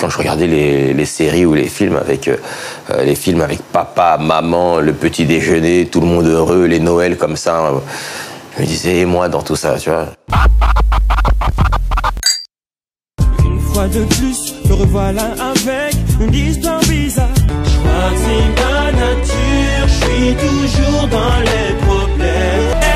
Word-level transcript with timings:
Quand 0.00 0.08
je 0.08 0.16
regardais 0.16 0.46
les, 0.46 0.94
les 0.94 1.04
séries 1.04 1.44
ou 1.44 1.52
les 1.52 1.68
films 1.68 1.96
avec 1.96 2.26
euh, 2.28 2.36
euh, 2.88 3.04
les 3.04 3.14
films 3.14 3.42
avec 3.42 3.60
papa, 3.60 4.16
maman, 4.18 4.80
le 4.80 4.94
petit 4.94 5.26
déjeuner, 5.26 5.88
tout 5.92 6.00
le 6.00 6.06
monde 6.06 6.24
heureux, 6.24 6.64
les 6.64 6.80
Noëls 6.80 7.18
comme 7.18 7.36
ça, 7.36 7.66
euh, 7.66 7.78
je 8.56 8.62
me 8.62 8.66
disais 8.66 9.00
et 9.00 9.04
moi 9.04 9.28
dans 9.28 9.42
tout 9.42 9.56
ça, 9.56 9.76
tu 9.78 9.90
vois. 9.90 10.06
Une 13.44 13.60
fois 13.60 13.88
de 13.88 14.02
plus, 14.04 14.54
me 14.70 14.72
revoilà 14.72 15.34
avec 15.38 15.94
une 16.18 16.32
histoire 16.32 16.80
bizarre. 16.80 17.28
Je 17.36 17.78
crois 17.78 18.10
que 18.10 18.20
c'est 18.24 18.62
ma 18.62 18.92
nature, 18.92 19.86
je 19.86 20.06
suis 20.06 20.34
toujours 20.34 21.08
dans 21.08 21.40
les 21.40 21.74
problèmes. 21.84 22.89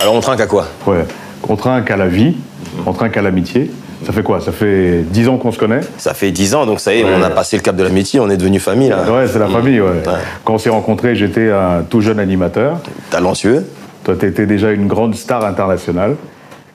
Alors 0.00 0.14
on 0.14 0.20
trinque 0.20 0.40
à 0.40 0.46
quoi? 0.46 0.66
Ouais. 0.86 1.04
Contraint 1.42 1.82
qu'à 1.82 1.96
la 1.96 2.06
vie, 2.08 2.36
contraint 2.84 3.08
qu'à 3.08 3.22
l'amitié. 3.22 3.70
Ça 4.06 4.12
fait 4.12 4.22
quoi? 4.22 4.40
Ça 4.40 4.52
fait 4.52 5.02
10 5.02 5.28
ans 5.28 5.38
qu'on 5.38 5.50
se 5.50 5.58
connaît? 5.58 5.80
Ça 5.98 6.14
fait 6.14 6.30
10 6.30 6.54
ans, 6.54 6.66
donc 6.66 6.78
ça 6.78 6.94
y 6.94 7.00
est, 7.00 7.04
Ouais. 7.04 7.10
on 7.18 7.22
a 7.22 7.30
passé 7.30 7.56
le 7.56 7.62
cap 7.62 7.74
de 7.74 7.82
l'amitié, 7.82 8.20
on 8.20 8.30
est 8.30 8.36
devenu 8.36 8.60
famille 8.60 8.88
là. 8.90 9.02
Ouais, 9.10 9.26
c'est 9.26 9.40
la 9.40 9.48
famille, 9.48 9.80
ouais. 9.80 9.88
Ouais. 9.88 10.02
Quand 10.44 10.54
on 10.54 10.58
s'est 10.58 10.70
rencontrés, 10.70 11.16
j'étais 11.16 11.50
un 11.50 11.82
tout 11.82 12.00
jeune 12.00 12.20
animateur. 12.20 12.78
Talentueux. 13.10 13.66
Toi, 14.04 14.14
tu 14.18 14.26
étais 14.26 14.46
déjà 14.46 14.70
une 14.70 14.86
grande 14.86 15.14
star 15.16 15.44
internationale. 15.44 16.14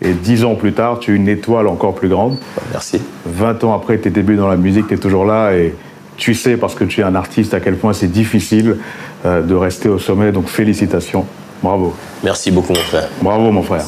Et 0.02 0.12
10 0.12 0.44
ans 0.44 0.56
plus 0.56 0.74
tard, 0.74 1.00
tu 1.00 1.14
es 1.14 1.16
une 1.16 1.30
étoile 1.30 1.68
encore 1.68 1.96
plus 1.96 2.10
grande. 2.10 2.38
Merci. 2.72 3.02
20 3.26 3.64
ans 3.64 3.74
après 3.74 3.98
tes 3.98 4.10
débuts 4.10 4.36
dans 4.36 4.50
la 4.50 4.58
musique, 4.58 4.88
tu 4.88 4.96
es 4.96 4.98
toujours 4.98 5.24
là 5.26 5.54
et 5.54 5.74
tu 6.18 6.34
sais, 6.36 6.58
parce 6.58 6.76
que 6.76 6.84
tu 6.84 7.00
es 7.00 7.04
un 7.06 7.16
artiste, 7.16 7.54
à 7.54 7.62
quel 7.62 7.76
point 7.78 7.94
c'est 7.94 8.12
difficile 8.12 8.78
euh, 9.26 9.42
de 9.42 9.56
rester 9.56 9.88
au 9.88 9.98
sommet. 9.98 10.34
Donc 10.34 10.50
félicitations. 10.50 11.26
Bravo. 11.64 11.96
Merci 12.24 12.52
beaucoup 12.52 12.74
mon 12.74 12.80
frère. 12.82 13.08
Bravo, 13.22 13.50
mon 13.50 13.64
frère. 13.64 13.86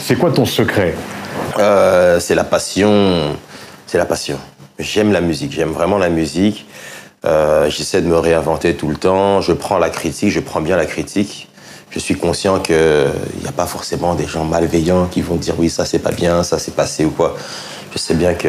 C'est 0.00 0.16
quoi 0.16 0.32
ton 0.32 0.44
secret? 0.44 0.94
Euh, 1.58 2.18
c'est 2.18 2.34
la 2.34 2.42
passion. 2.44 3.36
C'est 3.86 3.96
la 3.96 4.06
passion. 4.06 4.38
J'aime 4.78 5.12
la 5.12 5.20
musique, 5.20 5.52
j'aime 5.52 5.70
vraiment 5.70 5.98
la 5.98 6.08
musique. 6.08 6.66
Euh, 7.24 7.70
J'essaie 7.70 8.02
de 8.02 8.08
me 8.08 8.18
réinventer 8.18 8.74
tout 8.74 8.88
le 8.88 8.96
temps. 8.96 9.40
Je 9.40 9.52
prends 9.52 9.78
la 9.78 9.88
critique, 9.88 10.30
je 10.30 10.40
prends 10.40 10.60
bien 10.60 10.76
la 10.76 10.84
critique. 10.84 11.48
Je 11.90 12.00
suis 12.00 12.16
conscient 12.16 12.58
qu'il 12.58 12.74
n'y 13.40 13.48
a 13.48 13.52
pas 13.52 13.66
forcément 13.66 14.16
des 14.16 14.26
gens 14.26 14.44
malveillants 14.44 15.06
qui 15.06 15.22
vont 15.22 15.36
dire 15.36 15.54
oui, 15.58 15.70
ça 15.70 15.84
c'est 15.84 16.00
pas 16.00 16.10
bien, 16.10 16.42
ça 16.42 16.58
c'est 16.58 16.74
passé 16.74 17.04
ou 17.04 17.10
quoi. 17.10 17.36
Je 17.92 17.98
sais 17.98 18.14
bien 18.14 18.34
que 18.34 18.48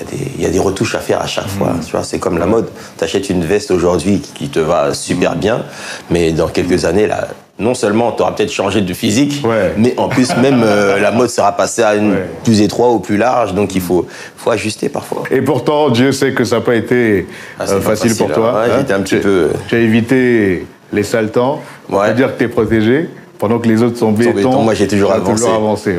il 0.00 0.04
y, 0.04 0.06
a 0.06 0.10
des- 0.24 0.30
il 0.38 0.42
y 0.42 0.46
a 0.46 0.50
des 0.50 0.58
retouches 0.58 0.94
à 0.94 0.98
faire 1.00 1.20
à 1.20 1.26
chaque 1.26 1.48
fois. 1.48 1.72
Tu 1.84 1.90
vois, 1.92 2.04
c'est 2.04 2.18
comme 2.18 2.38
la 2.38 2.46
mode. 2.46 2.68
Tu 2.96 3.04
achètes 3.04 3.28
une 3.30 3.44
veste 3.44 3.70
aujourd'hui 3.70 4.20
qui 4.34 4.48
te 4.48 4.60
va 4.60 4.94
super 4.94 5.34
bien, 5.36 5.64
mais 6.10 6.32
dans 6.32 6.48
quelques 6.48 6.84
années, 6.84 7.06
là, 7.06 7.28
non 7.58 7.74
seulement 7.74 8.12
tu 8.12 8.22
auras 8.22 8.32
peut-être 8.32 8.52
changé 8.52 8.80
de 8.82 8.94
physique, 8.94 9.42
Ouais. 9.44 9.74
mais 9.76 9.94
en 9.96 10.08
plus, 10.08 10.28
même 10.36 10.62
euh, 10.64 10.98
la 11.00 11.10
mode 11.10 11.28
sera 11.30 11.52
passée 11.56 11.82
à 11.82 11.96
une 11.96 12.12
Ouais. 12.12 12.26
plus 12.44 12.60
étroit 12.60 12.90
ou 12.92 13.00
plus 13.00 13.16
large, 13.16 13.54
donc 13.54 13.74
il 13.74 13.80
faut, 13.80 14.06
faut 14.36 14.50
ajuster 14.50 14.88
parfois. 14.88 15.24
Et 15.32 15.42
pourtant, 15.42 15.90
Dieu 15.90 16.12
sait 16.12 16.32
que 16.32 16.44
ça 16.44 16.56
n'a 16.56 16.62
pas 16.62 16.76
été 16.76 17.26
Ah, 17.58 17.64
euh, 17.64 17.80
facile, 17.80 18.10
facile, 18.10 18.16
pour 18.26 18.32
toi. 18.32 18.52
Ouais, 18.60 18.68
j'étais 18.78 18.92
un 18.92 19.00
petit 19.00 19.16
Tu- 19.16 19.20
peu- 19.22 19.48
Tu 19.68 19.74
as 19.74 19.78
évité 19.80 20.66
les 20.92 21.02
sales 21.02 21.30
temps. 21.32 21.60
On 21.90 21.98
peut 22.00 22.14
dire 22.14 22.32
que 22.34 22.38
tu 22.38 22.44
es 22.44 22.48
protégé 22.48 23.08
pendant 23.38 23.58
que 23.58 23.66
les 23.68 23.82
autres 23.82 23.98
sont 23.98 24.12
béton. 24.12 24.32
béton, 24.32 24.62
moi, 24.62 24.74
j'ai 24.74 24.86
toujours 24.86 25.10
avancé. 25.12 25.32
Toujours 25.42 25.54
avancé. 25.54 25.96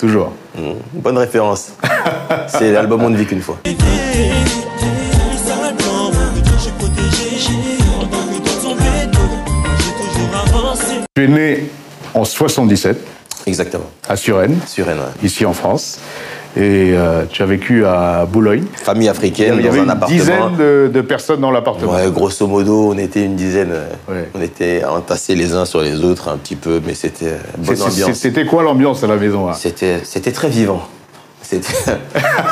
Toujours. 0.00 0.32
Mmh. 0.56 0.60
Bonne 0.94 1.18
référence. 1.18 1.72
c'est 2.48 2.72
l'album 2.72 3.02
On 3.02 3.10
ne 3.10 3.18
vit 3.18 3.26
qu'une 3.26 3.42
fois. 3.42 3.58
Tu 11.14 11.24
es 11.24 11.28
né 11.28 11.68
en 12.14 12.24
77 12.24 12.96
Exactement. 13.46 13.84
à 14.08 14.16
Suresnes, 14.16 14.58
Sur 14.66 14.86
Rennes, 14.86 15.00
ouais. 15.00 15.26
ici 15.26 15.44
en 15.44 15.52
France. 15.52 16.00
Et 16.56 16.92
euh, 16.96 17.24
tu 17.30 17.42
as 17.42 17.46
vécu 17.46 17.84
à 17.86 18.26
Boulogne. 18.26 18.64
Famille 18.74 19.08
africaine, 19.08 19.54
Il 19.54 19.60
y 19.60 19.62
dans 19.64 19.68
avait 19.70 19.80
un 19.80 19.84
une 19.84 19.90
appartement. 19.90 20.18
dizaine 20.18 20.56
de, 20.58 20.90
de 20.92 21.00
personnes 21.00 21.40
dans 21.40 21.52
l'appartement. 21.52 21.92
Ouais, 21.94 22.10
grosso 22.10 22.46
modo, 22.48 22.90
on 22.92 22.98
était 22.98 23.24
une 23.24 23.36
dizaine. 23.36 23.70
Ouais. 24.08 24.28
On 24.34 24.40
était 24.42 24.82
entassés 24.84 25.36
les 25.36 25.54
uns 25.54 25.64
sur 25.64 25.80
les 25.80 26.02
autres 26.02 26.28
un 26.28 26.36
petit 26.36 26.56
peu, 26.56 26.80
mais 26.84 26.94
c'était 26.94 27.36
bonne 27.56 27.80
ambiance. 27.82 28.12
C'était 28.14 28.46
quoi 28.46 28.64
l'ambiance 28.64 29.04
à 29.04 29.06
la 29.06 29.14
maison 29.16 29.48
hein 29.48 29.52
C'était, 29.52 30.00
c'était 30.02 30.32
très 30.32 30.48
vivant. 30.48 30.82
C'était, 31.40 31.68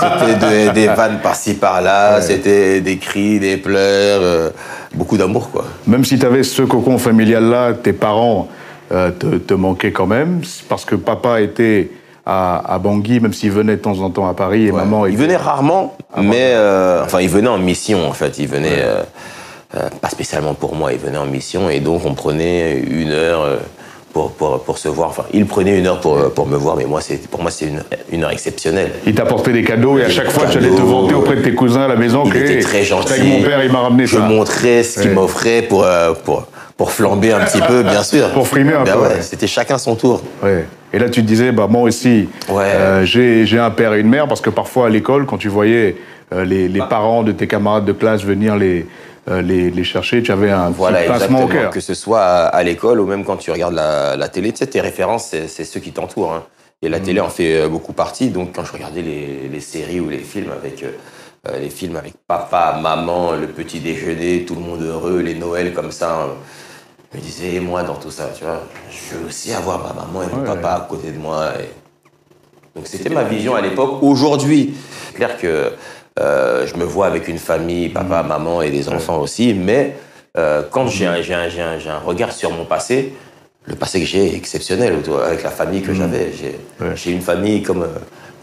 c'était 0.01 0.69
de- 0.69 0.73
des 0.75 0.87
vannes 0.87 1.19
par-ci 1.23 1.55
par-là, 1.55 2.17
Ouais. 2.17 2.23
c'était 2.23 2.81
des 2.81 2.99
cris, 2.99 3.39
des 3.41 3.57
pleurs, 3.57 4.21
euh, 4.23 4.51
beaucoup 4.95 5.17
d'amour, 5.17 5.51
quoi. 5.51 5.65
Même 5.89 6.05
si 6.05 6.19
tu 6.19 6.27
avais 6.27 6.43
ce 6.45 6.63
cocon 6.63 6.99
familial-là, 6.99 7.73
tes 7.75 7.93
parents 7.93 8.49
euh, 8.93 9.11
te, 9.11 9.27
te 9.39 9.55
manquaient 9.55 9.93
quand 9.93 10.07
même, 10.07 10.41
parce 10.69 10.85
que 10.85 10.95
papa 10.95 11.41
était 11.43 11.91
à, 12.31 12.75
à 12.75 12.79
Bangui, 12.79 13.21
même 13.21 13.33
s'il 13.33 13.51
venait 13.51 13.77
de 13.77 13.81
temps 13.81 13.99
en 14.01 14.11
temps 14.11 14.29
à 14.29 14.35
Paris, 14.35 14.67
et 14.67 14.71
Ouais. 14.71 14.77
maman 14.79 15.07
Il 15.07 15.15
était... 15.15 15.23
venait 15.23 15.37
rarement, 15.37 15.97
mais 16.17 16.53
euh, 16.53 17.03
enfin, 17.05 17.21
il 17.23 17.29
venait 17.31 17.49
en 17.49 17.57
mission 17.59 18.07
en 18.07 18.13
fait. 18.13 18.39
Il 18.39 18.49
venait 18.49 18.81
euh, 18.83 19.03
euh, 19.77 19.89
pas 20.03 20.11
spécialement 20.11 20.53
pour 20.55 20.75
moi. 20.77 20.93
Il 20.93 20.99
venait 20.99 21.17
en 21.19 21.25
mission 21.27 21.71
et 21.71 21.81
donc 21.81 22.03
on 22.05 22.13
prenait 22.15 22.79
une 22.79 23.13
heure 23.13 23.47
pour, 24.13 24.33
pour, 24.33 24.63
pour 24.63 24.77
se 24.79 24.89
voir. 24.89 25.09
Enfin, 25.09 25.25
il 25.33 25.47
prenait 25.47 25.79
une 25.79 25.87
heure 25.87 26.01
pour, 26.01 26.19
pour 26.35 26.47
me 26.47 26.57
voir, 26.57 26.77
mais 26.77 26.85
moi, 26.85 27.01
pour 27.31 27.41
moi, 27.43 27.51
c'est 27.51 27.67
une, 27.67 27.83
une 28.13 28.25
heure 28.25 28.31
exceptionnelle. 28.31 28.91
Il 29.07 29.15
t'apportait 29.15 29.53
des 29.53 29.65
cadeaux 29.65 29.99
et 29.99 30.05
à 30.05 30.11
chaque 30.11 30.31
fois 30.31 30.47
tu 30.51 30.59
allais 30.59 30.69
te 30.71 30.81
vanter 30.83 31.15
auprès 31.15 31.37
de 31.37 31.43
tes 31.43 31.55
cousins 31.55 31.83
à 31.83 31.89
la 31.89 31.97
maison 31.97 32.25
Il 32.27 32.33
que 32.33 32.39
était 32.39 32.61
très 32.61 32.85
gentil. 32.85 33.13
avec 33.15 33.25
mon 33.25 33.43
père 33.43 33.65
il 33.65 33.73
m'a 33.73 33.81
ramené 33.81 34.07
Je 34.07 34.17
ça. 34.17 34.23
montrais 34.23 34.83
ce 34.83 35.01
qu'il 35.01 35.09
Ouais. 35.11 35.15
m'offrait 35.15 35.63
pour, 35.63 35.87
pour, 36.25 36.47
pour 36.77 36.93
flamber 36.93 37.33
un 37.33 37.41
petit 37.47 37.61
peu, 37.61 37.83
bien 37.83 38.03
sûr. 38.03 38.31
Pour 38.35 38.47
frimer 38.47 38.75
un 38.75 38.85
Ben 38.85 38.93
peu, 38.95 39.01
ouais, 39.01 39.09
ouais. 39.09 39.23
C'était 39.23 39.47
chacun 39.47 39.79
son 39.79 39.95
tour. 39.97 40.21
Ouais. 40.43 40.65
Et 40.93 40.99
là 40.99 41.09
tu 41.09 41.23
te 41.23 41.27
disais, 41.27 41.53
bah 41.53 41.67
moi 41.69 41.83
aussi, 41.83 42.29
Ouais. 42.49 42.65
euh, 42.67 43.05
j'ai 43.05 43.59
un 43.59 43.71
père 43.71 43.95
et 43.95 44.01
une 44.01 44.09
mère, 44.09 44.27
parce 44.29 44.41
que 44.41 44.51
parfois 44.51 44.87
à 44.87 44.89
l'école, 44.89 45.27
quand 45.27 45.39
tu 45.39 45.49
voyais 45.49 45.97
euh, 46.33 46.45
les, 46.45 46.69
Bah. 46.69 46.87
parents 46.89 47.23
de 47.23 47.33
tes 47.33 47.47
camarades 47.47 47.85
de 47.85 47.93
classe 47.93 48.23
venir 48.25 48.57
les, 48.57 48.87
euh, 49.31 49.43
les, 49.43 49.71
les 49.71 49.85
chercher, 49.85 50.23
tu 50.23 50.33
avais 50.33 50.51
un 50.51 50.71
Voilà, 50.71 50.99
petit 51.01 51.09
pincement 51.09 51.45
au 51.45 51.49
cœur. 51.49 51.71
Que 51.71 51.81
ce 51.81 51.95
soit 51.95 52.21
à, 52.23 52.47
à 52.47 52.63
l'école 52.63 53.01
ou 53.01 53.07
même 53.07 53.25
quand 53.25 53.37
tu 53.37 53.51
regardes 53.51 53.75
la, 53.75 54.17
la 54.17 54.29
télé, 54.29 54.53
tu 54.53 54.59
sais, 54.59 54.67
tes 54.67 54.81
références, 54.81 55.35
c'est 55.47 55.65
ceux 55.65 55.81
qui 55.81 55.93
t'entourent. 55.93 56.33
hein. 56.33 56.45
Et 56.83 56.89
Mm. 56.89 56.93
la 56.93 57.01
télé 57.01 57.21
en 57.21 57.29
fait 57.29 57.67
beaucoup 57.69 57.93
partie. 57.93 58.29
Donc, 58.31 58.53
quand 58.55 58.65
je 58.65 58.73
regardais 58.73 59.03
les, 59.03 59.49
les 59.53 59.61
séries 59.61 60.01
ou 60.01 60.09
les 60.09 60.19
films 60.19 60.51
avec 60.53 60.85
les 61.61 61.71
films 61.71 61.97
avec 61.97 62.13
papa, 62.27 62.79
maman, 62.83 63.33
le 63.33 63.47
petit 63.47 63.81
déjeuner, 63.81 64.45
tout 64.47 64.55
le 64.55 64.61
monde 64.61 64.83
heureux, 64.83 65.21
les 65.21 65.35
Noëls 65.35 65.73
comme 65.73 65.91
ça, 65.93 66.29
je 66.29 66.33
me 67.15 67.21
disais, 67.21 67.61
moi 67.61 67.83
dans 67.83 67.95
tout 67.95 68.11
ça, 68.11 68.31
tu 68.37 68.45
vois, 68.45 68.63
je 68.91 69.17
veux 69.17 69.27
aussi 69.27 69.53
avoir 69.53 69.79
ma 69.83 69.93
maman 69.95 70.23
et 70.23 70.27
mon 70.35 70.41
Ouais. 70.43 70.47
papa 70.47 70.83
à 70.85 70.87
côté 70.89 71.11
de 71.11 71.19
moi. 71.19 71.53
et- 71.61 71.71
Donc, 72.77 72.87
c'était 72.87 73.09
ma 73.11 73.25
vision 73.25 73.55
à 73.57 73.61
l'époque. 73.61 74.03
Aujourd'hui, 74.03 74.75
c'est 75.09 75.15
clair 75.17 75.37
que 75.39 75.73
euh, 76.21 76.67
je 76.67 76.75
me 76.77 76.85
vois 76.85 77.07
avec 77.07 77.29
une 77.29 77.39
famille, 77.39 77.89
papa, 77.89 78.23
maman 78.23 78.61
et 78.63 78.71
des 78.71 78.89
enfants 78.89 79.21
aussi, 79.21 79.55
mais 79.55 79.97
euh, 80.37 80.63
quand 80.71 80.87
j'ai 80.89 81.07
un, 81.07 81.21
j'ai 81.23 81.35
un- 81.35 81.49
j'ai 81.49 81.63
un- 81.63 81.79
un 81.95 81.99
regard 81.99 82.33
sur 82.33 82.51
mon 82.53 82.65
passé, 82.65 83.15
le 83.67 83.75
passé 83.75 84.01
que 84.01 84.07
j'ai 84.07 84.27
est 84.33 84.37
exceptionnel 84.37 84.97
avec 85.25 85.43
la 85.43 85.51
famille 85.51 85.83
que 85.83 85.93
j'avais. 85.95 86.31
J'ai 86.95 87.11
une 87.13 87.21
famille 87.21 87.63
comme 87.63 87.83
euh, 87.83 87.89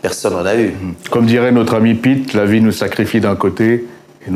personne 0.02 0.34
n'en 0.34 0.46
a 0.46 0.56
eu. 0.56 0.74
Comme 1.12 1.26
dirait 1.26 1.52
notre 1.52 1.76
ami 1.76 1.94
Pete, 1.96 2.34
la 2.34 2.46
vie 2.46 2.62
nous 2.62 2.72
sacrifie 2.72 3.20
d'un 3.22 3.36
côté 3.36 3.86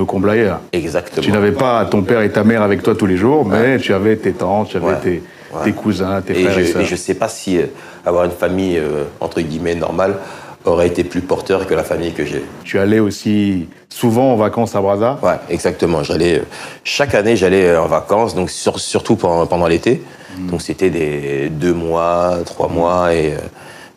comble 0.05 0.29
ailleurs. 0.29 0.59
Exactement. 0.73 1.23
Tu 1.23 1.31
n'avais 1.31 1.51
pas 1.51 1.85
ton 1.85 2.01
père 2.03 2.22
et 2.22 2.31
ta 2.31 2.44
mère 2.44 2.61
avec 2.61 2.83
toi 2.83 2.95
tous 2.95 3.05
les 3.05 3.17
jours, 3.17 3.45
mais 3.45 3.77
tu 3.79 3.94
avais 3.94 4.16
tes 4.16 4.33
tantes, 4.33 4.69
tu 4.69 4.77
avais 4.77 4.85
Ouais. 4.88 5.00
tes, 5.01 5.23
Ouais. 5.53 5.63
tes 5.66 5.72
cousins, 5.72 6.22
tes 6.22 6.39
et 6.39 6.44
frères 6.44 6.53
je, 6.53 6.59
et 6.61 6.66
sœurs. 6.66 6.81
et 6.81 6.85
je 6.85 6.95
sais 6.95 7.16
pas 7.16 7.27
si 7.27 7.57
euh, 7.57 7.63
avoir 8.05 8.25
une 8.25 8.31
famille 8.31 8.77
euh, 8.77 9.06
entre 9.19 9.41
guillemets 9.41 9.74
normale 9.75 10.15
aurait 10.65 10.88
été 10.88 11.03
plus 11.03 11.21
porteur 11.21 11.65
que 11.65 11.74
la 11.74 11.83
famille 11.83 12.12
que 12.12 12.25
j'ai. 12.25 12.44
Tu 12.63 12.77
allais 12.77 13.00
aussi 13.00 13.68
souvent 13.88 14.33
en 14.33 14.36
vacances 14.36 14.75
à 14.75 14.81
Brazza? 14.81 15.18
Ouais, 15.24 15.36
exactement. 15.50 16.03
J'allais 16.03 16.39
euh, 16.39 16.44
chaque 16.83 17.15
année, 17.15 17.35
j'allais 17.35 17.75
en 17.77 17.88
vacances, 17.88 18.35
donc 18.35 18.50
sur- 18.51 18.80
surtout 18.80 19.15
pendant, 19.15 19.47
pendant 19.47 19.68
l'été. 19.68 20.03
Mm. 20.38 20.47
Donc 20.51 20.62
c'était 20.62 20.89
des 20.92 21.50
deux 21.50 21.74
mois, 21.74 22.38
trois 22.45 22.68
mois, 22.68 23.13
et 23.15 23.33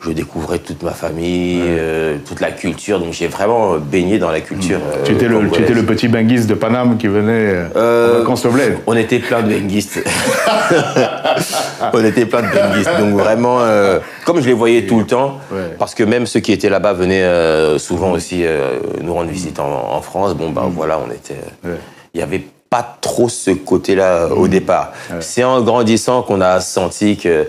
je 0.05 0.11
découvrais 0.11 0.59
toute 0.59 0.83
ma 0.83 0.91
famille, 0.91 1.61
euh, 1.63 2.17
toute 2.27 2.41
la 2.41 2.51
culture. 2.51 2.99
Donc 2.99 3.13
j'ai 3.13 3.29
vraiment 3.29 3.77
baigné 3.79 4.19
dans 4.19 4.31
la 4.33 4.41
culture. 4.41 4.79
euh, 4.79 5.01
Mm. 5.01 5.05
Tu 5.05 5.13
étais, 5.13 5.29
le, 5.29 5.39
tu 5.39 5.45
congolaise. 5.47 5.63
étais 5.65 5.75
le 5.75 5.87
petit 5.87 6.09
benguiste 6.09 6.49
de 6.49 6.55
Paname 6.55 6.99
qui 6.99 7.07
venait 7.07 7.33
euh, 7.55 7.65
Euh, 7.77 8.15
en 8.17 8.19
vacances 8.21 8.45
au 8.47 8.51
bled. 8.51 8.79
On 8.87 8.97
était 8.97 9.19
plein 9.21 9.43
de 9.43 9.49
benguistes. 9.53 10.03
on 11.93 12.05
était 12.05 12.27
plein 12.27 12.43
de 12.43 12.49
benguistes. 12.49 12.91
Donc 12.99 13.15
vraiment, 13.21 13.59
euh, 13.61 13.99
comme 14.25 14.41
je 14.41 14.47
les 14.47 14.53
voyais 14.53 14.87
tout 14.87 14.99
le 14.99 15.07
temps, 15.07 15.39
Ouais. 15.51 15.75
parce 15.79 15.95
que 15.95 16.03
même 16.05 16.27
ceux 16.27 16.41
qui 16.41 16.53
étaient 16.53 16.69
là-bas 16.71 16.93
venaient 16.95 17.23
euh, 17.23 17.79
souvent 17.79 18.11
aussi 18.13 18.45
euh, 18.45 18.79
nous 19.01 19.15
rendre 19.15 19.31
visite 19.31 19.59
en, 19.61 19.93
en 19.95 20.01
France. 20.03 20.35
Bon, 20.35 20.51
ben 20.51 20.71
voilà, 20.75 20.99
on 20.99 21.11
était. 21.13 21.35
euh, 21.65 21.71
Ouais. 21.73 21.79
Il 22.15 22.19
n'y 22.19 22.23
avait 22.25 22.45
pas 22.69 22.99
trop 23.01 23.29
ce 23.29 23.51
côté-là 23.51 24.25
euh, 24.25 24.29
au 24.31 24.49
départ. 24.49 24.93
C'est 25.21 25.45
en 25.45 25.61
grandissant 25.63 26.23
qu'on 26.23 26.41
a 26.41 26.61
senti 26.61 27.17
que 27.17 27.47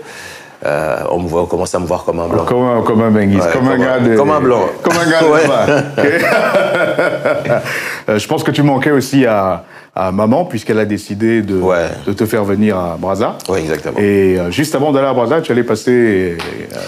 euh, 0.64 0.96
on 1.10 1.20
me 1.20 1.28
voit, 1.28 1.42
on 1.42 1.46
commence 1.46 1.74
à 1.74 1.78
me 1.78 1.86
voir 1.86 2.04
comme 2.04 2.20
un 2.20 2.28
blanc. 2.28 2.44
Comme 2.44 2.64
un, 2.64 2.82
comme 2.82 3.02
un 3.02 3.10
Benguis, 3.10 3.36
Ouais, 3.36 3.42
comme, 3.52 3.68
un 3.68 3.72
comme 3.72 3.82
un- 3.82 3.84
gars 3.84 4.00
de- 4.00 4.16
comme 4.16 4.30
un 4.30 4.40
blanc. 4.40 4.62
Comme 4.82 4.96
un 4.96 5.10
gars 5.10 5.20
de. 5.20 5.26
Euh, 8.08 8.18
Je 8.18 8.28
pense 8.28 8.42
que 8.44 8.50
tu 8.50 8.62
manquais 8.62 8.90
aussi 8.90 9.24
à, 9.24 9.64
à 9.94 10.12
maman, 10.12 10.44
puisqu'elle 10.44 10.78
a 10.78 10.84
décidé 10.84 11.40
de, 11.40 11.58
Ouais. 11.58 11.86
de 12.06 12.12
te 12.12 12.26
faire 12.26 12.44
venir 12.44 12.76
à 12.76 12.96
Brazza. 12.98 13.36
Oui, 13.48 13.60
exactement. 13.60 13.96
Et 13.98 14.38
euh, 14.38 14.50
juste 14.50 14.74
avant 14.74 14.92
d'aller 14.92 15.06
à 15.06 15.14
Brazza, 15.14 15.40
tu 15.40 15.52
allais 15.52 15.62
passer 15.62 16.36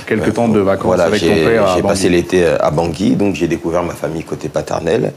quelques 0.06 0.34
temps 0.34 0.48
de 0.48 0.60
vacances 0.60 0.84
Voilà, 0.86 1.04
avec 1.04 1.22
ton 1.22 1.28
père 1.34 1.68
j'ai 1.68 1.80
Bangui. 1.80 1.94
passé 1.94 2.08
l'été 2.10 2.44
à 2.46 2.70
Bangui, 2.70 3.16
donc 3.16 3.34
j'ai 3.34 3.48
découvert 3.48 3.82
ma 3.82 3.94
famille 3.94 4.24
côté 4.24 4.48
paternel. 4.50 5.12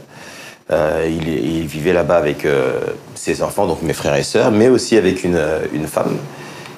Euh, 0.72 1.06
il, 1.06 1.66
vivait 1.66 1.92
là-bas 1.92 2.16
avec 2.16 2.46
euh, 2.46 2.78
ses 3.14 3.42
enfants, 3.42 3.66
donc 3.66 3.82
mes 3.82 3.92
frères 3.92 4.14
et 4.14 4.22
sœurs, 4.22 4.50
mais 4.52 4.68
aussi 4.68 4.96
avec 4.96 5.22
une, 5.24 5.38
une 5.74 5.86
femme. 5.86 6.16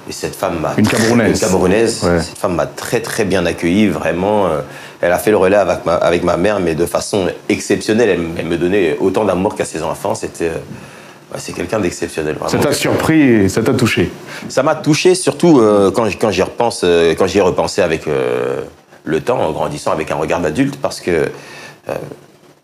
Et 0.09 0.13
cette 0.13 0.35
femme 0.35 0.59
m'a 0.61 0.75
Une 0.77 0.85
très- 0.85 0.97
Camerounaise. 0.97 1.41
Une 1.41 1.47
Camerounaise. 1.49 2.03
Ouais. 2.03 2.21
Cette 2.21 2.39
femme 2.39 2.55
m'a 2.57 2.67
très 2.67 3.01
très 3.01 3.25
bien 3.25 3.47
accueilli, 3.47 3.89
vraiment. 3.89 4.47
euh, 4.47 4.61
elle 5.01 5.13
a 5.13 5.19
fait 5.19 5.31
le 5.31 5.37
relais 5.37 5.57
avec 5.57 5.85
ma, 5.87 5.95
avec 5.95 6.23
ma 6.25 6.37
mère, 6.37 6.59
mais 6.61 6.75
de 6.75 6.87
façon 6.87 7.29
exceptionnelle. 7.49 8.09
Elle, 8.09 8.21
elle 8.39 8.47
me 8.47 8.57
donnait 8.57 8.97
autant 9.01 9.25
d'amour 9.25 9.55
qu'à 9.55 9.65
ses 9.65 9.83
enfants. 9.83 10.15
C'était, 10.15 10.49
euh, 10.49 11.37
c'est 11.39 11.53
quelqu'un 11.53 11.79
d'exceptionnel. 11.81 12.37
Ça 12.49 12.59
t'a 12.59 12.73
surpris 12.73 13.21
et 13.23 13.49
ça 13.49 13.63
t'a 13.63 13.75
touché. 13.75 14.11
Ça 14.49 14.63
m'a 14.63 14.75
touché 14.75 15.15
surtout 15.15 15.61
euh, 15.61 15.91
quand, 15.91 16.07
quand 16.21 16.31
j'y 16.31 16.43
repense, 16.43 16.83
euh, 16.85 17.15
quand 17.17 17.27
j'y 17.27 17.39
ai 17.39 17.43
repensé 17.43 17.81
avec 17.83 18.07
euh, 18.07 18.61
le 19.05 19.21
temps, 19.21 19.41
en 19.41 19.51
grandissant 19.53 19.93
avec 19.93 20.11
un 20.11 20.17
regard 20.17 20.41
d'adulte, 20.41 20.77
parce 20.81 21.01
que 21.01 21.29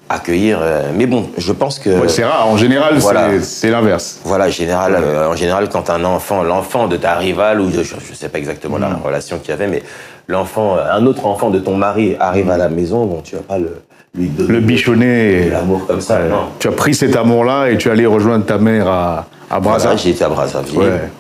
accueillir. 0.09 0.59
euh, 0.63 0.91
mais 0.95 1.07
bon, 1.07 1.29
je 1.37 1.53
pense 1.53 1.79
que. 1.79 1.91
Ouais, 1.91 2.09
c'est 2.09 2.25
rare, 2.25 2.49
en 2.49 2.57
général, 2.57 2.97
voilà. 2.99 3.41
c'est- 3.41 3.71
l'inverse. 3.71 4.21
Voilà, 4.25 4.49
général, 4.51 4.97
euh, 4.99 5.29
en 5.31 5.37
général, 5.37 5.69
quand 5.69 5.91
un 5.91 6.05
enfant, 6.05 6.43
l'enfant 6.43 6.87
de 6.89 6.97
ta 6.97 7.15
rivale, 7.15 7.61
ou 7.61 7.71
je 7.71 7.79
ne 7.81 8.15
sais 8.15 8.29
pas 8.29 8.39
exactement 8.39 8.79
la 8.79 8.89
relation 8.95 9.39
qu'il 9.39 9.51
y 9.51 9.53
avait, 9.53 9.67
mais 9.69 9.83
l'enfant, 10.29 10.77
euh, 10.77 10.93
un 10.93 11.05
autre 11.07 11.27
enfant 11.27 11.51
de 11.51 11.59
ton 11.59 11.77
mari 11.77 12.17
arrive 12.21 12.51
à 12.51 12.57
la 12.57 12.69
maison, 12.69 13.05
bon, 13.07 13.21
tu 13.23 13.37
vas 13.37 13.43
pas 13.43 13.59
le, 13.59 13.81
lui 14.15 14.29
donner 14.29 14.53
Le 14.53 14.61
bichonnet. 14.61 15.45
de 15.47 15.51
l'amour 15.51 15.87
comme 15.87 16.01
ça, 16.01 16.17
Ouais. 16.17 16.29
non. 16.29 16.47
Tu 16.59 16.69
as 16.69 16.73
pris 16.73 16.95
cet 16.95 17.15
amour-là 17.17 17.71
et 17.71 17.77
tu 17.77 17.89
es 17.89 17.91
allé 17.93 18.07
rejoindre 18.07 18.45
ta 18.47 18.59
mère 18.59 18.89
à, 18.89 19.27
à 19.51 19.61
Brazza. 19.61 19.85
Voilà, 19.89 19.97
j'ai 19.97 20.11
été 20.11 20.25
à 20.25 20.29
Brazzaville. 20.29 20.79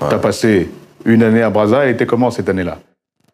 Tu 0.08 0.14
as 0.14 0.18
passé 0.18 0.70
une 1.04 1.22
année 1.22 1.42
à 1.42 1.50
Brazza 1.50 1.86
et 1.86 1.90
était 1.90 2.06
comment 2.06 2.30
cette 2.30 2.48
année-là? 2.48 2.78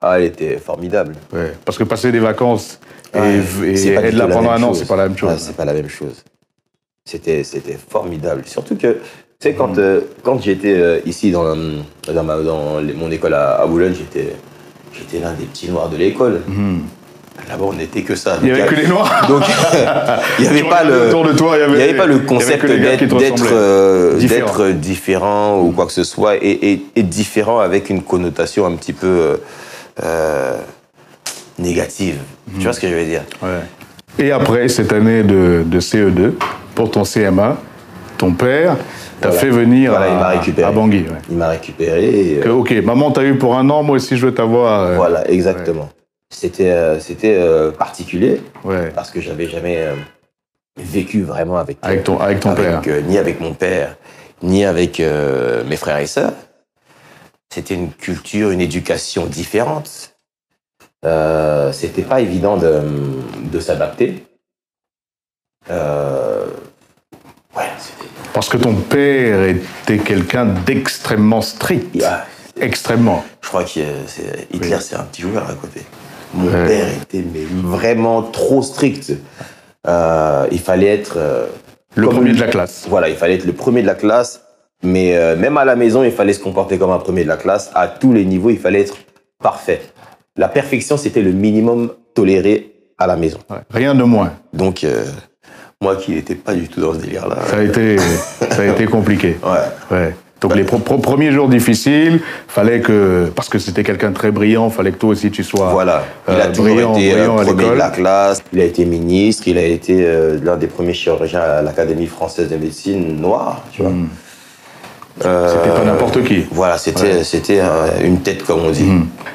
Ah, 0.06 0.18
elle 0.18 0.24
était 0.26 0.58
formidable. 0.58 1.14
ouais. 1.32 1.52
Parce 1.64 1.78
que 1.78 1.84
passer 1.84 2.12
des 2.12 2.18
vacances 2.20 2.78
et, 3.14 3.18
Ouais, 3.18 3.40
et 3.64 3.88
être 3.94 4.14
là 4.14 4.26
pendant 4.26 4.50
un 4.50 4.62
an, 4.62 4.68
chose. 4.68 4.78
c'est 4.80 4.88
pas 4.88 4.96
la 4.96 5.08
même 5.08 5.16
chose. 5.16 5.30
C'est 5.38 5.56
pas 5.56 5.64
la 5.64 5.72
même 5.72 5.88
chose. 5.88 6.22
C'était, 7.06 7.44
c'était 7.44 7.78
formidable. 7.90 8.42
Surtout 8.46 8.76
que, 8.76 8.88
tu 8.92 8.98
sais, 9.40 9.52
quand, 9.54 9.78
euh, 9.78 10.00
quand 10.22 10.40
j'étais 10.42 10.74
euh, 10.74 10.98
ici 11.06 11.30
dans, 11.30 11.44
euh, 11.44 11.76
dans, 12.12 12.22
ma- 12.24 12.38
dans 12.38 12.80
les- 12.80 12.94
mon 12.94 13.10
école 13.10 13.34
à, 13.34 13.60
à 13.60 13.66
Boulogne, 13.66 13.94
j'étais, 13.96 14.34
j'étais 14.92 15.18
l'un 15.22 15.32
des 15.34 15.44
petits 15.44 15.68
noirs 15.70 15.88
de 15.90 15.96
l'école. 15.96 16.40
Là-bas, 17.48 17.64
on 17.66 17.72
n'était 17.74 18.02
que 18.02 18.14
ça. 18.14 18.38
Il 18.42 18.48
y 18.48 18.50
Donc, 18.52 18.60
avait 18.60 18.68
que 18.74 18.80
les 18.80 18.86
noirs. 18.86 19.26
Donc, 19.28 19.42
il 20.38 20.42
n'y 20.44 20.48
avait 20.48 20.68
pas 20.68 20.82
le. 20.84 21.08
autour 21.08 21.24
de 21.26 21.32
toi, 21.34 21.56
il 21.56 21.60
y 21.60 21.62
avait- 21.64 21.72
il 21.74 21.80
y 21.80 21.82
avait 21.82 21.96
pas 21.96 22.06
le 22.06 22.20
concept 22.20 22.64
d'être, 22.64 23.46
euh, 23.52 24.72
Différent. 24.74 25.60
ou 25.60 25.72
quoi 25.72 25.84
que 25.86 25.92
ce 25.92 26.04
soit, 26.04 26.36
et, 26.36 26.72
et, 26.72 26.86
et 26.96 27.02
différent 27.02 27.58
avec 27.58 27.90
une 27.90 28.02
connotation 28.02 28.64
un 28.66 28.72
petit 28.76 28.92
peu 28.94 29.40
euh, 30.02 30.56
négative. 31.58 32.18
Tu 32.58 32.64
vois 32.64 32.72
ce 32.72 32.80
que 32.80 32.88
je 32.88 32.94
veux 32.94 33.04
dire? 33.04 33.22
Ouais. 33.42 33.60
Et 34.18 34.30
après 34.32 34.68
cette 34.68 34.92
année 34.92 35.22
de, 35.22 35.62
de 35.66 35.80
CE2, 35.80 36.32
pour 36.74 36.90
ton 36.90 37.02
CMA, 37.04 37.56
ton 38.18 38.32
père 38.32 38.76
t'a 39.20 39.28
Voilà. 39.28 39.40
fait 39.40 39.50
venir 39.50 39.90
Voilà, 39.92 40.28
à, 40.28 40.72
Bangui. 40.72 41.00
ouais. 41.00 41.06
Il 41.30 41.36
m'a 41.36 41.48
récupéré. 41.48 42.04
et, 42.36 42.40
Que, 42.40 42.48
euh, 42.48 42.52
ok, 42.54 42.70
maman 42.84 43.10
t'a 43.10 43.24
eu 43.24 43.36
pour 43.36 43.56
un 43.56 43.68
an, 43.70 43.82
moi 43.82 43.96
aussi 43.96 44.16
je 44.16 44.26
veux 44.26 44.34
t'avoir. 44.34 44.82
euh, 44.82 44.96
voilà, 44.96 45.28
exactement. 45.30 45.88
C'était, 46.30 46.98
c'était 47.00 47.40
particulier 47.78 48.40
parce 48.94 49.10
que 49.12 49.20
j'avais 49.20 49.46
jamais 49.48 49.84
vécu 50.76 51.22
vraiment 51.22 51.56
avec, 51.58 51.78
Avec 51.82 52.02
ton- 52.04 52.18
avec 52.18 52.40
ton 52.40 52.54
père. 52.54 52.82
euh, 52.88 53.00
ni 53.02 53.18
avec 53.18 53.40
mon 53.40 53.54
père, 53.54 53.96
ni 54.42 54.64
avec 54.64 54.98
euh, 54.98 55.62
mes 55.68 55.76
frères 55.76 55.98
et 55.98 56.06
sœurs. 56.06 56.32
C'était 57.54 57.74
une 57.74 57.92
culture, 57.92 58.50
une 58.50 58.60
éducation 58.60 59.26
différente. 59.26 60.16
Euh, 61.04 61.70
c'était 61.72 62.02
pas 62.02 62.20
évident 62.20 62.56
de, 62.56 62.80
de 63.52 63.60
s'adapter. 63.60 64.26
Euh, 65.70 66.46
ouais, 67.56 67.62
c'était. 67.78 68.08
Parce 68.32 68.48
que 68.48 68.56
ton 68.56 68.74
père 68.74 69.44
était 69.44 69.98
quelqu'un 69.98 70.46
d'extrêmement 70.46 71.42
strict. 71.42 72.04
Extrêmement. 72.60 73.24
Je 73.40 73.48
crois 73.48 73.62
que 73.62 73.70
Hitler, 73.70 74.74
Oui. 74.74 74.80
c'est 74.80 74.96
un 74.96 75.04
petit 75.04 75.22
joueur 75.22 75.48
à 75.48 75.54
côté. 75.54 75.82
Mon 76.34 76.46
Ouais. 76.48 76.66
père 76.66 76.88
était 77.02 77.22
mais 77.32 77.44
vraiment 77.44 78.22
trop 78.22 78.62
strict. 78.62 79.12
Euh, 79.86 80.48
il 80.50 80.58
fallait 80.58 80.88
être 80.88 81.14
euh, 81.18 81.46
Le 81.94 82.08
premier 82.08 82.32
de 82.32 82.40
la 82.40 82.48
classe. 82.48 82.86
Voilà, 82.88 83.08
il 83.08 83.14
fallait 83.16 83.34
être 83.34 83.44
le 83.44 83.52
premier 83.52 83.82
de 83.82 83.86
la 83.86 83.94
classe. 83.94 84.40
Mais 84.84 85.16
euh, 85.16 85.34
même 85.36 85.56
à 85.56 85.64
la 85.64 85.76
maison, 85.76 86.04
il 86.04 86.12
fallait 86.12 86.32
se 86.32 86.40
comporter 86.40 86.78
comme 86.78 86.90
un 86.90 86.98
premier 86.98 87.24
de 87.24 87.28
la 87.28 87.36
classe. 87.36 87.70
À 87.74 87.88
tous 87.88 88.12
les 88.12 88.24
niveaux, 88.24 88.50
il 88.50 88.58
fallait 88.58 88.82
être 88.82 88.96
parfait. 89.42 89.80
La 90.36 90.48
perfection, 90.48 90.96
c'était 90.96 91.22
le 91.22 91.32
minimum 91.32 91.90
toléré 92.14 92.72
à 92.98 93.06
la 93.06 93.16
maison. 93.16 93.38
Ouais. 93.50 93.58
Rien 93.70 93.94
de 93.94 94.04
moins. 94.04 94.32
Donc, 94.52 94.84
euh, 94.84 95.04
moi 95.80 95.96
qui 95.96 96.12
n'étais 96.12 96.34
pas 96.34 96.54
du 96.54 96.68
tout 96.68 96.80
dans 96.80 96.92
ce 96.94 96.98
délire-là. 96.98 97.38
Ça 97.46 97.56
a 97.56 97.62
été, 97.62 97.96
ça 97.98 98.62
a 98.62 98.66
été 98.66 98.86
compliqué. 98.86 99.36
Ouais. 99.44 99.96
Ouais. 99.96 100.14
Donc 100.44 100.56
les 100.56 100.64
premiers 100.64 101.32
jours 101.32 101.48
difficiles, 101.48 102.20
fallait 102.48 102.80
que 102.80 103.32
parce 103.34 103.48
que 103.48 103.58
c'était 103.58 103.82
quelqu'un 103.82 104.10
de 104.10 104.14
très 104.14 104.30
brillant, 104.30 104.68
fallait 104.68 104.92
que 104.92 104.98
toi 104.98 105.10
aussi 105.10 105.30
tu 105.30 105.42
sois 105.42 105.70
Voilà, 105.70 106.04
il 106.28 106.34
euh, 106.34 106.42
a 106.42 106.46
toujours 106.48 106.74
brillant, 106.74 106.94
été 106.96 107.12
euh, 107.12 107.14
brillant 107.14 107.38
à 107.38 107.44
premier 107.44 107.70
de 107.70 107.74
la 107.74 107.88
classe, 107.88 108.42
il 108.52 108.60
a 108.60 108.64
été 108.64 108.84
ministre, 108.84 109.44
il 109.46 109.56
a 109.56 109.64
été 109.64 110.04
euh, 110.04 110.38
l'un 110.42 110.56
des 110.56 110.66
premiers 110.66 110.92
chirurgiens 110.92 111.40
à 111.40 111.62
l'Académie 111.62 112.06
française 112.06 112.50
de 112.50 112.56
médecine 112.56 113.18
noire, 113.18 113.62
tu 113.72 113.80
vois. 113.80 113.92
Euh, 113.92 114.04
C'était 115.16 115.70
pas 115.70 115.84
n'importe 115.84 116.24
qui. 116.24 116.44
Voilà, 116.50 116.78
c'était 116.78 117.22
c'était 117.22 117.60
euh, 117.60 117.88
une 118.02 118.20
tête 118.20 118.44
comme 118.44 118.64
on 118.64 118.70
dit. 118.70 118.88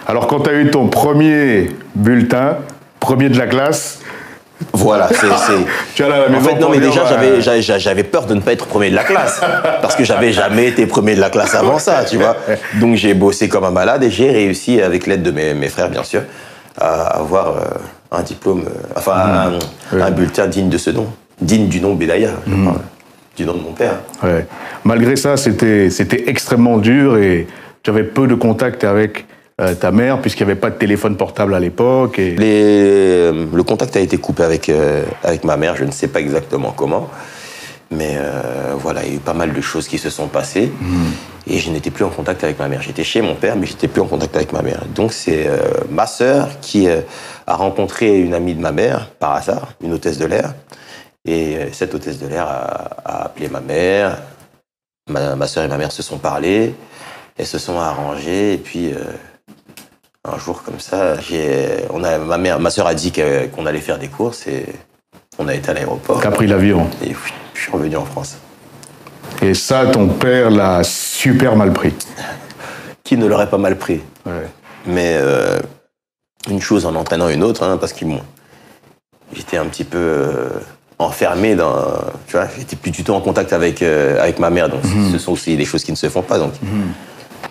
Alors 0.07 0.27
quand 0.27 0.41
tu 0.41 0.49
as 0.49 0.53
eu 0.53 0.69
ton 0.69 0.87
premier 0.87 1.69
bulletin, 1.95 2.57
premier 2.99 3.29
de 3.29 3.37
la 3.37 3.47
classe, 3.47 3.99
Voilà, 4.73 5.07
c'est 5.09 5.27
tu 5.95 6.03
à 6.03 6.09
la 6.09 6.27
En 6.27 6.29
maison 6.29 6.49
fait, 6.49 6.55
non, 6.55 6.69
mais 6.69 6.79
déjà, 6.79 7.01
euh, 7.01 7.61
j'avais, 7.61 8.03
peur 8.03 8.25
de 8.25 8.33
ne 8.35 8.41
pas 8.41 8.51
être 8.51 8.65
premier 8.65 8.89
de 8.89 8.95
la 8.95 9.03
classe. 9.03 9.41
Parce 9.81 9.95
que 9.95 10.03
j'avais 10.03 10.33
jamais 10.33 10.67
été 10.67 10.85
premier 10.85 11.15
de 11.15 11.21
la 11.21 11.29
classe 11.29 11.55
avant 11.55 11.79
ça, 11.79 12.03
tu 12.03 12.17
vois. 12.17 12.35
Donc, 12.79 12.95
j'ai 12.95 13.13
bossé 13.13 13.47
comme 13.47 13.63
un 13.63 13.71
malade 13.71 14.03
et 14.03 14.11
j'ai 14.11 14.31
réussi, 14.31 14.81
avec 14.81 15.07
l'aide 15.07 15.23
de 15.23 15.31
mes, 15.31 15.53
mes 15.53 15.69
frères, 15.69 15.89
bien 15.89 16.03
sûr, 16.03 16.23
à 16.77 17.19
avoir 17.19 17.47
euh, 17.47 17.61
un 18.12 18.21
diplôme, 18.21 18.65
euh, 18.67 18.98
enfin, 18.98 19.57
un, 19.93 20.00
un 20.01 20.12
bulletin 20.12 20.48
digne 20.48 20.69
de 20.69 20.77
ce 20.77 20.89
nom. 20.89 21.07
Digne 21.41 21.69
du 21.69 21.79
nom 21.79 21.93
Bédaya, 21.95 22.31
je 22.45 22.53
parle, 22.65 22.79
du 23.39 23.46
nom 23.46 23.53
de 23.53 23.62
mon 23.63 23.72
père. 23.72 24.00
Ouais. 24.22 24.46
Malgré 24.84 25.15
ça, 25.15 25.38
c'était 25.38 25.89
extrêmement 26.27 26.77
dur 26.77 27.17
et 27.17 27.48
tu 27.84 27.89
avais 27.89 28.03
peu 28.03 28.27
de 28.27 28.36
contact 28.36 28.84
avec 28.84 29.25
euh, 29.62 29.74
ta 29.74 29.91
mère 29.91 30.19
puisqu'il 30.19 30.46
n'y 30.46 30.51
avait 30.51 30.60
pas 30.60 30.69
de 30.69 30.75
téléphone 30.75 31.15
portable 31.15 31.53
à 31.55 31.60
l'époque. 31.60 32.19
Et... 32.19 32.36
Les- 32.36 33.31
le 33.31 33.63
contact 33.63 33.96
a 33.96 34.01
été 34.01 34.17
coupé 34.17 34.43
avec, 34.43 34.67
euh, 34.69 35.03
avec 35.24 35.43
ma 35.46 35.55
mère, 35.55 35.75
je 35.77 35.86
ne 35.86 35.91
sais 35.91 36.08
pas 36.10 36.19
exactement 36.19 36.74
comment. 36.75 37.10
Mais 37.91 38.17
euh, 38.17 38.74
voilà, 38.77 39.03
il 39.03 39.10
y 39.10 39.13
a 39.13 39.15
eu 39.15 39.19
pas 39.19 39.34
mal 39.34 39.51
de 39.53 39.62
choses 39.62 39.88
qui 39.88 39.98
se 39.98 40.10
sont 40.10 40.27
passées. 40.27 40.72
Et 41.51 41.58
je 41.58 41.72
n'étais 41.72 41.89
plus 41.89 42.03
en 42.05 42.10
contact 42.10 42.43
avec 42.43 42.60
ma 42.60 42.67
mère. 42.67 42.81
J'étais 42.84 43.03
chez 43.03 43.22
mon 43.22 43.34
père, 43.34 43.55
mais 43.55 43.65
j'étais 43.65 43.88
plus 43.88 44.01
en 44.01 44.05
contact 44.05 44.36
avec 44.36 44.51
ma 44.53 44.62
mère. 44.62 44.81
Donc 44.93 45.12
c'est 45.13 45.48
euh, 45.48 45.58
ma 45.89 46.05
sœur 46.05 46.50
qui 46.62 46.88
euh, 46.88 47.00
a 47.48 47.55
rencontré 47.55 48.19
une 48.19 48.36
amie 48.36 48.53
de 48.53 48.62
ma 48.62 48.72
mère, 48.72 49.10
par 49.17 49.34
hasard, 49.34 49.69
une 49.84 49.93
hôtesse 49.93 50.19
de 50.19 50.25
l'air. 50.27 50.53
Et 51.25 51.57
euh, 51.57 51.71
cette 51.71 51.93
hôtesse 51.93 52.19
de 52.19 52.27
l'air 52.27 52.47
a, 52.47 53.01
a 53.05 53.25
appelé 53.25 53.49
ma 53.49 53.59
mère. 53.59 54.19
Ma, 55.09 55.35
ma 55.35 55.47
sœur 55.47 55.63
et 55.63 55.67
ma 55.67 55.77
mère 55.77 55.91
se 55.91 56.03
sont 56.03 56.17
parlé. 56.17 56.75
Elles 57.38 57.47
se 57.47 57.57
sont 57.57 57.79
arrangées. 57.79 58.53
Et 58.53 58.57
puis, 58.57 58.93
euh, 58.93 58.97
un 60.25 60.38
jour 60.38 60.63
comme 60.63 60.79
ça, 60.79 61.15
on 61.89 62.03
a, 62.03 62.17
ma, 62.17 62.38
mère, 62.38 62.59
ma 62.59 62.69
sœur 62.69 62.88
a 62.88 62.93
dit 62.93 63.11
qu'on 63.11 63.65
allait 63.65 63.79
faire 63.79 63.99
des 63.99 64.07
courses. 64.07 64.47
Et 64.47 64.65
on 65.38 65.47
a 65.47 65.55
été 65.55 65.69
à 65.71 65.73
l'aéroport. 65.73 66.21
T'as 66.21 66.31
pris 66.31 66.47
l'avion. 66.47 66.89
Et 67.03 67.09
oui, 67.09 67.33
je 67.53 67.61
suis 67.61 67.71
revenu 67.71 67.95
en 67.95 68.05
France. 68.05 68.38
Et 69.41 69.53
ça, 69.53 69.85
ton 69.85 70.09
père 70.09 70.49
l'a 70.49 70.83
super 70.83 71.55
mal 71.55 71.71
pris. 71.71 71.93
Qui 73.03 73.17
ne 73.17 73.25
l'aurait 73.25 73.49
pas 73.49 73.57
mal 73.57 73.77
pris 73.77 74.01
Ouais. 74.25 74.47
Mais 74.85 75.17
euh, 75.17 75.59
une 76.49 76.61
chose 76.61 76.85
en 76.85 76.95
entraînant 76.95 77.29
une 77.29 77.43
autre, 77.43 77.63
hein, 77.63 77.77
parce 77.77 77.93
que 77.93 78.05
bon, 78.05 78.21
j'étais 79.33 79.57
un 79.57 79.65
petit 79.65 79.83
peu 79.83 79.97
euh, 79.97 80.49
enfermé 81.00 81.56
dans. 81.56 81.75
Tu 82.27 82.34
vois, 82.36 82.46
j'étais 82.58 82.75
plus 82.75 82.91
du 82.91 83.03
tout 83.03 83.13
en 83.13 83.22
contact 83.22 83.53
avec, 83.53 83.82
euh, 83.82 84.22
avec 84.22 84.38
ma 84.39 84.50
mère, 84.50 84.70
donc 84.70 84.84
Mhm. 84.84 85.12
ce 85.12 85.18
sont 85.18 85.32
aussi 85.32 85.56
des 85.56 85.65
choses 85.65 85.84
qui 85.84 85.91
ne 85.91 85.98
se 85.98 86.08
font 86.10 86.22
pas. 86.22 86.38
Donc, 86.38 86.51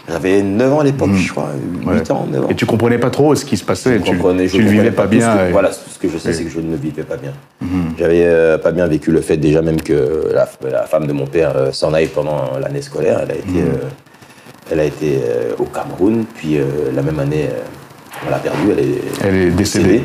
j'avais 0.08 0.42
9 0.42 0.72
ans 0.72 0.80
à 0.80 0.84
l'époque, 0.84 1.14
je 1.14 1.30
crois, 1.30 1.48
8 1.54 1.86
Mhm. 1.86 1.92
Ouais. 1.94 2.10
ans, 2.12 2.26
9 2.30 2.44
ans. 2.44 2.48
Et 2.50 2.54
tu 2.54 2.66
comprenais 2.66 2.98
pas 2.98 3.08
trop 3.10 3.34
ce 3.34 3.44
qui 3.46 3.56
se 3.56 3.64
passait. 3.64 3.98
Je 3.98 4.02
tu 4.04 4.10
comprenais- 4.12 4.48
je 4.48 4.56
tu 4.56 4.62
le 4.62 4.68
vivais 4.70 4.90
pas 4.90 5.06
bien. 5.06 5.34
que- 5.36 5.48
et- 5.48 5.52
Voilà, 5.52 5.70
tout 5.70 5.90
ce 5.90 5.98
que 5.98 6.08
je 6.10 6.18
sais, 6.18 6.32
c'est 6.34 6.44
que 6.44 6.50
je 6.50 6.60
ne 6.60 6.70
le 6.72 6.76
vivais 6.76 7.02
pas 7.04 7.16
bien. 7.16 7.32
J'avais 7.98 8.22
euh, 8.24 8.58
pas 8.58 8.70
bien 8.70 8.86
vécu 8.86 9.10
le 9.10 9.20
fait 9.22 9.36
déjà 9.38 9.62
même 9.62 9.80
que 9.80 10.30
la, 10.32 10.48
la 10.70 10.82
femme 10.84 11.06
de 11.06 11.12
mon 11.12 11.26
père 11.26 11.52
euh, 11.56 11.72
s'en 11.72 11.92
aille 11.94 12.06
pendant 12.08 12.58
l'année 12.60 12.82
scolaire. 12.82 13.20
Elle 13.22 13.30
a 13.32 13.34
été, 13.34 13.64
Elle 14.70 14.80
a 14.80 14.84
été 14.84 15.18
au 15.58 15.64
Cameroun, 15.64 16.26
puis 16.34 16.58
la 16.94 17.00
même 17.00 17.18
année, 17.18 17.48
on 18.26 18.30
l'a 18.30 18.36
perdue. 18.36 18.68
Elle 18.72 18.78
est, 18.80 19.00
Elle 19.24 19.34
est 19.36 19.50
décédée. 19.50 20.02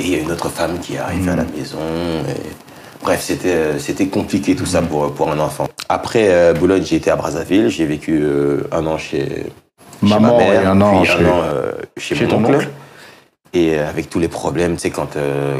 Et 0.00 0.04
il 0.04 0.10
y 0.10 0.14
a 0.16 0.18
une 0.18 0.30
autre 0.30 0.48
femme 0.48 0.78
qui 0.80 0.94
est 0.94 0.98
arrivée 0.98 1.30
à 1.30 1.36
la 1.36 1.44
maison. 1.44 1.78
et- 2.28 2.50
Bref, 3.02 3.20
c'était 3.22 3.48
euh, 3.54 3.78
c'était 3.78 4.06
compliqué 4.08 4.56
tout 4.56 4.66
ça 4.66 4.82
pour, 4.82 5.12
pour 5.12 5.30
un 5.30 5.38
enfant. 5.38 5.68
Après 5.88 6.26
euh, 6.28 6.52
Boulogne, 6.54 6.82
j'ai 6.84 6.96
été 6.96 7.10
à 7.10 7.14
Brazzaville. 7.16 7.68
J'ai 7.68 7.86
vécu 7.86 8.20
euh, 8.20 8.62
un 8.72 8.84
an 8.86 8.98
chez, 8.98 9.26
chez 9.26 9.52
Maman 10.02 10.32
ma 10.32 10.38
mère, 10.44 10.62
et 10.62 10.66
un 10.66 10.80
an 10.80 11.00
puis 11.02 11.08
chez- 11.10 11.16
euh, 11.24 11.72
chez, 11.96 12.14
chez 12.16 12.24
mon 12.24 12.30
ton 12.30 12.44
oncle. 12.44 12.54
oncle. 12.56 12.68
Et 13.54 13.78
avec 13.78 14.10
tous 14.10 14.18
les 14.18 14.28
problèmes, 14.28 14.74
tu 14.74 14.80
sais, 14.82 14.90
quand, 14.90 15.10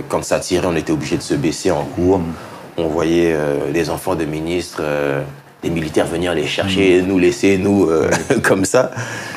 quand 0.08 0.24
ça 0.24 0.40
tirait, 0.40 0.66
on 0.66 0.74
était 0.76 0.92
obligé 0.92 1.16
de 1.16 1.22
se 1.22 1.34
baisser 1.34 1.70
en 1.70 1.84
cours. 1.84 2.18
Mm. 2.18 2.24
On 2.78 2.88
voyait 2.88 3.34
les 3.72 3.88
enfants 3.88 4.16
de 4.16 4.24
ministres, 4.26 4.82
euh, 5.66 5.68
des 5.68 5.75
militaires 5.75 6.06
venir 6.06 6.35
les 6.35 6.46
chercher, 6.46 7.02
nous 7.02 7.18
laisser, 7.18 7.58
nous, 7.58 7.88
euh, 7.90 8.11
comme 8.42 8.64
ça, 8.64 8.90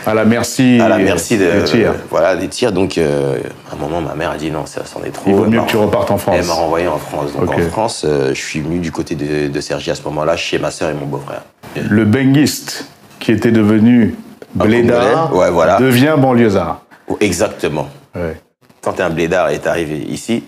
À 0.06 0.14
la 0.14 0.26
merci, 0.26 0.80
à 0.82 0.88
la 0.88 0.98
merci 0.98 1.38
de, 1.38 1.46
des 1.46 1.64
tirs. 1.64 1.94
voilà, 2.10 2.36
des 2.36 2.48
tirs. 2.48 2.72
Donc, 2.72 2.98
euh, 2.98 3.38
à 3.72 3.76
un 3.76 3.78
moment, 3.78 4.02
ma 4.02 4.16
mère 4.16 4.32
a 4.32 4.38
dit 4.38 4.52
non, 4.52 4.66
ça 4.66 4.82
c'en 4.86 5.04
est 5.04 5.12
trop. 5.12 5.30
Il 5.30 5.36
vaut 5.36 5.46
mieux 5.46 5.62
que 5.62 5.68
tu 5.70 5.78
repartes 5.78 6.12
en 6.12 6.18
France. 6.18 6.36
Elle 6.40 6.46
m'a 6.46 6.54
renvoyé 6.54 6.88
en 6.88 6.98
France. 6.98 7.32
Donc, 7.40 7.54
en 7.54 7.60
France, 7.70 8.06
euh, 8.08 8.30
je 8.30 8.42
suis 8.42 8.62
venu 8.62 8.80
du 8.80 8.92
côté 8.92 9.16
de, 9.16 9.48
de 9.48 9.62
Sergi 9.62 9.92
à 9.92 9.96
ce 9.96 10.04
moment-là, 10.04 10.36
chez 10.38 10.60
ma 10.60 10.72
sœur 10.72 10.90
et 10.90 10.94
mon 10.94 11.06
beau-frère. 11.06 11.42
Le 11.90 12.06
benguiste 12.06 12.86
qui 13.20 13.32
était 13.32 13.52
devenu 13.52 14.16
blédard 14.56 15.36
ouais, 15.36 15.52
voilà. 15.52 15.78
devient 15.78 16.16
banlieusard. 16.18 16.82
Exactement. 17.20 17.90
Ouais. 18.16 18.40
quand 18.82 19.00
un 19.00 19.10
blédard 19.10 19.50
est 19.50 19.68
arrivé 19.68 19.98
ici, 19.98 20.44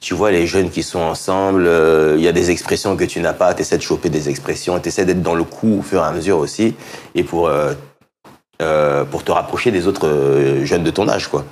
tu 0.00 0.14
vois 0.14 0.30
les 0.30 0.46
jeunes 0.46 0.70
qui 0.70 0.82
sont 0.82 1.00
ensemble, 1.00 1.64
euh, 1.66 2.14
il 2.16 2.22
y 2.22 2.28
a 2.28 2.32
des 2.32 2.50
expressions 2.50 2.96
que 2.96 3.04
tu 3.04 3.20
n'as 3.20 3.32
pas, 3.32 3.52
tu 3.54 3.62
essaies 3.62 3.78
de 3.78 3.82
choper 3.82 4.08
des 4.10 4.28
expressions, 4.28 4.78
tu 4.78 4.88
essaies 4.88 5.04
d'être 5.04 5.22
dans 5.22 5.34
le 5.34 5.44
coup 5.44 5.78
au 5.80 5.82
fur 5.82 6.00
et 6.02 6.06
à 6.06 6.12
mesure 6.12 6.38
aussi, 6.38 6.74
et 7.14 7.24
pour, 7.24 7.48
euh, 7.48 7.72
euh, 8.62 9.04
pour 9.04 9.24
te 9.24 9.32
rapprocher 9.32 9.70
des 9.72 9.86
autres 9.88 10.08
jeunes 10.64 10.84
de 10.84 10.90
ton 10.90 11.08
âge. 11.08 11.26
quoi. 11.28 11.44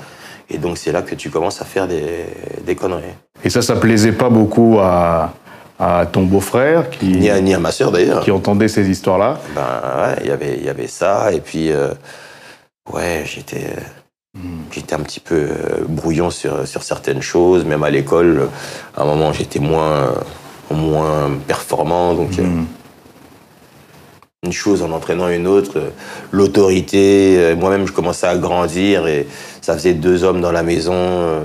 Et 0.48 0.58
donc 0.58 0.78
c'est 0.78 0.92
là 0.92 1.02
que 1.02 1.14
tu 1.16 1.28
commences 1.30 1.60
à 1.60 1.64
faire 1.64 1.88
des, 1.88 2.26
des 2.64 2.76
conneries. 2.76 3.02
Et 3.42 3.50
ça, 3.50 3.62
ça 3.62 3.74
plaisait 3.74 4.12
pas 4.12 4.30
beaucoup 4.30 4.78
à, 4.80 5.32
à 5.80 6.06
ton 6.06 6.22
beau-frère 6.22 6.88
qui, 6.90 7.06
Ni 7.16 7.28
à, 7.30 7.40
ni 7.40 7.52
à 7.52 7.58
ma 7.58 7.72
sœur 7.72 7.90
d'ailleurs. 7.90 8.22
qui 8.22 8.30
entendait 8.30 8.68
ces 8.68 8.88
histoires-là. 8.88 9.38
Ben 9.56 9.62
ouais, 10.06 10.16
il 10.22 10.28
y 10.28 10.30
avait- 10.30 10.56
il 10.58 10.64
y 10.64 10.68
avait 10.68 10.86
ça, 10.86 11.32
et 11.32 11.40
puis 11.40 11.70
ouais, 12.92 13.24
j'étais... 13.26 13.74
euh, 14.36 14.48
J'étais 14.70 14.94
un 14.94 15.00
petit 15.00 15.20
peu 15.20 15.34
euh, 15.34 15.84
brouillon 15.88 16.30
sur, 16.30 16.66
sur 16.66 16.82
certaines 16.82 17.22
choses, 17.22 17.64
même 17.64 17.82
à 17.82 17.90
l'école, 17.90 18.38
euh, 18.40 18.46
à 18.96 19.02
un 19.02 19.06
moment 19.06 19.32
j'étais 19.32 19.58
moins, 19.60 20.12
moins 20.70 21.30
performant, 21.46 22.14
donc 22.14 22.38
euh, 22.38 22.42
une 24.44 24.52
chose 24.52 24.82
en 24.82 24.92
entraînant 24.92 25.28
une 25.28 25.46
autre, 25.46 25.72
euh, 25.78 25.88
l'autorité, 26.32 27.36
euh, 27.38 27.56
moi-même 27.56 27.86
je 27.86 27.92
commençais 27.92 28.26
à 28.26 28.36
grandir 28.36 29.06
et 29.06 29.26
ça 29.60 29.74
faisait 29.74 29.94
deux 29.94 30.22
hommes 30.24 30.40
dans 30.40 30.52
la 30.52 30.62
maison, 30.62 30.92
euh, 30.94 31.40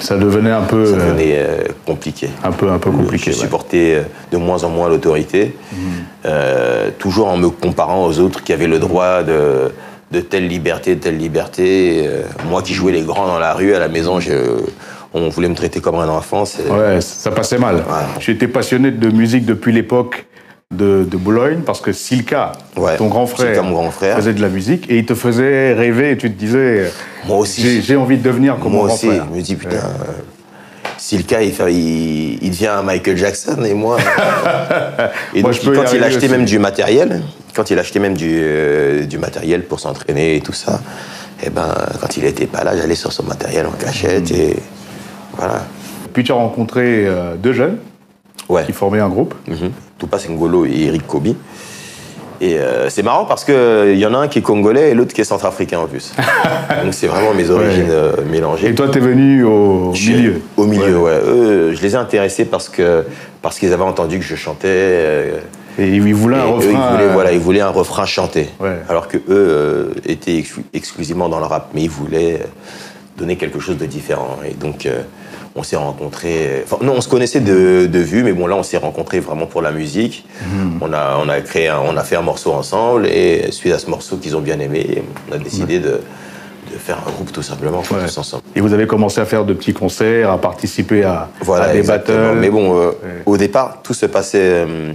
Ça 0.00 0.16
devenait 0.16 0.50
un 0.50 0.62
peu, 0.62 0.84
ça 0.84 0.92
euh, 0.96 1.08
devenait 1.10 1.38
euh, 1.38 1.64
compliqué. 1.86 2.28
un 2.44 2.52
peu, 2.52 2.70
un 2.70 2.78
peu 2.78 2.90
compliqué. 2.90 3.32
Je 3.32 3.36
ouais. 3.36 3.42
supportais 3.42 3.94
euh, 3.94 4.02
de 4.30 4.36
moins 4.36 4.62
en 4.64 4.68
moins 4.68 4.88
l'autorité, 4.88 5.56
euh, 6.26 6.90
toujours 6.98 7.28
en 7.28 7.36
me 7.36 7.48
comparant 7.48 8.04
aux 8.04 8.18
autres 8.20 8.42
qui 8.44 8.52
avaient 8.52 8.66
le 8.66 8.78
droit 8.78 9.22
de, 9.22 9.72
de 10.16 10.20
telle 10.22 10.48
liberté, 10.48 10.94
de 10.94 11.00
telle 11.00 11.18
liberté. 11.18 12.04
Euh, 12.06 12.22
moi 12.48 12.62
qui 12.62 12.72
jouais 12.74 12.92
les 12.92 13.02
grands 13.02 13.26
dans 13.26 13.38
la 13.38 13.52
rue, 13.52 13.74
à 13.74 13.78
la 13.78 13.88
maison, 13.88 14.18
je- 14.18 14.62
on 15.12 15.28
voulait 15.28 15.48
me 15.48 15.54
traiter 15.54 15.80
comme 15.80 15.96
un 15.96 16.08
enfant. 16.08 16.44
Ouais, 16.70 17.00
ça 17.00 17.30
passait 17.30 17.58
mal. 17.58 17.84
J'étais 18.20 18.48
passionné 18.48 18.90
de 18.90 19.08
musique 19.10 19.44
depuis 19.44 19.72
l'époque 19.72 20.26
de, 20.74 21.06
de 21.08 21.16
Boulogne 21.16 21.60
parce 21.64 21.80
que 21.80 21.92
Silka, 21.92 22.52
Ouais, 22.76 22.96
ton 22.96 23.06
grand 23.08 23.26
frère, 23.26 23.48
Silka, 23.54 23.62
mon 23.62 23.72
grand 23.72 23.90
frère. 23.90 24.16
faisait 24.16 24.32
de 24.34 24.42
la 24.42 24.48
musique 24.48 24.90
et 24.90 24.98
il 24.98 25.06
te 25.06 25.14
faisait 25.14 25.74
rêver 25.74 26.10
et 26.12 26.16
tu 26.16 26.30
te 26.32 26.38
disais, 26.38 26.90
Moi 27.26 27.36
aussi. 27.38 27.80
j'ai 27.82 27.96
envie 27.96 28.16
de 28.18 28.22
devenir 28.22 28.58
comme 28.58 28.72
Moi 28.72 28.82
mon 28.82 28.86
grand 28.86 28.94
aussi, 28.94 29.06
frère. 29.08 29.26
je 29.32 29.36
me 29.36 29.42
dis, 29.42 29.54
putain, 29.54 29.76
euh, 29.76 30.12
si 30.98 31.16
le 31.18 31.22
cas, 31.24 31.40
il, 31.42 31.52
fait- 31.52 31.72
il, 31.72 32.38
il 32.42 32.50
devient 32.50 32.66
un 32.78 32.82
Michael 32.82 33.16
Jackson, 33.16 33.62
et 33.64 33.74
moi... 33.74 33.98
et 35.34 35.42
Moi, 35.42 35.52
donc, 35.52 35.60
je 35.60 35.66
peux 35.66 35.74
y 35.74 35.78
quand 35.78 35.92
il 35.94 36.02
achetait 36.02 36.26
aussi. 36.26 36.28
même 36.30 36.44
du 36.46 36.58
matériel, 36.58 37.22
quand 37.56 37.70
il 37.70 37.78
achetait 37.78 37.98
même 37.98 38.16
du, 38.16 38.30
euh, 38.34 39.04
du 39.04 39.18
matériel 39.18 39.62
pour 39.64 39.80
s'entraîner 39.80 40.36
et 40.36 40.40
tout 40.40 40.52
ça, 40.52 40.80
eh 41.42 41.50
ben, 41.50 41.74
quand 42.00 42.16
il 42.18 42.24
était 42.26 42.46
pas 42.46 42.62
là, 42.62 42.76
j'allais 42.76 42.94
sur 42.94 43.12
son 43.12 43.22
matériel 43.24 43.66
en 43.66 43.70
cachette, 43.72 44.30
et 44.30 44.56
voilà. 45.36 45.62
Puis 46.12 46.22
tu 46.22 46.32
as 46.32 46.36
rencontré 46.36 47.06
euh, 47.06 47.34
deux 47.36 47.52
jeunes 47.54 47.78
Ouais. 48.48 48.64
qui 48.64 48.72
formaient 48.72 49.00
un 49.00 49.08
groupe. 49.08 49.34
Mhm. 49.48 49.72
Tupac 49.98 50.28
Ngolo 50.28 50.66
et 50.66 50.82
Eric 50.84 51.06
Kobi. 51.06 51.34
Et 52.40 52.58
euh, 52.58 52.90
c'est 52.90 53.02
marrant 53.02 53.24
parce 53.24 53.44
qu'il 53.44 53.96
y 53.96 54.06
en 54.06 54.12
a 54.14 54.18
un 54.18 54.28
qui 54.28 54.38
est 54.40 54.42
congolais 54.42 54.90
et 54.90 54.94
l'autre 54.94 55.14
qui 55.14 55.22
est 55.22 55.24
centrafricain 55.24 55.78
en 55.78 55.86
plus. 55.86 56.12
Donc 56.84 56.92
c'est 56.92 57.06
vraiment 57.06 57.32
mes 57.34 57.48
origines 57.50 57.90
mélangées. 58.30 58.68
Et 58.68 58.74
toi, 58.74 58.88
tu 58.88 58.98
es 58.98 59.00
venu 59.00 59.42
au 59.42 59.92
Je 59.94 60.12
milieu. 60.12 60.42
Au 60.56 60.64
milieu, 60.66 60.98
ouais. 60.98 61.18
Eux, 61.26 61.72
je 61.74 61.80
les 61.82 61.94
ai 61.94 61.96
intéressés 61.96 62.44
parce 62.44 62.68
que 62.68 63.04
parce 63.40 63.58
qu'ils 63.58 63.72
avaient 63.72 63.82
entendu 63.82 64.18
que 64.18 64.24
je 64.24 64.36
chantais. 64.36 65.32
Euh, 65.78 65.82
Et 65.82 65.88
ils 65.96 66.14
voulaient 66.14 66.36
et 66.36 66.40
un 66.40 66.46
eux, 66.46 66.54
refrain. 66.54 66.70
ils 66.70 66.92
voulaient, 66.92 67.08
euh, 67.08 67.12
voilà, 67.12 67.32
ils 67.32 67.38
voulaient 67.40 67.60
un 67.60 67.68
refrain 67.70 68.06
chanté. 68.06 68.48
Ouais. 68.60 68.76
Alors 68.88 69.08
que 69.08 69.16
eux 69.18 69.22
euh, 69.30 69.88
étaient 70.06 70.32
exclu- 70.38 70.64
exclusivement 70.74 71.28
dans 71.28 71.38
le 71.38 71.46
rap, 71.46 71.70
mais 71.74 71.82
ils 71.82 71.90
voulaient 71.90 72.40
euh, 72.42 72.46
donner 73.18 73.36
quelque 73.36 73.60
chose 73.60 73.76
de 73.78 73.86
différent. 73.86 74.38
Et 74.48 74.54
donc, 74.54 74.86
euh, 74.86 75.02
on 75.58 75.62
s'est 75.62 75.76
rencontrés. 75.76 76.62
Enfin, 76.64 76.76
non, 76.84 76.94
on 76.96 77.00
se 77.00 77.08
connaissait 77.08 77.40
de, 77.40 77.86
de 77.86 77.98
vue, 77.98 78.22
mais 78.22 78.32
bon, 78.32 78.46
là, 78.46 78.56
on 78.56 78.62
s'est 78.62 78.76
rencontrés 78.76 79.20
vraiment 79.20 79.46
pour 79.46 79.62
la 79.62 79.70
musique. 79.70 80.26
Mhm. 80.42 80.78
On 80.82 80.92
a, 80.92 81.18
on 81.24 81.28
a 81.28 81.40
créé, 81.40 81.68
un- 81.68 81.78
on 81.80 81.96
a 81.96 82.02
fait 82.04 82.16
un 82.16 82.22
morceau 82.22 82.52
ensemble, 82.52 83.06
et 83.06 83.50
suite 83.52 83.72
à 83.72 83.78
ce 83.78 83.88
morceau 83.88 84.16
qu'ils 84.18 84.36
ont 84.36 84.40
bien 84.42 84.60
aimé, 84.60 85.02
on 85.30 85.34
a 85.34 85.38
décidé 85.38 85.78
de, 85.78 85.92
de 86.72 86.78
faire 86.78 86.98
un 87.06 87.10
groupe 87.10 87.32
tout 87.32 87.40
simplement, 87.42 87.78
Ouais. 87.78 88.04
tous 88.04 88.18
ensemble. 88.18 88.42
Et 88.54 88.60
vous 88.60 88.74
avez 88.74 88.86
commencé 88.86 89.18
à 89.20 89.24
faire 89.24 89.46
de 89.46 89.54
petits 89.54 89.72
concerts, 89.72 90.30
à 90.30 90.38
participer 90.38 91.04
à, 91.04 91.30
Voilà, 91.40 91.66
à 91.66 91.72
des 91.72 91.78
exactement. 91.78 92.18
battles. 92.28 92.38
Mais 92.40 92.50
bon, 92.50 92.76
euh, 92.78 92.88
Ouais. 92.88 92.92
au 93.24 93.36
départ, 93.38 93.78
tout 93.82 93.94
se 93.94 94.04
passait 94.04 94.38
euh, 94.42 94.92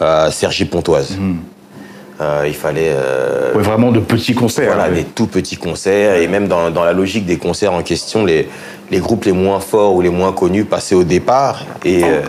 à 0.00 0.30
Cergy-Pontoise. 0.30 1.16
Euh, 2.20 2.44
il 2.46 2.54
fallait 2.54 2.92
euh, 2.94 3.52
Ouais, 3.54 3.62
vraiment 3.62 3.90
de 3.90 3.98
petits 3.98 4.34
concerts. 4.34 4.66
voilà, 4.72 4.88
ouais. 4.88 4.96
des 4.98 5.04
tout 5.04 5.26
petits 5.26 5.56
concerts. 5.56 6.16
Et 6.16 6.28
même 6.28 6.46
dans, 6.46 6.70
dans 6.70 6.84
la 6.84 6.92
logique 6.92 7.26
des 7.26 7.38
concerts 7.38 7.72
en 7.72 7.82
question, 7.82 8.24
les, 8.24 8.48
les 8.90 8.98
groupes 8.98 9.24
les 9.24 9.32
moins 9.32 9.58
forts 9.60 9.94
ou 9.94 10.00
les 10.00 10.10
moins 10.10 10.32
connus 10.32 10.64
passaient 10.64 10.94
au 10.94 11.02
départ 11.04 11.64
et, 11.84 12.04
euh, 12.04 12.20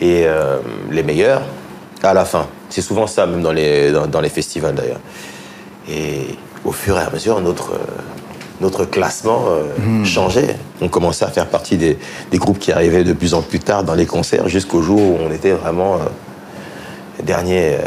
et 0.00 0.24
euh, 0.26 0.58
les 0.90 1.02
meilleurs 1.04 1.42
à 2.02 2.12
la 2.12 2.24
fin. 2.24 2.46
C'est 2.70 2.82
souvent 2.82 3.06
ça, 3.06 3.26
même 3.26 3.42
dans 3.42 3.52
les, 3.52 3.92
dans, 3.92 4.06
dans 4.08 4.20
les 4.20 4.28
festivals 4.30 4.74
d'ailleurs. 4.74 5.00
Et 5.88 6.36
au 6.64 6.72
fur 6.72 6.98
et 6.98 7.02
à 7.02 7.10
mesure, 7.10 7.40
notre, 7.40 7.72
euh, 7.74 7.78
notre 8.60 8.84
classement 8.84 9.44
euh, 9.48 10.04
changeait. 10.04 10.56
On 10.80 10.88
commençait 10.88 11.24
à 11.24 11.28
faire 11.28 11.46
partie 11.46 11.76
des, 11.76 11.98
des 12.32 12.38
groupes 12.38 12.58
qui 12.58 12.72
arrivaient 12.72 13.04
de 13.04 13.12
plus 13.12 13.32
en 13.34 13.42
plus 13.42 13.60
tard 13.60 13.84
dans 13.84 13.94
les 13.94 14.06
concerts 14.06 14.48
jusqu'au 14.48 14.82
jour 14.82 15.00
où 15.00 15.16
on 15.24 15.32
était 15.32 15.52
vraiment 15.52 15.94
euh, 15.94 15.98
dernier, 17.22 17.74
euh, 17.74 17.78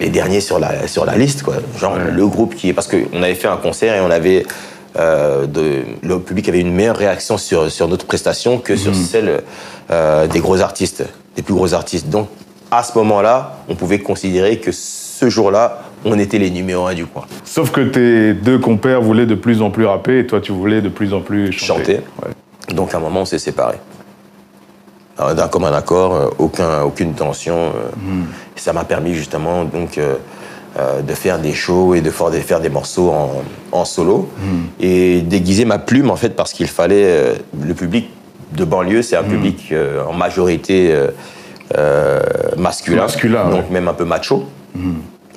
les 0.00 0.08
derniers 0.08 0.40
sur 0.40 0.58
la, 0.58 0.86
sur 0.86 1.04
la 1.04 1.16
liste. 1.16 1.42
Quoi. 1.42 1.56
Genre 1.78 1.96
le 1.98 2.26
groupe 2.26 2.54
qui 2.54 2.68
est. 2.68 2.72
Parce 2.72 2.88
qu'on 2.88 3.22
avait 3.22 3.34
fait 3.34 3.48
un 3.48 3.56
concert 3.56 3.94
et 3.94 4.00
on 4.00 4.10
avait. 4.10 4.44
euh, 4.98 5.46
de, 5.46 5.84
le 6.02 6.18
public 6.18 6.48
avait 6.48 6.60
une 6.60 6.74
meilleure 6.74 6.96
réaction 6.96 7.38
sur, 7.38 7.70
sur 7.70 7.88
notre 7.88 8.06
prestation 8.06 8.58
que 8.58 8.76
sur 8.76 8.94
celle 8.94 9.42
euh, 9.90 10.26
des 10.26 10.40
gros 10.40 10.60
artistes, 10.60 11.04
des 11.36 11.42
plus 11.42 11.54
gros 11.54 11.74
artistes. 11.74 12.08
Donc, 12.08 12.28
à 12.70 12.82
ce 12.82 12.96
moment-là, 12.98 13.58
on 13.68 13.74
pouvait 13.74 13.98
considérer 14.00 14.58
que 14.58 14.72
ce 14.72 15.28
jour-là, 15.28 15.82
on 16.04 16.18
était 16.18 16.38
les 16.38 16.50
numéros 16.50 16.86
un 16.86 16.94
du 16.94 17.06
coin. 17.06 17.24
Sauf 17.44 17.70
que 17.70 17.80
tes 17.82 18.34
deux 18.34 18.58
compères 18.58 19.00
voulaient 19.00 19.26
de 19.26 19.34
plus 19.34 19.60
en 19.62 19.70
plus 19.70 19.86
rapper 19.86 20.20
et 20.20 20.26
toi, 20.26 20.40
tu 20.40 20.52
voulais 20.52 20.80
de 20.80 20.88
plus 20.88 21.12
en 21.12 21.20
plus 21.20 21.52
chanter. 21.52 21.96
Chanter. 21.96 22.00
Ouais. 22.24 22.74
Donc, 22.74 22.94
à 22.94 22.96
un 22.96 23.00
moment, 23.00 23.20
on 23.20 23.24
s'est 23.24 23.38
séparés. 23.38 23.78
D'un 25.36 25.48
commun 25.48 25.72
accord, 25.72 26.14
euh, 26.14 26.28
aucun, 26.38 26.82
aucune 26.82 27.12
tension. 27.14 27.56
euh, 27.56 28.22
et 28.56 28.60
Ça 28.60 28.72
m'a 28.72 28.84
permis 28.84 29.14
justement 29.14 29.64
donc, 29.64 29.98
euh, 29.98 30.16
de 31.02 31.14
faire 31.14 31.38
des 31.38 31.52
shows 31.52 31.94
et 31.94 32.00
de 32.00 32.10
faire 32.10 32.60
des, 32.60 32.68
morceaux 32.70 33.10
en, 33.10 33.42
en 33.72 33.84
solo. 33.84 34.28
Et 34.80 35.20
déguiser 35.20 35.64
ma 35.64 35.78
plume, 35.78 36.10
en 36.10 36.16
fait, 36.16 36.30
parce 36.36 36.52
qu'il 36.52 36.68
fallait. 36.68 37.04
euh, 37.04 37.34
le 37.62 37.74
public 37.74 38.08
de 38.52 38.64
banlieue, 38.64 39.02
c'est 39.02 39.16
un 39.16 39.22
public 39.22 39.68
euh, 39.72 40.02
en 40.08 40.12
majorité 40.12 40.92
masculin. 42.56 43.02
Masculin, 43.02 43.44
Donc, 43.50 43.52
ouais. 43.68 43.72
même 43.72 43.88
un 43.88 43.94
peu 43.94 44.04
macho. 44.04 44.44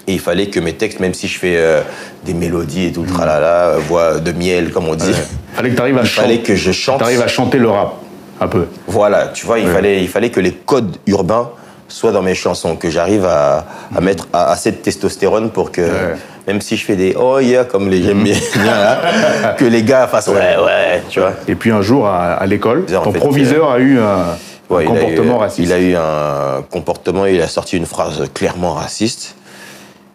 Et 0.07 0.13
il 0.13 0.19
fallait 0.19 0.47
que 0.47 0.59
mes 0.59 0.73
textes, 0.73 0.99
même 0.99 1.13
si 1.13 1.27
je 1.29 1.39
fais 1.39 1.55
euh, 1.55 1.81
des 2.25 2.33
mélodies 2.33 2.87
et 2.87 2.91
tout 2.91 3.03
le 3.03 3.07
tralala, 3.07 3.77
voix 3.87 4.19
de 4.19 4.31
miel, 4.33 4.71
comme 4.71 4.87
on 4.89 4.95
dit, 4.95 5.13
Fallait 5.53 5.69
que 5.69 5.75
tu 5.75 5.81
arrives 5.81 5.97
à 5.97 6.01
il 6.01 6.07
fallait 6.07 6.35
chanter. 6.35 6.43
que 6.43 6.55
je 6.55 6.71
chante. 6.73 6.99
T'arrives 6.99 7.21
à 7.21 7.27
chanter 7.27 7.57
le 7.57 7.69
rap, 7.69 7.93
un 8.43 8.47
peu. 8.47 8.65
Voilà, 8.87 9.27
tu 9.27 9.45
vois, 9.45 9.59
il, 9.59 9.67
fallait, 9.67 10.01
il 10.01 10.07
fallait 10.07 10.29
que 10.29 10.39
les 10.39 10.51
codes 10.51 10.97
urbains 11.07 11.49
soient 11.87 12.11
dans 12.11 12.21
mes 12.21 12.35
chansons, 12.35 12.75
que 12.75 12.89
j'arrive 12.89 13.25
à, 13.25 13.65
à 13.95 14.01
mettre 14.01 14.27
a- 14.33 14.51
assez 14.51 14.71
de 14.71 14.77
testostérone 14.77 15.49
pour 15.51 15.71
que, 15.71 15.81
Ouais. 15.81 16.15
même 16.47 16.59
si 16.61 16.75
je 16.77 16.85
fais 16.85 16.95
des 16.95 17.15
oh 17.19 17.39
yeah, 17.39 17.65
comme 17.65 17.89
les 17.89 18.01
j'aime 18.03 18.23
bien, 18.23 18.35
bien, 18.55 18.65
là, 18.65 19.55
que 19.57 19.65
les 19.65 19.83
gars 19.83 20.07
fassent 20.07 20.27
ouais, 20.29 20.55
ouais, 20.63 21.03
tu 21.09 21.19
vois. 21.19 21.33
Et 21.47 21.55
puis 21.55 21.71
un 21.71 21.81
jour, 21.81 22.07
à, 22.07 22.33
à 22.33 22.45
l'école, 22.45 22.85
ton 22.85 23.11
fait, 23.11 23.19
proviseur 23.19 23.69
a 23.71 23.79
eu 23.79 23.99
un, 23.99 24.25
Ouais, 24.69 24.85
il 24.85 24.87
comportement 24.87 25.35
eu- 25.35 25.39
raciste. 25.39 25.67
Il 25.67 25.73
a 25.73 25.79
eu 25.79 25.95
un 25.95 26.63
comportement, 26.71 27.25
il 27.25 27.41
a 27.41 27.47
sorti 27.47 27.77
une 27.77 27.85
phrase 27.85 28.23
clairement 28.33 28.73
raciste. 28.73 29.35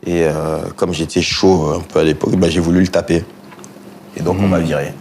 Et 0.06 0.24
euh, 0.24 0.58
comme 0.74 0.92
j'étais 0.94 1.20
chaud 1.22 1.74
un 1.76 1.80
peu 1.80 2.00
à 2.00 2.02
l'époque, 2.02 2.34
bah, 2.36 2.48
j'ai 2.48 2.60
voulu 2.60 2.80
le 2.80 2.88
taper. 2.88 3.24
Et 4.16 4.20
donc, 4.22 4.36
on 4.40 4.48
m'a 4.48 4.58
viré. 4.58 4.92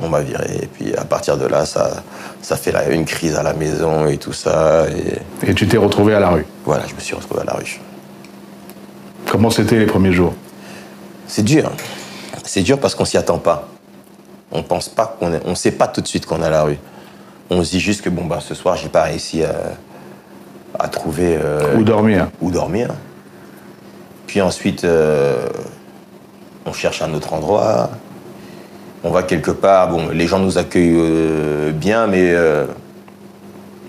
On 0.00 0.08
m'a 0.08 0.20
viré. 0.20 0.60
Et 0.62 0.66
puis, 0.66 0.94
à 0.94 1.04
partir 1.04 1.36
de 1.36 1.46
là, 1.46 1.66
ça, 1.66 2.02
ça 2.40 2.56
fait 2.56 2.70
la- 2.72 2.88
une 2.90 3.04
crise 3.04 3.34
à 3.36 3.42
la 3.42 3.52
maison 3.52 4.06
et 4.06 4.16
tout 4.16 4.32
ça. 4.32 4.86
Et 5.42 5.50
Et 5.50 5.54
tu 5.54 5.66
t'es 5.66 5.76
retrouvé 5.76 6.14
à 6.14 6.20
la 6.20 6.30
rue. 6.30 6.46
voilà, 6.64 6.84
je 6.86 6.94
me 6.94 7.00
suis 7.00 7.14
retrouvé 7.16 7.40
à 7.40 7.44
la 7.44 7.54
rue. 7.54 7.80
Comment 9.30 9.50
c'était 9.50 9.78
les 9.78 9.86
premiers 9.86 10.12
jours? 10.12 10.34
C'est 11.26 11.42
dur. 11.42 11.70
C'est 12.44 12.62
dur 12.62 12.78
parce 12.78 12.94
qu'on 12.94 13.04
s'y 13.04 13.16
attend 13.18 13.38
pas. 13.38 13.68
On 14.52 14.62
pense 14.62 14.88
pas 14.88 15.16
qu'on 15.18 15.32
est, 15.34 15.42
on 15.44 15.54
sait 15.54 15.72
pas 15.72 15.86
tout 15.88 16.00
de 16.00 16.06
suite 16.08 16.24
qu'on 16.26 16.40
est 16.42 16.46
à 16.46 16.50
la 16.50 16.62
rue. 16.62 16.78
On 17.50 17.62
se 17.62 17.70
dit 17.70 17.80
juste 17.80 18.00
que 18.02 18.08
bon 18.08 18.24
bah 18.24 18.38
ce 18.40 18.54
soir 18.54 18.76
j'ai 18.76 18.88
pas 18.88 19.02
réussi 19.02 19.42
à, 19.42 19.52
à 20.78 20.88
trouver 20.88 21.36
euh, 21.42 21.76
Où 21.76 21.82
dormir 21.82 22.28
où 22.40 22.50
dormir. 22.50 22.88
Puis 24.26 24.40
ensuite 24.40 24.84
euh, 24.84 25.46
on 26.64 26.72
cherche 26.72 27.02
un 27.02 27.12
autre 27.12 27.34
endroit. 27.34 27.90
On 29.04 29.10
va 29.10 29.22
quelque 29.22 29.50
part. 29.50 29.88
Bon, 29.90 30.08
les 30.12 30.26
gens 30.26 30.38
nous 30.38 30.58
accueillent 30.58 30.96
euh, 30.96 31.70
bien, 31.72 32.06
mais 32.06 32.32
euh, 32.32 32.66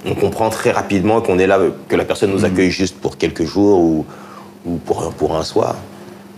on 0.06 0.14
comprend 0.16 0.50
très 0.50 0.72
rapidement 0.72 1.22
qu'on 1.22 1.40
est 1.40 1.48
là, 1.48 1.60
que 1.88 1.96
la 1.96 2.06
personne 2.06 2.32
nous 2.32 2.46
accueille 2.46 2.72
juste 2.72 2.98
pour 3.00 3.18
quelques 3.18 3.44
jours 3.46 3.80
ou, 3.80 4.06
ou 4.66 4.76
pour, 4.78 5.04
un- 5.08 5.12
pour 5.12 5.36
un 5.36 5.44
soir. 5.44 5.76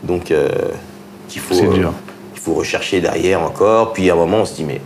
Donc, 0.04 0.32
euh, 0.32 0.50
qu'il 1.28 1.42
faut, 1.42 1.56
il 2.34 2.40
faut 2.40 2.54
rechercher 2.54 3.02
derrière 3.02 3.42
encore. 3.42 3.94
Puis 3.94 4.10
à 4.10 4.14
un 4.14 4.18
moment, 4.18 4.38
on 4.38 4.46
se 4.46 4.56
dit, 4.56 4.64
mais 4.64 4.82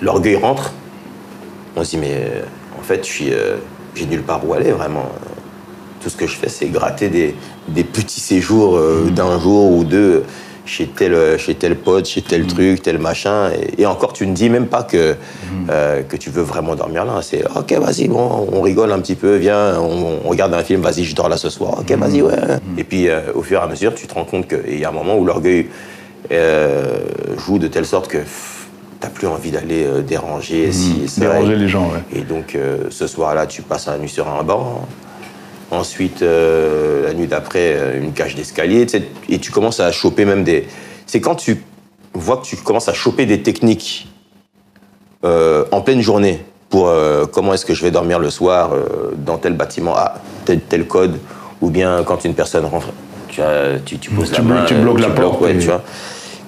l'orgueil 0.00 0.36
rentre. 0.36 0.72
On 1.76 1.84
se 1.84 1.90
dit, 1.90 1.98
mais 1.98 2.24
en 2.78 2.82
fait, 2.82 3.04
je 3.06 3.10
suis, 3.10 3.32
j'ai 3.94 4.06
nulle 4.06 4.22
part 4.22 4.46
où 4.46 4.54
aller 4.54 4.70
vraiment. 4.72 5.06
Tout 6.02 6.08
ce 6.10 6.16
que 6.16 6.26
je 6.26 6.36
fais, 6.36 6.48
c'est 6.48 6.66
gratter 6.66 7.08
des, 7.08 7.34
des 7.68 7.84
petits 7.84 8.20
séjours 8.20 8.76
euh, 8.76 9.08
d'un 9.10 9.38
jour 9.38 9.70
ou 9.70 9.84
deux 9.84 10.24
chez 10.64 10.86
tel, 10.86 11.38
chez 11.38 11.54
tel 11.54 11.76
pote, 11.76 12.06
chez 12.06 12.22
tel 12.22 12.46
truc, 12.46 12.82
tel 12.82 12.98
machin. 12.98 13.50
Et, 13.50 13.82
et 13.82 13.86
encore, 13.86 14.12
tu 14.12 14.26
ne 14.26 14.32
dis 14.34 14.48
même 14.48 14.66
pas 14.66 14.82
que, 14.82 15.16
euh, 15.70 16.02
que 16.02 16.16
tu 16.16 16.30
veux 16.30 16.42
vraiment 16.42 16.74
dormir 16.76 17.04
là. 17.04 17.20
C'est 17.22 17.44
OK, 17.56 17.72
vas-y, 17.72 18.08
bon, 18.08 18.48
on 18.52 18.60
rigole 18.60 18.92
un 18.92 19.00
petit 19.00 19.14
peu, 19.16 19.36
viens, 19.36 19.78
on, 19.78 20.20
on 20.24 20.28
regarde 20.28 20.54
un 20.54 20.62
film, 20.62 20.80
vas-y, 20.80 21.04
je 21.04 21.14
dors 21.14 21.28
là 21.28 21.36
ce 21.36 21.50
soir. 21.50 21.78
OK, 21.80 21.90
vas-y, 21.92 22.22
ouais. 22.22 22.34
Et 22.78 22.84
puis, 22.84 23.08
euh, 23.08 23.20
au 23.34 23.42
fur 23.42 23.60
et 23.60 23.62
à 23.62 23.66
mesure, 23.66 23.94
tu 23.94 24.06
te 24.06 24.14
rends 24.14 24.24
compte 24.24 24.46
qu'il 24.48 24.78
y 24.78 24.84
a 24.84 24.88
un 24.88 24.92
moment 24.92 25.16
où 25.16 25.24
l'orgueil 25.24 25.68
euh, 26.30 26.98
joue 27.44 27.58
de 27.58 27.66
telle 27.66 27.86
sorte 27.86 28.08
que 28.08 28.18
t'as 29.00 29.08
plus 29.08 29.26
envie 29.26 29.50
d'aller 29.50 29.86
déranger, 30.06 30.70
si. 30.70 31.06
Déranger 31.18 31.56
les 31.56 31.68
gens, 31.68 31.86
ouais. 31.86 32.18
Et 32.18 32.20
donc, 32.20 32.56
ce 32.88 33.06
soir-là, 33.08 33.46
tu 33.46 33.62
passes 33.62 33.88
la 33.88 33.98
nuit 33.98 34.08
sur 34.08 34.28
un 34.28 34.44
banc. 34.44 34.86
Ensuite, 35.72 36.20
euh, 36.20 37.06
la 37.06 37.14
nuit 37.14 37.26
d'après, 37.26 37.72
euh, 37.74 37.98
une 38.02 38.12
cage 38.12 38.34
d'escalier. 38.34 38.86
Et 39.30 39.38
tu 39.38 39.50
commences 39.50 39.80
à 39.80 39.90
choper 39.90 40.26
même 40.26 40.44
des. 40.44 40.66
C'est 41.06 41.20
quand 41.22 41.34
tu 41.34 41.62
vois 42.12 42.36
que 42.36 42.44
tu 42.44 42.56
commences 42.56 42.90
à 42.90 42.92
choper 42.92 43.24
des 43.24 43.40
techniques 43.42 44.06
euh, 45.24 45.64
en 45.72 45.80
pleine 45.80 46.02
journée 46.02 46.44
pour 46.68 46.88
euh, 46.88 47.24
comment 47.24 47.54
est-ce 47.54 47.64
que 47.64 47.72
je 47.72 47.82
vais 47.82 47.90
dormir 47.90 48.18
le 48.18 48.28
soir 48.28 48.72
dans 49.16 49.38
tel 49.38 49.54
bâtiment, 49.54 49.94
ah, 49.96 50.16
tel, 50.44 50.60
tel 50.60 50.86
code, 50.86 51.18
ou 51.62 51.70
bien 51.70 52.02
quand 52.04 52.22
une 52.26 52.34
personne 52.34 52.66
rentre, 52.66 52.88
tu, 53.28 53.40
as- 53.40 53.78
tu, 53.84 53.96
tu 53.98 54.10
poses 54.10 54.30
Tu 54.30 54.42
la 54.42 54.42
main, 54.42 54.64
tu 54.66 54.74
bloques 54.74 55.00
la 55.00 55.08
porte 55.10 55.40
ouais, 55.40 55.54
et- 55.54 55.58
tu 55.58 55.66
vois, 55.68 55.82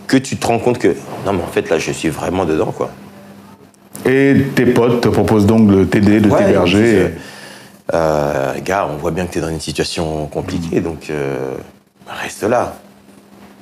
que 0.07 0.19
tu 0.19 0.37
te 0.37 0.47
rends 0.47 0.59
compte 0.59 0.79
que 0.79 0.89
non, 1.25 1.33
mais 1.33 1.43
en 1.43 1.47
fait 1.53 1.71
là, 1.71 1.79
je 1.79 1.93
suis 1.93 2.11
vraiment 2.11 2.45
dedans, 2.45 2.73
quoi. 2.77 2.91
Et 4.05 4.35
tes 4.55 4.67
potes 4.67 5.01
te 5.01 5.09
proposent 5.09 5.47
donc 5.47 5.67
de 5.69 5.85
t'aider, 5.85 6.21
de 6.21 6.29
Ouais, 6.29 6.45
t'héberger. 6.45 7.15
Euh, 7.93 8.55
gars, 8.61 8.89
on 8.91 8.97
voit 8.97 9.11
bien 9.11 9.27
que 9.27 9.33
tu 9.33 9.39
es 9.39 9.41
dans 9.41 9.49
une 9.49 9.61
situation 9.61 10.27
compliquée, 10.27 10.81
donc 10.81 11.11
euh, 11.11 11.55
reste 12.07 12.43
là. 12.43 12.75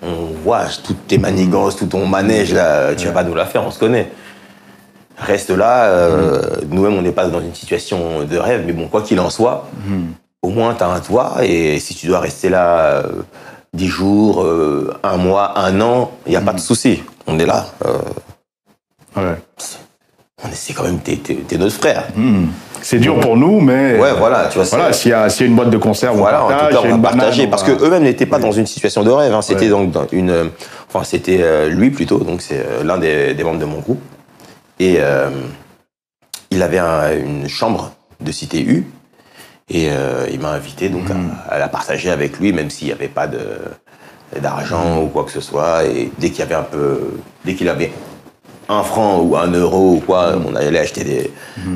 On 0.03 0.27
voit 0.45 0.67
toutes 0.83 1.07
tes 1.07 1.19
manigances, 1.19 1.77
tout 1.77 1.87
ton 1.87 2.07
manège, 2.07 2.53
là, 2.53 2.95
tu 2.95 3.07
vas 3.07 3.13
pas 3.13 3.25
nous 3.25 3.35
la 3.35 3.47
faire, 3.47 3.65
on 3.65 3.71
se 3.71 3.79
connaît. 3.79 4.11
Reste 5.17 5.51
là, 5.51 5.85
euh, 5.85 6.43
nous-mêmes, 6.69 6.95
on 6.95 7.03
n'est 7.03 7.13
pas 7.13 7.29
dans 7.29 7.41
une 7.41 7.55
situation 7.55 8.25
de 8.25 8.37
rêve, 8.37 8.65
mais 8.67 8.73
bon, 8.73 8.89
quoi 8.89 9.03
qu'il 9.03 9.21
en 9.21 9.31
soit, 9.31 9.69
au 10.43 10.51
moins, 10.51 10.75
tu 10.75 10.83
as 10.83 10.89
un 10.89 11.01
toit, 11.01 11.37
et 11.43 11.79
si 11.79 11.95
tu 11.95 12.07
dois 12.09 12.19
rester 12.19 12.49
là 12.49 13.05
10 13.75 13.87
jours, 13.87 14.45
un 15.05 15.17
mois, 15.17 15.59
un 15.59 15.81
an, 15.81 16.11
il 16.27 16.31
n'y 16.31 16.37
a 16.37 16.41
pas 16.41 16.53
de 16.53 16.61
souci. 16.61 17.03
On 17.29 17.39
est 17.39 17.47
là. 17.47 17.67
Ouais. 19.17 19.37
C'est 20.53 20.73
quand 20.73 20.85
même, 20.85 20.99
t'es, 20.99 21.17
t'es- 21.17 21.35
t'es 21.47 21.57
notre 21.59 21.75
frère. 21.77 22.05
C'est 22.83 22.99
dur 22.99 23.21
pour 23.21 23.37
nous, 23.37 23.61
mais. 23.61 23.97
Ouais, 23.99 24.13
voilà, 24.19 24.47
tu 24.49 24.57
vois, 24.57 24.65
c'est- 24.65 24.75
Voilà, 24.77 24.93
s'il 24.93 25.13
y, 25.13 25.15
a 25.15 25.29
s'il 25.29 25.47
y 25.47 25.49
a 25.49 25.51
une 25.51 25.55
boîte 25.57 25.71
de 25.71 25.79
conserve, 25.79 26.17
Voilà, 26.17 26.43
on 26.43 26.47
en 26.47 26.49
tout 26.69 26.75
cas, 26.83 26.89
va 26.89 26.99
partager 26.99 27.47
parce 27.47 27.63
que 27.63 27.71
eux-mêmes 27.71 28.03
n'étaient 28.03 28.27
pas 28.27 28.41
dans 28.41 28.51
une 28.53 28.67
situation 28.67 29.05
de 29.05 29.11
rêve. 29.11 29.33
hein. 29.33 29.43
C'était 29.43 29.69
donc 29.69 29.93
dans 29.93 30.07
une, 30.11 30.31
euh, 30.31 30.45
enfin, 30.93 31.05
c'était 31.05 31.39
euh, 31.43 31.69
lui 31.69 31.91
plutôt, 31.91 32.19
donc 32.19 32.43
c'est 32.43 32.59
euh, 32.59 32.83
l'un 32.83 32.99
des, 32.99 33.35
des 33.35 33.45
membres 33.45 33.61
de 33.61 33.65
mon 33.67 33.79
groupe, 33.79 34.01
et 34.81 34.97
euh, 34.99 35.31
il 36.51 36.61
avait 36.63 36.79
un- 36.81 37.17
une 37.17 37.49
chambre 37.49 37.93
de 38.21 38.33
cité 38.33 38.61
U, 38.63 38.85
et 39.71 39.89
il 40.33 40.41
m'a 40.41 40.51
invité 40.51 40.89
donc 40.89 41.09
Hmm. 41.09 41.31
à, 41.49 41.55
à 41.55 41.59
la 41.59 41.69
partager 41.69 42.11
avec 42.11 42.39
lui, 42.41 42.53
même 42.53 42.69
s'il 42.69 42.89
n'y 42.89 42.93
avait 42.93 43.09
pas 43.09 43.27
de 43.29 43.39
d'argent 44.41 44.97
Hmm. 44.97 45.05
ou 45.05 45.07
quoi 45.09 45.25
que 45.25 45.31
ce 45.31 45.41
soit, 45.41 45.85
et 45.85 46.11
dès 46.19 46.31
qu'il 46.31 46.41
y 46.41 46.43
avait 46.43 46.55
un 46.57 46.63
peu, 46.63 47.01
dès 47.45 47.55
qu'il 47.55 47.69
avait 47.69 47.93
un 48.79 48.83
franc 48.83 49.21
ou 49.21 49.37
un 49.37 49.49
euro 49.51 49.95
ou 49.95 50.01
quoi, 50.01 50.35
on 50.51 50.55
allait 50.55 50.79
acheter 50.79 51.05
des, 51.05 51.31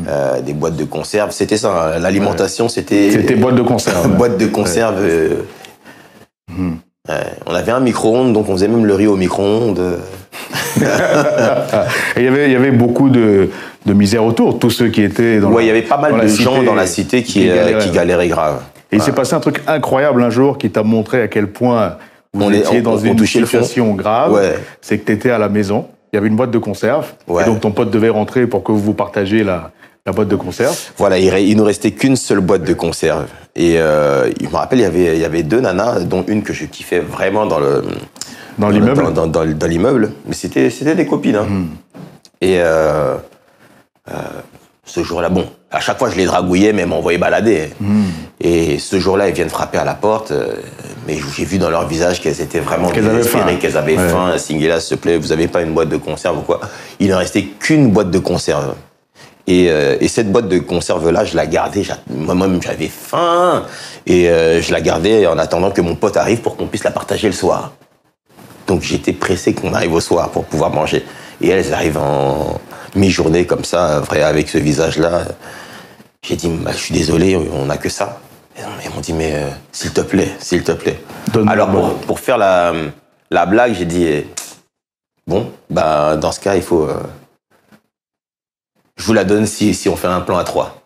euh, 0.09 0.40
des 0.40 0.52
boîtes 0.52 0.76
de 0.76 0.85
conserve. 0.85 1.30
C'était 1.30 1.56
ça, 1.56 1.92
hein. 1.94 1.98
l'alimentation, 1.98 2.68
c'était 2.68 3.11
C'était 3.11 3.35
boîte 3.37 3.54
de 3.56 3.62
conserve. 3.62 4.09
boîte 4.16 4.38
de 4.38 4.46
conserve. 4.46 4.96
euh, 5.00 5.30
ouais. 7.09 7.14
on 7.46 7.54
avait 7.54 7.72
un 7.72 7.80
micro-ondes, 7.80 8.32
donc 8.32 8.48
on 8.48 8.52
faisait 8.52 8.68
même 8.68 8.85
le 8.87 8.94
riz 8.94 9.06
au 9.06 9.16
micro-ondes. 9.16 9.98
Il 12.16 12.22
y 12.22 12.28
avait, 12.28 12.46
il 12.46 12.52
y 12.52 12.56
avait 12.56 12.70
beaucoup 12.70 13.09
de, 13.09 13.48
de 13.87 13.92
misère 13.94 14.24
autour, 14.24 14.59
tous 14.59 14.70
ceux 14.70 14.88
qui 14.88 15.02
étaient 15.02 15.40
dans 15.40 15.50
Ouais, 15.50 15.64
il 15.64 15.66
y 15.68 15.70
avait 15.70 15.82
pas 15.82 15.96
mal 15.96 16.20
de 16.20 16.26
gens 16.26 16.62
dans 16.62 16.74
la 16.74 16.87
cité 16.87 17.22
qui, 17.22 17.48
euh, 17.48 17.54
galéraient. 17.56 17.85
qui 17.85 17.90
galéraient 17.90 18.28
grave. 18.28 18.61
Et 18.92 18.96
il 18.96 19.02
s'est 19.02 19.12
passé 19.12 19.35
un 19.35 19.40
truc 19.40 19.62
incroyable 19.66 20.22
un 20.22 20.30
jour 20.30 20.59
qui 20.59 20.70
t'a 20.70 20.82
montré 20.82 21.22
à 21.22 21.28
quel 21.28 21.48
point 21.48 21.96
vous 22.35 22.44
On 22.44 22.52
est- 22.52 22.59
étiez 22.59 22.80
on- 22.80 22.82
dans 22.82 22.94
on 22.98 23.04
une 23.04 23.18
situation 23.26 23.94
grave. 23.94 24.32
Ouais. 24.32 24.59
C'est 24.82 24.98
que 24.98 25.06
tu 25.06 25.12
étais 25.12 25.30
à 25.30 25.38
la 25.38 25.48
maison, 25.48 25.87
il 26.12 26.16
y 26.16 26.18
avait 26.18 26.28
une 26.28 26.36
boîte 26.36 26.50
de 26.50 26.58
conserve, 26.58 27.12
Ouais. 27.28 27.42
et 27.42 27.46
donc 27.46 27.60
ton 27.60 27.72
pote 27.72 27.90
devait 27.90 28.08
rentrer 28.08 28.46
pour 28.46 28.62
que 28.62 28.72
vous 28.72 28.94
partagiez 28.94 29.42
la, 29.44 29.70
la 30.06 30.12
boîte 30.12 30.28
de 30.28 30.36
conserve. 30.36 30.76
Voilà, 30.96 31.18
il, 31.18 31.32
il 31.48 31.56
nous 31.56 31.64
restait 31.64 31.90
qu'une 31.92 32.16
seule 32.16 32.40
boîte 32.40 32.62
de 32.62 32.74
conserve. 32.74 33.26
Et 33.56 33.78
euh, 33.78 34.30
je 34.40 34.46
me 34.48 34.54
rappelle, 34.56 34.78
il 34.80 34.82
y 34.82 34.84
avait, 34.84 35.16
il 35.16 35.20
y 35.20 35.24
avait 35.24 35.42
deux 35.42 35.60
nanas, 35.60 36.00
dont 36.00 36.24
une 36.28 36.42
que 36.42 36.52
je 36.52 36.64
kiffais 36.66 37.00
vraiment 37.00 37.46
dans 37.46 37.58
le 37.58 37.82
Dans 38.58 38.68
l'immeuble 38.68 39.02
dans, 39.02 39.10
dans- 39.10 39.26
dans- 39.26 39.44
dans 39.54 39.66
l'immeuble. 39.66 40.12
Mais 40.26 40.34
c'était 40.34 40.70
c'était 40.70 40.94
des 40.94 41.06
copines. 41.06 41.36
hein. 41.36 41.46
Et 42.40 42.60
euh, 42.60 43.16
euh, 44.10 44.12
ce 44.84 45.02
jour-là, 45.02 45.28
bon, 45.30 45.46
à 45.76 45.80
chaque 45.80 45.98
fois 45.98 46.10
je 46.10 46.16
les 46.16 46.24
dragouillais, 46.26 46.72
mais 46.72 46.82
elles 46.82 46.88
m'envoyaient 46.88 47.18
balader. 47.18 47.70
Et 48.40 48.78
ce 48.78 48.98
jour-là, 49.00 49.28
ils 49.28 49.34
viennent 49.34 49.48
frapper 49.48 49.78
à 49.78 49.84
la 49.84 49.94
porte. 49.94 50.30
euh, 50.32 50.54
mais 51.06 51.18
j'ai 51.36 51.44
vu 51.44 51.58
dans 51.58 51.70
leur 51.70 51.86
visage 51.86 52.20
qu'elles 52.20 52.40
étaient 52.40 52.58
vraiment 52.60 52.88
Qu'elles 52.90 53.06
avaient 53.06 53.18
désespérées, 53.18 53.52
faim. 53.52 53.58
qu'elles 53.60 53.76
avaient 53.76 53.96
Ouais. 53.96 54.08
faim. 54.08 54.36
Singela, 54.38 54.80
s'il 54.80 54.96
te 54.96 55.02
plaît, 55.02 55.18
vous 55.18 55.30
avez 55.32 55.46
pas 55.48 55.62
une 55.62 55.72
boîte 55.72 55.88
de 55.88 55.96
conserve 55.96 56.38
ou 56.38 56.42
quoi? 56.42 56.60
Il 56.98 57.08
ne 57.08 57.14
restait 57.14 57.44
qu'une 57.44 57.90
boîte 57.90 58.10
de 58.10 58.18
conserve. 58.18 58.74
Et, 59.46 59.66
euh, 59.70 59.96
et 60.00 60.08
cette 60.08 60.32
boîte 60.32 60.48
de 60.48 60.58
conserve-là, 60.58 61.24
je 61.24 61.36
la 61.36 61.46
gardais. 61.46 61.82
Moi-même, 62.10 62.60
j'avais 62.60 62.88
faim. 62.88 63.62
Et 64.06 64.28
euh, 64.28 64.60
je 64.60 64.72
la 64.72 64.80
gardais 64.80 65.26
en 65.28 65.38
attendant 65.38 65.70
que 65.70 65.80
mon 65.80 65.94
pote 65.94 66.16
arrive 66.16 66.40
pour 66.40 66.56
qu'on 66.56 66.66
puisse 66.66 66.82
la 66.84 66.90
partager 66.90 67.28
le 67.28 67.32
soir. 67.34 67.72
Donc 68.66 68.82
j'étais 68.82 69.12
pressé 69.12 69.54
qu'on 69.54 69.72
arrive 69.72 69.94
au 69.94 70.00
soir 70.00 70.30
pour 70.30 70.44
pouvoir 70.44 70.70
manger. 70.70 71.04
Et 71.40 71.48
elles 71.50 71.72
arrivent 71.72 71.98
en 71.98 72.58
mi-journée 72.96 73.46
comme 73.46 73.64
ça, 73.64 74.00
vrai, 74.00 74.22
avec 74.22 74.48
ce 74.48 74.58
visage-là. 74.58 75.22
J'ai 76.26 76.34
dit, 76.34 76.48
bah, 76.48 76.72
je 76.72 76.78
suis 76.78 76.94
désolé, 76.94 77.36
on 77.36 77.66
n'a 77.66 77.76
que 77.76 77.88
ça. 77.88 78.18
Et 78.58 78.60
Ils 78.84 78.92
m'ont 78.92 79.00
dit, 79.00 79.12
mais 79.12 79.34
euh, 79.34 79.48
s'il 79.70 79.92
te 79.92 80.00
plaît, 80.00 80.32
s'il 80.40 80.64
te 80.64 80.72
plaît. 80.72 80.98
Donne-moi 81.32 81.52
Alors 81.52 81.70
pour, 82.00 82.18
faire 82.18 82.36
la, 82.36 82.72
la 83.30 83.46
blague, 83.46 83.74
j'ai 83.74 83.84
dit, 83.84 84.04
eh, 84.04 84.26
bon, 85.28 85.52
bah, 85.70 86.16
dans 86.16 86.32
ce 86.32 86.40
cas, 86.40 86.56
il 86.56 86.62
faut... 86.62 86.82
euh, 86.82 87.00
je 88.96 89.04
vous 89.04 89.12
la 89.12 89.22
donne 89.22 89.46
si, 89.46 89.72
si 89.72 89.88
on 89.88 89.94
fait 89.94 90.08
un 90.08 90.20
plan 90.20 90.36
à 90.36 90.42
trois. 90.42 90.82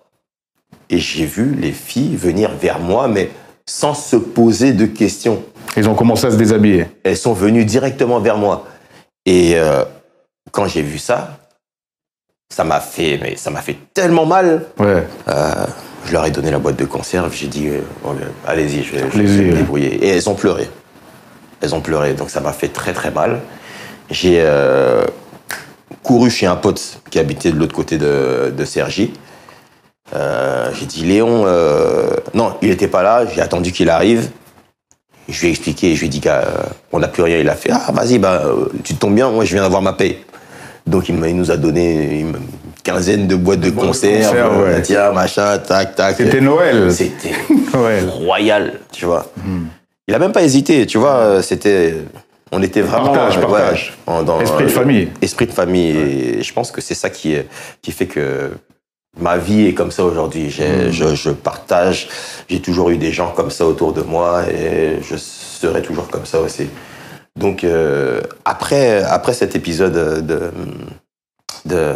Et 0.90 0.98
j'ai 0.98 1.24
vu 1.24 1.54
les 1.54 1.72
filles 1.72 2.16
venir 2.16 2.50
vers 2.60 2.78
moi, 2.78 3.08
mais 3.08 3.30
sans 3.64 3.94
se 3.94 4.16
poser 4.16 4.74
de 4.74 4.84
questions 4.84 5.42
Ils 5.76 5.88
ont 5.88 5.94
commencé 5.94 6.26
à 6.26 6.32
se 6.32 6.36
déshabiller. 6.36 6.86
elles 7.04 7.16
sont 7.16 7.32
venues 7.32 7.64
directement 7.64 8.20
vers 8.20 8.36
moi. 8.36 8.66
Et 9.24 9.52
euh, 9.54 9.84
quand 10.50 10.66
j'ai 10.66 10.82
vu 10.82 10.98
ça, 10.98 11.38
ça 12.50 12.64
m'a 12.64 12.80
fait, 12.80 13.18
mais 13.22 13.36
ça 13.36 13.50
m'a 13.50 13.62
fait 13.62 13.76
tellement 13.94 14.26
mal. 14.26 14.66
Ouais. 14.78 15.06
Euh, 15.28 15.52
je 16.04 16.12
leur 16.12 16.26
ai 16.26 16.30
donné 16.30 16.50
la 16.50 16.58
boîte 16.58 16.76
de 16.76 16.84
conserve. 16.84 17.32
J'ai 17.32 17.46
dit, 17.46 17.68
euh, 17.68 17.80
allez-y, 18.46 18.82
je 18.82 18.92
vais, 18.92 18.98
je 19.10 19.18
vais 19.18 19.30
Allez-y, 19.30 19.42
me 19.44 19.56
débrouiller. 19.56 19.94
Et 20.04 20.08
elles 20.08 20.28
ont 20.28 20.34
pleuré. 20.34 20.68
Elles 21.62 21.74
ont 21.74 21.80
pleuré, 21.80 22.14
donc 22.14 22.30
ça 22.30 22.40
m'a 22.40 22.52
fait 22.52 22.68
très 22.68 22.92
très 22.92 23.10
mal. 23.10 23.40
J'ai 24.10 24.40
euh, 24.40 25.04
couru 26.02 26.30
chez 26.30 26.46
un 26.46 26.56
pote 26.56 27.00
qui 27.10 27.18
habitait 27.18 27.52
de 27.52 27.56
l'autre 27.56 27.74
côté 27.74 27.98
de, 27.98 28.52
de. 28.56 28.64
Euh, 30.12 30.70
j'ai 30.74 30.86
dit 30.86 31.04
Léon, 31.04 31.44
non, 32.34 32.56
il 32.62 32.70
n'était 32.70 32.88
pas 32.88 33.02
là. 33.02 33.26
J'ai 33.26 33.42
attendu 33.42 33.70
qu'il 33.70 33.90
arrive. 33.90 34.30
Je 35.28 35.40
lui 35.40 35.48
ai 35.48 35.50
expliqué, 35.50 35.94
je 35.94 36.00
lui 36.00 36.06
ai 36.06 36.10
dit 36.10 36.20
qu'on 36.20 36.98
n'a 36.98 37.06
plus 37.06 37.22
rien. 37.22 37.38
Il 37.38 37.48
a 37.48 37.54
fait 37.54 37.70
ah 37.72 37.92
vas-y, 37.92 38.18
bah, 38.18 38.42
tu 38.82 38.94
tombes 38.94 39.14
bien, 39.14 39.30
moi 39.30 39.44
je 39.44 39.52
viens 39.52 39.62
d'avoir 39.62 39.82
ma 39.82 39.92
paye. 39.92 40.18
Donc 40.86 41.08
il, 41.08 41.14
nous 41.16 41.50
a 41.50 41.56
donné 41.56 42.20
une 42.20 42.36
quinzaine 42.82 43.26
de 43.26 43.36
boîtes 43.36 43.60
de 43.60 43.70
ouais. 43.70 44.74
euh, 44.76 44.80
Tiens, 44.82 45.12
machin, 45.12 45.58
tac, 45.58 45.94
tac. 45.94 46.16
C'était 46.16 46.40
Noël. 46.40 46.92
C'était 46.92 47.32
royal, 48.08 48.80
tu 48.92 49.04
vois. 49.06 49.26
Il 50.08 50.14
a 50.14 50.18
même 50.18 50.32
pas 50.32 50.42
hésité, 50.42 50.86
tu 50.86 50.98
vois. 50.98 51.42
C'était, 51.42 51.94
on 52.50 52.62
était 52.62 52.80
vraiment 52.80 53.12
Partage, 53.12 53.38
euh, 53.38 53.40
partage. 53.42 53.98
dans, 54.06 54.40
Esprit 54.40 54.64
de 54.64 54.68
famille. 54.70 55.08
Esprit 55.22 55.46
de 55.46 55.52
famille. 55.52 55.96
Et 55.96 56.42
je 56.42 56.52
pense 56.52 56.70
que 56.72 56.80
c'est 56.80 56.94
ça 56.94 57.10
qui 57.10 57.36
qui 57.82 57.92
fait 57.92 58.06
que 58.06 58.50
ma 59.20 59.36
vie 59.36 59.66
est 59.66 59.74
comme 59.74 59.90
ça 59.92 60.04
aujourd'hui. 60.04 60.50
J'ai- 60.50 60.90
Je, 60.90 61.14
je 61.14 61.30
partage. 61.30 62.08
J'ai 62.48 62.60
toujours 62.60 62.90
eu 62.90 62.96
des 62.96 63.12
gens 63.12 63.30
comme 63.36 63.50
ça 63.50 63.66
autour 63.66 63.92
de 63.92 64.02
moi 64.02 64.42
et 64.50 64.98
je 65.08 65.16
serai 65.16 65.82
toujours 65.82 66.08
comme 66.08 66.26
ça 66.26 66.40
aussi. 66.40 66.68
Donc 67.38 67.64
euh, 67.64 68.20
après 68.44 69.02
après 69.04 69.32
cet 69.34 69.54
épisode 69.56 70.26
de 70.26 70.50
de, 71.66 71.92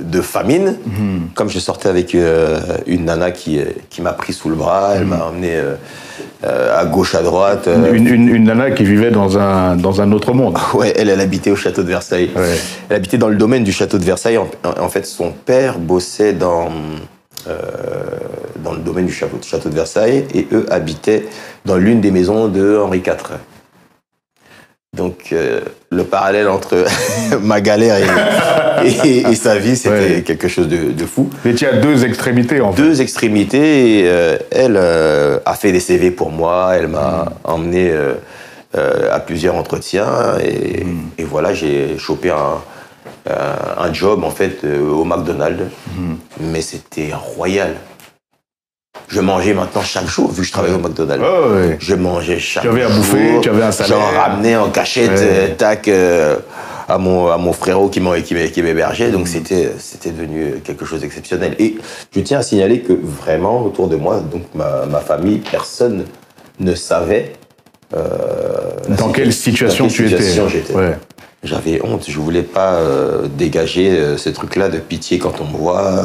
de 0.00 0.20
famine, 0.20 0.76
Mhm. 0.86 1.28
comme 1.36 1.48
je 1.48 1.60
sortais 1.60 1.88
avec 1.88 2.16
euh, 2.16 2.58
une 2.86 3.04
nana 3.04 3.30
qui, 3.30 3.60
qui 3.88 4.02
m'a 4.02 4.12
pris 4.12 4.32
sous 4.32 4.48
le 4.48 4.56
bras, 4.56 4.94
elle 4.96 5.04
m'a 5.04 5.26
emmené 5.26 5.52
euh, 5.54 6.76
à 6.76 6.84
gauche, 6.84 7.14
à 7.14 7.22
droite. 7.22 7.68
Une, 7.92 8.08
une- 8.08 8.28
une 8.28 8.44
nana 8.44 8.72
qui 8.72 8.82
vivait 8.82 9.12
dans 9.12 9.38
un, 9.38 9.76
dans 9.76 10.00
un 10.00 10.10
autre 10.10 10.32
monde. 10.32 10.58
Ouais, 10.74 10.92
elle, 10.96 11.08
elle 11.10 11.20
habitait 11.20 11.52
au 11.52 11.56
château 11.56 11.82
de 11.84 11.88
Versailles. 11.88 12.30
Ouais. 12.34 12.56
Elle 12.88 12.96
habitait 12.96 13.18
dans 13.18 13.28
le 13.28 13.36
domaine 13.36 13.62
du 13.62 13.72
château 13.72 13.98
de 13.98 14.04
Versailles. 14.04 14.38
En, 14.38 14.88
fait, 14.88 15.06
son 15.06 15.30
père 15.30 15.78
bossait 15.78 16.32
dans, 16.32 16.70
dans 18.64 18.72
le 18.72 18.78
domaine 18.80 19.06
du 19.06 19.12
château, 19.12 19.38
château 19.42 19.68
de 19.68 19.74
Versailles 19.76 20.24
et 20.34 20.48
eux 20.50 20.66
habitaient 20.70 21.24
dans 21.64 21.76
l'une 21.76 22.00
des 22.00 22.10
maisons 22.10 22.48
de 22.48 22.78
Henri 22.78 22.98
IV. 22.98 23.14
Donc, 25.24 25.32
euh, 25.32 25.60
le 25.90 26.04
parallèle 26.04 26.48
entre 26.48 26.84
ma 27.40 27.60
galère 27.62 27.96
et, 28.84 28.88
et- 29.08 29.20
et 29.30 29.34
sa 29.34 29.56
vie, 29.56 29.74
c'était 29.76 29.90
Ouais. 30.16 30.22
quelque 30.22 30.48
chose 30.48 30.68
de, 30.68 30.92
de 30.92 31.04
fou. 31.06 31.30
Vous 31.42 31.50
étiez 31.50 31.68
à 31.68 31.72
deux 31.78 32.04
extrémités, 32.04 32.60
en 32.60 32.72
fait. 32.72 32.82
Deux 32.82 33.00
extrémités. 33.00 34.00
et, 34.00 34.02
euh, 34.06 34.36
elle 34.50 34.76
euh, 34.76 35.38
a 35.46 35.54
fait 35.54 35.72
des 35.72 35.80
CV 35.80 36.10
pour 36.10 36.30
moi. 36.30 36.72
Elle 36.76 36.88
m'a 36.88 37.32
emmené 37.44 37.90
euh, 37.90 38.14
à 39.10 39.18
plusieurs 39.20 39.54
entretiens. 39.54 40.08
Et, 40.44 40.84
et 41.16 41.24
voilà, 41.24 41.54
j'ai 41.54 41.96
chopé 41.96 42.30
un, 42.30 42.60
un 43.78 43.92
job, 43.94 44.24
en 44.24 44.30
fait, 44.30 44.58
au 44.64 45.04
McDonald's. 45.04 45.62
Mais 46.38 46.60
c'était 46.60 47.12
royal. 47.14 47.76
Je 49.08 49.20
mangeais 49.20 49.54
maintenant 49.54 49.82
chaque 49.82 50.06
jour, 50.06 50.30
vu 50.32 50.40
que 50.42 50.46
je 50.46 50.52
travaillais 50.52 50.74
au 50.74 50.78
McDonald's. 50.78 51.24
Oh. 51.24 51.54
Je 51.78 51.94
mangeais 51.94 52.38
chaque 52.38 52.62
Tu 52.62 52.68
avais 52.68 52.82
à 52.82 52.88
jour. 52.88 52.96
bouffer, 52.96 53.40
tu 53.42 53.48
avais 53.48 53.62
un 53.62 53.72
salaire. 53.72 53.98
J'en 53.98 54.18
ramenais 54.20 54.56
en 54.56 54.70
cachette, 54.70 55.10
Ouais. 55.10 55.18
euh, 55.20 55.54
tac, 55.56 55.88
euh, 55.88 56.36
à, 56.88 56.98
mon, 56.98 57.28
à 57.28 57.36
mon 57.36 57.52
frérot 57.52 57.88
qui 57.88 58.00
m'hébergeait. 58.00 59.08
Mm. 59.08 59.12
Donc 59.12 59.28
c'était 59.28 59.72
c'était 59.78 60.10
devenu 60.10 60.54
quelque 60.64 60.84
chose 60.84 61.00
d'exceptionnel. 61.00 61.54
Et 61.58 61.76
je 62.14 62.20
tiens 62.20 62.38
à 62.38 62.42
signaler 62.42 62.80
que 62.80 62.92
vraiment, 62.92 63.62
autour 63.64 63.88
de 63.88 63.96
moi, 63.96 64.20
donc 64.20 64.42
ma, 64.54 64.86
ma 64.86 65.00
famille, 65.00 65.38
personne 65.38 66.04
ne 66.58 66.74
savait 66.74 67.32
euh, 67.94 68.00
Dans 68.88 69.10
quelle 69.10 69.32
situation 69.32 69.84
dans 69.86 69.90
quelle 69.92 70.08
tu 70.08 70.14
étais 70.14 70.48
j'étais. 70.48 70.74
Ouais. 70.74 70.96
J'avais 71.42 71.80
honte, 71.84 72.04
je 72.08 72.18
voulais 72.18 72.42
pas 72.42 72.80
dégager 73.36 74.16
ce 74.16 74.30
truc-là 74.30 74.70
de 74.70 74.78
pitié 74.78 75.18
quand 75.18 75.34
on 75.42 75.44
me 75.44 75.58
voit. 75.58 76.02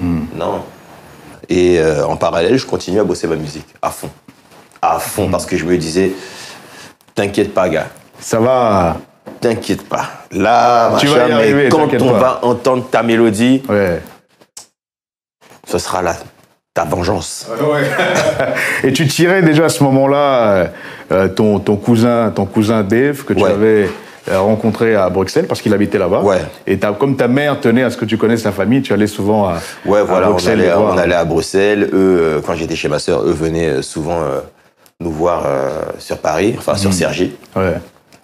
Hmm. 0.00 0.20
Non. 0.38 0.62
Et 1.50 1.78
euh, 1.80 2.06
en 2.06 2.16
parallèle, 2.16 2.56
je 2.56 2.64
continue 2.64 3.00
à 3.00 3.04
bosser 3.04 3.26
ma 3.26 3.36
musique, 3.36 3.66
à 3.82 3.90
fond. 3.90 4.08
À 4.80 4.98
fond, 4.98 5.26
Hmm. 5.26 5.30
parce 5.32 5.44
que 5.46 5.56
je 5.56 5.64
me 5.66 5.76
disais, 5.76 6.12
t'inquiète 7.14 7.52
pas, 7.52 7.68
gars, 7.68 7.88
Ça 8.18 8.38
va. 8.40 8.96
t'inquiète 9.40 9.86
pas. 9.88 10.08
Là, 10.30 10.96
Tu 10.98 11.06
machin, 11.08 11.18
vas 11.18 11.28
y 11.28 11.32
arriver, 11.32 11.64
mais 11.64 11.68
quand 11.68 11.92
on 12.00 12.12
pas. 12.12 12.18
va 12.18 12.38
entendre 12.44 12.86
ta 12.88 13.02
mélodie, 13.02 13.62
Ouais. 13.68 14.00
ce 15.66 15.78
sera 15.78 16.02
là, 16.02 16.16
ta 16.72 16.84
vengeance. 16.84 17.48
Et 18.84 18.92
tu 18.92 19.06
tirais 19.08 19.42
déjà 19.42 19.64
à 19.66 19.68
ce 19.68 19.82
moment-là 19.84 20.16
euh, 20.52 20.66
euh, 21.12 21.28
ton, 21.28 21.58
ton 21.58 21.76
cousin, 21.76 22.30
ton 22.34 22.46
cousin 22.46 22.82
Dave 22.82 23.24
que 23.24 23.32
tu 23.34 23.42
Ouais. 23.42 23.50
avais 23.50 23.66
euh, 23.84 23.88
rencontré 24.38 24.94
à 24.94 25.08
Bruxelles 25.10 25.46
parce 25.46 25.60
qu'il 25.62 25.72
habitait 25.74 25.98
là-bas. 25.98 26.20
Ouais. 26.22 26.38
Et 26.66 26.78
comme 26.98 27.16
ta 27.16 27.28
mère 27.28 27.60
tenait 27.60 27.82
à 27.82 27.90
ce 27.90 27.96
que 27.96 28.04
tu 28.04 28.16
connaisses 28.16 28.42
sa 28.42 28.52
famille, 28.52 28.82
tu 28.82 28.92
allais 28.92 29.06
souvent 29.06 29.48
à, 29.48 29.54
Ouais, 29.86 30.00
à 30.00 30.04
voilà, 30.04 30.26
on 30.28 30.30
Bruxelles 30.30 30.60
allait, 30.60 30.72
on 30.74 30.96
allait 30.96 31.14
à 31.14 31.24
Bruxelles. 31.24 31.84
Eux, 31.92 32.18
euh, 32.20 32.40
quand 32.46 32.54
j'étais 32.54 32.76
chez 32.76 32.88
ma 32.88 32.98
sœur, 32.98 33.22
eux 33.24 33.32
venaient 33.32 33.68
euh, 33.68 33.82
souvent 33.82 34.20
euh, 34.22 34.40
nous 35.00 35.10
voir 35.12 35.44
euh, 35.46 35.68
sur 35.98 36.18
Paris, 36.18 36.54
enfin 36.58 36.72
Hmm. 36.74 36.76
sur 36.78 36.92
Cergy. 36.92 37.32
Ouais. 37.56 37.74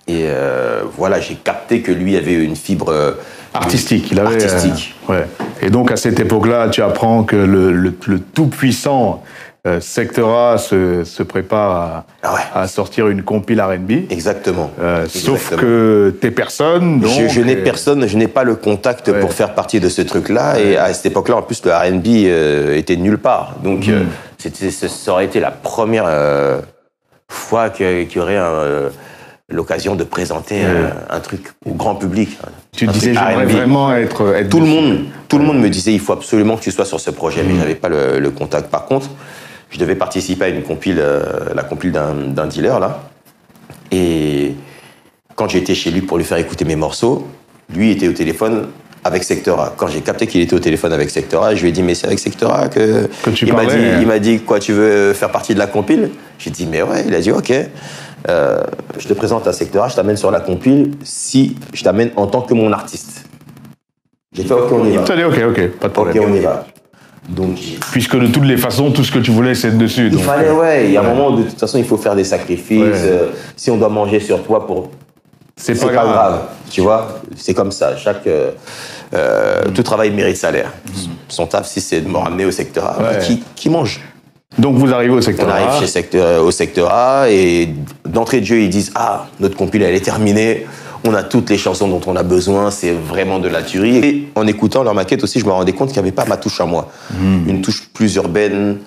Et 0.08 0.26
euh, 0.28 0.82
voilà, 0.96 1.18
j'ai 1.20 1.34
capté 1.34 1.80
que 1.82 1.90
lui 1.90 2.16
avait 2.16 2.34
une 2.34 2.54
fibre 2.56 2.90
euh, 2.90 3.12
Artistique, 3.54 4.08
il 4.12 4.20
avait. 4.20 4.34
Artistique. 4.44 4.94
euh, 5.08 5.12
ouais. 5.14 5.26
Et 5.62 5.70
donc 5.70 5.90
à 5.90 5.96
cette 5.96 6.20
époque-là, 6.20 6.68
tu 6.68 6.82
apprends 6.82 7.24
que 7.24 7.36
le, 7.36 7.72
le- 7.72 7.94
le 8.06 8.18
tout-puissant 8.20 9.22
euh, 9.66 9.80
Sectora 9.80 10.58
se, 10.58 11.02
se 11.04 11.22
prépare 11.22 11.70
à, 11.72 12.06
Ah 12.22 12.34
ouais. 12.34 12.40
à 12.54 12.68
sortir 12.68 13.08
une 13.08 13.22
compile 13.22 13.60
R&B. 13.60 14.10
Exactement. 14.10 14.70
Euh, 14.80 15.06
sauf 15.08 15.34
Exactement. 15.34 15.60
que 15.62 16.14
t'es 16.20 16.30
personne, 16.30 17.00
donc. 17.00 17.10
je, 17.10 17.28
je 17.28 17.40
n'ai 17.40 17.56
euh, 17.56 17.64
personne, 17.64 18.06
je 18.06 18.16
n'ai 18.16 18.28
pas 18.28 18.44
le 18.44 18.54
contact 18.54 19.08
Ouais. 19.08 19.18
pour 19.20 19.32
faire 19.32 19.54
partie 19.54 19.80
de 19.80 19.88
ce 19.88 20.02
truc-là. 20.02 20.60
Et 20.60 20.76
à 20.76 20.92
cette 20.94 21.06
époque-là, 21.06 21.36
en 21.36 21.42
plus, 21.42 21.62
le 21.64 21.72
R&B 21.72 22.06
euh, 22.26 22.76
était 22.76 22.96
nulle 22.96 23.18
part. 23.18 23.56
Donc, 23.64 23.88
euh, 23.88 24.04
Mm. 24.04 24.06
c'était, 24.38 24.70
ce- 24.70 24.88
ça 24.88 25.12
aurait 25.12 25.24
été 25.24 25.40
la 25.40 25.50
première 25.50 26.04
euh, 26.06 26.60
fois 27.30 27.70
qu'il 27.70 28.08
y 28.14 28.18
aurait 28.18 28.36
un, 28.36 28.44
euh, 28.44 28.88
l'occasion 29.48 29.94
de 29.96 30.04
présenter 30.04 30.62
euh, 30.64 30.88
un 31.10 31.20
truc 31.20 31.52
au 31.64 31.72
grand 31.72 31.94
public. 31.94 32.36
Tu 32.72 32.86
disais, 32.86 33.14
j'aimerais 33.14 33.46
vraiment 33.46 33.94
être. 33.94 34.34
être 34.34 34.48
Tout 34.48 34.60
le 34.60 34.66
monde, 34.66 34.98
tout 35.28 35.38
le 35.38 35.44
monde 35.44 35.58
me 35.60 35.68
disait, 35.70 35.92
il 35.92 36.00
faut 36.00 36.12
absolument 36.12 36.56
que 36.56 36.62
tu 36.62 36.70
sois 36.70 36.84
sur 36.84 37.00
ce 37.00 37.10
projet, 37.10 37.42
Mm. 37.42 37.46
mais 37.48 37.58
j'avais 37.60 37.74
pas 37.74 37.88
le, 37.88 38.18
le 38.18 38.30
contact. 38.30 38.70
Par 38.70 38.84
contre, 38.86 39.08
je 39.76 39.80
devais 39.80 39.94
participer 39.94 40.46
à 40.46 40.48
une 40.48 40.62
compile, 40.62 40.96
euh, 40.98 41.52
la 41.54 41.62
compile 41.62 41.92
d'un, 41.92 42.46
dealer 42.46 42.80
là. 42.80 43.02
Et 43.92 44.54
quand 45.34 45.50
j'étais 45.50 45.74
chez 45.74 45.90
lui 45.90 46.00
pour 46.00 46.16
lui 46.16 46.24
faire 46.24 46.38
écouter 46.38 46.64
mes 46.64 46.76
morceaux, 46.76 47.26
lui 47.74 47.90
était 47.90 48.08
au 48.08 48.14
téléphone 48.14 48.68
avec 49.04 49.22
Sectora. 49.22 49.74
Quand 49.76 49.86
j'ai 49.86 50.00
capté 50.00 50.26
qu'il 50.26 50.40
était 50.40 50.54
au 50.54 50.60
téléphone 50.60 50.94
avec 50.94 51.10
Sectora, 51.10 51.54
je 51.54 51.60
lui 51.60 51.68
ai 51.68 51.72
dit 51.72 51.82
mais 51.82 51.94
c'est 51.94 52.06
avec 52.06 52.18
Sectora 52.18 52.68
que, 52.68 53.06
Que 53.22 53.30
tu 53.30 53.44
il 53.46 53.52
m'a 53.52 53.66
dit, 53.66 53.76
hein. 53.76 53.98
il 54.00 54.06
m'a 54.06 54.18
dit 54.18 54.40
quoi 54.40 54.60
tu 54.60 54.72
veux 54.72 55.12
faire 55.12 55.30
partie 55.30 55.52
de 55.52 55.58
la 55.58 55.66
compile? 55.66 56.10
J'ai 56.38 56.50
dit 56.50 56.66
mais 56.66 56.80
ouais, 56.80 57.04
il 57.06 57.14
a 57.14 57.20
dit 57.20 57.30
ok. 57.30 57.52
Euh, 58.28 58.62
je 58.98 59.06
te 59.06 59.12
présente 59.12 59.46
à 59.46 59.52
Sectora, 59.52 59.88
je 59.88 59.96
t'amène 59.96 60.16
sur 60.16 60.30
la 60.30 60.40
compile 60.40 60.92
si 61.04 61.54
je 61.74 61.84
t'amène 61.84 62.12
en 62.16 62.26
tant 62.28 62.40
que 62.40 62.54
mon 62.54 62.72
artiste. 62.72 63.26
J'ai 64.32 64.42
fait 64.44 64.54
ok 64.54 64.72
on 64.72 64.86
y 64.86 64.96
va. 64.96 65.02
Dit, 65.02 65.24
ok, 65.24 65.38
ok, 65.50 65.68
pas 65.68 65.88
de 65.88 65.92
Ok, 65.92 65.92
problème. 65.92 66.24
on 66.30 66.34
y 66.34 66.40
va. 66.40 66.66
Donc, 67.28 67.58
Puisque 67.92 68.16
de 68.18 68.28
toutes 68.28 68.44
les 68.44 68.56
façons, 68.56 68.90
tout 68.92 69.02
ce 69.02 69.10
que 69.10 69.18
tu 69.18 69.30
voulais, 69.32 69.54
c'est 69.54 69.76
dessus. 69.76 70.06
il 70.06 70.12
donc, 70.12 70.20
fallait, 70.22 70.50
ouais, 70.50 70.84
il 70.86 70.92
y 70.92 70.96
a 70.96 71.00
un 71.00 71.14
moment, 71.14 71.32
de 71.32 71.42
toute 71.42 71.58
façon, 71.58 71.76
il 71.78 71.84
faut 71.84 71.96
faire 71.96 72.14
des 72.14 72.24
sacrifices. 72.24 72.78
Ouais. 72.80 72.92
euh, 72.94 73.26
si 73.56 73.70
on 73.70 73.76
doit 73.76 73.88
manger 73.88 74.20
sur 74.20 74.42
toi 74.44 74.66
pour. 74.66 74.90
C'est 75.56 75.74
pas, 75.80 75.86
pas, 75.86 75.92
grave. 75.92 76.12
grave. 76.12 76.40
Tu 76.70 76.80
vois, 76.82 77.20
c'est 77.36 77.54
comme 77.54 77.72
ça. 77.72 77.96
Chaque. 77.96 78.26
euh, 78.26 78.50
euh, 79.14 79.62
Tout 79.74 79.82
travail 79.82 80.10
mérite 80.10 80.36
salaire. 80.36 80.72
Son 81.28 81.46
taf, 81.46 81.66
si 81.66 81.80
c'est 81.80 82.00
de 82.00 82.08
me 82.08 82.16
ramener 82.18 82.44
au 82.44 82.50
secteur 82.50 82.84
A, 82.86 83.02
Ouais. 83.02 83.18
qui, 83.20 83.42
qui 83.54 83.70
mange 83.70 84.00
Donc 84.58 84.76
vous 84.76 84.92
arrivez 84.92 85.12
au 85.12 85.20
secteur 85.20 85.46
On 85.46 85.50
arrive 85.50 85.68
A. 85.68 85.80
chez 85.80 85.86
secteur, 85.86 86.44
au 86.44 86.50
secteur 86.50 86.90
A 86.92 87.28
et 87.30 87.68
d'entrée 88.06 88.40
de 88.40 88.46
jeu, 88.46 88.60
ils 88.60 88.70
disent 88.70 88.92
Ah, 88.94 89.26
notre 89.40 89.56
compile, 89.56 89.82
elle 89.82 89.94
est 89.94 90.00
terminée. 90.04 90.66
On 91.04 91.14
a 91.14 91.22
toutes 91.22 91.50
les 91.50 91.58
chansons 91.58 91.88
dont 91.88 92.00
on 92.06 92.16
a 92.16 92.22
besoin. 92.22 92.70
C'est 92.70 92.92
vraiment 92.92 93.38
de 93.38 93.48
la 93.48 93.62
tuerie. 93.62 93.96
Et 93.98 94.28
en 94.34 94.46
écoutant 94.46 94.82
leur 94.82 94.94
maquette 94.94 95.22
aussi, 95.22 95.38
je 95.40 95.44
me 95.46 95.52
rendais 95.52 95.72
compte 95.72 95.88
qu'il 95.88 95.96
n'y 96.02 96.08
avait 96.08 96.14
pas 96.16 96.24
ma 96.24 96.36
touche 96.36 96.60
à 96.60 96.64
moi. 96.66 96.90
Hmm. 97.12 97.48
Une 97.48 97.60
touche 97.60 97.88
plus 97.92 98.14
urbaine, 98.16 98.78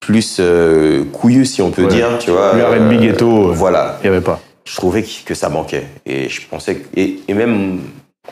plus 0.00 0.36
euh, 0.40 1.04
couillue, 1.12 1.44
si 1.44 1.60
on 1.60 1.70
peut 1.70 1.82
Ouais. 1.82 1.88
dire. 1.88 2.18
Tu 2.18 2.30
vois, 2.30 2.52
Plus 2.52 2.62
R&B 2.62 3.00
ghetto, 3.00 3.48
euh. 3.48 3.52
Voilà. 3.52 3.98
Il 4.02 4.08
n'y 4.10 4.16
avait 4.16 4.24
pas. 4.24 4.40
Je 4.64 4.74
trouvais 4.76 5.02
que 5.02 5.08
que 5.24 5.34
ça 5.34 5.48
manquait. 5.48 5.86
Et 6.06 6.28
je 6.28 6.40
pensais. 6.48 6.76
que- 6.76 6.86
et, 7.00 7.20
et 7.28 7.34
même 7.34 7.80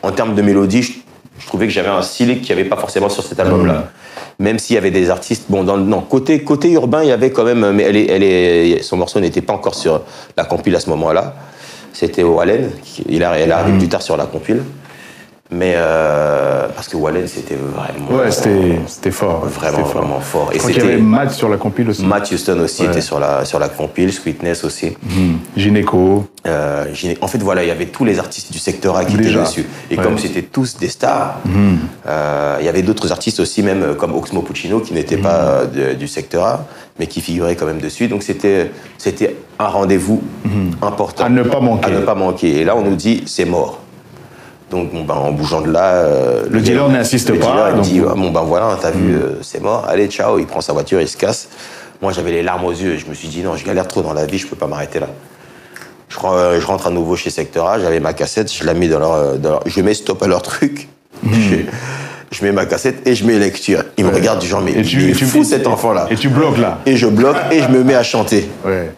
en 0.01 0.11
termes 0.11 0.33
de 0.33 0.41
mélodie, 0.41 0.81
je, 0.83 0.93
je 1.39 1.47
trouvais 1.47 1.67
que 1.67 1.73
j'avais 1.73 1.89
un 1.89 2.01
style 2.01 2.41
qu'il 2.41 2.55
n'y 2.55 2.61
avait 2.61 2.69
pas 2.69 2.77
forcément 2.77 3.09
sur 3.09 3.23
cet 3.23 3.39
album-là. 3.39 3.91
Même 4.39 4.59
s'il 4.59 4.75
y 4.75 4.77
avait 4.77 4.91
des 4.91 5.09
artistes, 5.09 5.45
bon, 5.49 5.63
dans, 5.63 5.77
non, 5.77 6.01
côté, 6.01 6.43
côté 6.43 6.71
urbain, 6.71 7.03
il 7.03 7.09
y 7.09 7.11
avait 7.11 7.31
quand 7.31 7.43
même, 7.43 7.71
mais 7.71 7.83
elle 7.83 7.95
est, 7.95 8.07
elle 8.07 8.23
est, 8.23 8.83
son 8.83 8.97
morceau 8.97 9.19
n'était 9.19 9.41
pas 9.41 9.53
encore 9.53 9.75
sur 9.75 10.01
la 10.37 10.45
compile 10.45 10.75
à 10.75 10.79
ce 10.79 10.89
moment-là. 10.89 11.35
C'était 11.93 12.23
au 12.23 12.39
Allen, 12.39 12.71
il 13.07 13.23
a, 13.23 13.37
elle 13.37 13.51
arrive 13.51 13.77
plus 13.77 13.87
tard 13.87 14.01
sur 14.01 14.17
la 14.17 14.25
compile. 14.25 14.63
Mais 15.51 15.73
euh, 15.75 16.67
parce 16.75 16.87
que 16.87 16.97
Wallen, 16.97 17.27
c'était 17.27 17.55
vraiment. 17.55 18.19
Ouais, 18.23 18.31
c'était 18.31 19.11
fort. 19.11 19.45
Vraiment, 19.45 19.85
fort. 19.85 20.01
vraiment 20.01 20.19
fort. 20.19 20.51
Crois 20.57 20.71
qu'il 20.71 20.81
y 20.83 20.85
avait 20.87 20.97
Matt 20.97 21.31
sur 21.31 21.49
la 21.49 21.57
compile 21.57 21.87
aussi. 21.91 22.03
Matt 22.03 22.31
Houston 22.31 22.59
aussi 22.61 22.81
Ouais. 22.81 22.87
était 22.87 23.01
sur 23.01 23.19
la, 23.19 23.45
sur 23.45 23.59
la 23.59 23.69
compile, 23.69 24.11
Sweetness 24.11 24.63
aussi. 24.63 24.97
Gynéco. 25.55 26.25
Euh, 26.47 26.85
j'ai- 26.93 27.17
en 27.21 27.27
fait, 27.27 27.37
voilà, 27.39 27.63
il 27.63 27.67
y 27.67 27.71
avait 27.71 27.85
tous 27.85 28.05
les 28.05 28.17
artistes 28.19 28.51
du 28.51 28.57
secteur 28.57 28.97
A 28.97 29.05
qui 29.05 29.17
Déjà. 29.17 29.29
étaient 29.41 29.47
dessus. 29.47 29.65
Et 29.91 29.97
Ouais. 29.97 30.03
comme 30.03 30.17
c'était 30.17 30.41
tous 30.41 30.77
des 30.77 30.89
stars, 30.89 31.39
Hmm. 31.45 31.75
euh, 32.07 32.57
il 32.59 32.65
y 32.65 32.69
avait 32.69 32.81
d'autres 32.81 33.11
artistes 33.11 33.39
aussi, 33.39 33.61
même 33.61 33.95
comme 33.95 34.15
Oxmo 34.15 34.41
Puccino, 34.41 34.79
qui 34.79 34.93
n'était 34.93 35.17
pas 35.17 35.63
Hmm. 35.63 35.67
euh, 35.77 35.91
de- 35.91 35.93
du 35.95 36.07
secteur 36.07 36.43
A, 36.45 36.65
mais 36.99 37.05
qui 37.07 37.21
figurait 37.21 37.55
quand 37.55 37.65
même 37.67 37.79
dessus. 37.79 38.07
Donc 38.07 38.23
c'était 38.23 38.71
c'était 38.97 39.35
un 39.59 39.67
rendez-vous 39.67 40.21
important. 40.81 41.23
Hmm. 41.23 41.27
À 41.27 41.29
ne 41.29 41.43
pas 41.43 41.59
manquer. 41.59 41.85
À 41.85 41.89
ne 41.91 41.99
pas 42.01 42.15
manquer. 42.15 42.59
Et 42.61 42.63
là, 42.63 42.75
on 42.75 42.81
nous 42.81 42.95
dit, 42.95 43.23
c'est 43.27 43.45
mort. 43.45 43.79
Donc, 44.75 44.91
bon, 44.91 45.03
ben, 45.05 45.13
en 45.15 45.31
bougeant 45.31 45.61
de 45.61 45.71
là. 45.71 45.93
euh, 45.93 46.43
Le 46.49 46.59
dealer 46.59 46.89
n'insiste 46.89 47.29
le 47.29 47.39
pas, 47.39 47.47
dealer, 47.47 47.69
il 47.69 47.75
donc- 47.75 47.83
dit, 47.85 48.01
Ah, 48.07 48.13
bon, 48.15 48.29
ben 48.31 48.41
voilà, 48.41 48.77
t'as 48.81 48.91
vu, 48.91 49.15
euh, 49.15 49.39
c'est 49.41 49.61
mort, 49.61 49.85
allez, 49.87 50.07
ciao. 50.07 50.37
Il 50.37 50.45
prend 50.45 50.59
sa 50.61 50.73
voiture, 50.73 50.99
il 50.99 51.07
se 51.07 51.15
casse. 51.17 51.47
Moi, 52.01 52.11
j'avais 52.11 52.31
les 52.31 52.43
larmes 52.43 52.65
aux 52.65 52.71
yeux. 52.71 52.97
Je 52.97 53.05
me 53.09 53.13
suis 53.13 53.29
dit, 53.29 53.41
non, 53.41 53.55
je 53.55 53.65
galère 53.65 53.87
trop 53.87 54.01
dans 54.01 54.13
la 54.13 54.25
vie, 54.25 54.37
je 54.37 54.47
peux 54.47 54.57
pas 54.57 54.67
m'arrêter 54.67 54.99
là. 54.99 55.07
Je, 56.09 56.17
euh, 56.25 56.59
je 56.59 56.65
rentre 56.67 56.87
à 56.87 56.89
nouveau 56.89 57.15
chez 57.15 57.29
Secteur 57.29 57.67
A, 57.67 57.79
j'avais 57.79 57.99
ma 58.01 58.13
cassette, 58.13 58.51
je 58.53 58.63
la 58.65 58.73
mets 58.73 58.87
dans 58.89 58.99
leur, 58.99 59.37
dans 59.37 59.49
leur- 59.51 59.63
Je 59.65 59.79
mets 59.81 59.93
stop 59.93 60.21
à 60.23 60.27
leur 60.27 60.41
truc. 60.41 60.87
Hmm. 61.23 61.31
Je, 61.33 61.55
je 62.39 62.43
mets 62.43 62.51
ma 62.51 62.65
cassette 62.65 63.07
et 63.07 63.15
je 63.15 63.25
mets 63.25 63.39
lecture. 63.39 63.83
Ils 63.97 64.03
me 64.03 64.13
regardent 64.13 64.39
du 64.39 64.47
genre, 64.47 64.61
mais 64.61 64.73
Et 64.73 64.81
tu, 64.81 64.97
il 65.03 65.09
est 65.11 65.13
tu 65.13 65.25
fou 65.25 65.43
cet 65.45 65.67
enfant-là. 65.67 66.07
Et 66.09 66.15
tu 66.15 66.27
bloques 66.27 66.57
là. 66.57 66.79
Et 66.85 66.97
je 66.97 67.07
bloque 67.07 67.37
et 67.51 67.61
je 67.61 67.69
me 67.69 67.81
mets 67.83 67.95
à 67.95 68.03
chanter. 68.03 68.49
Ouais. 68.65 68.91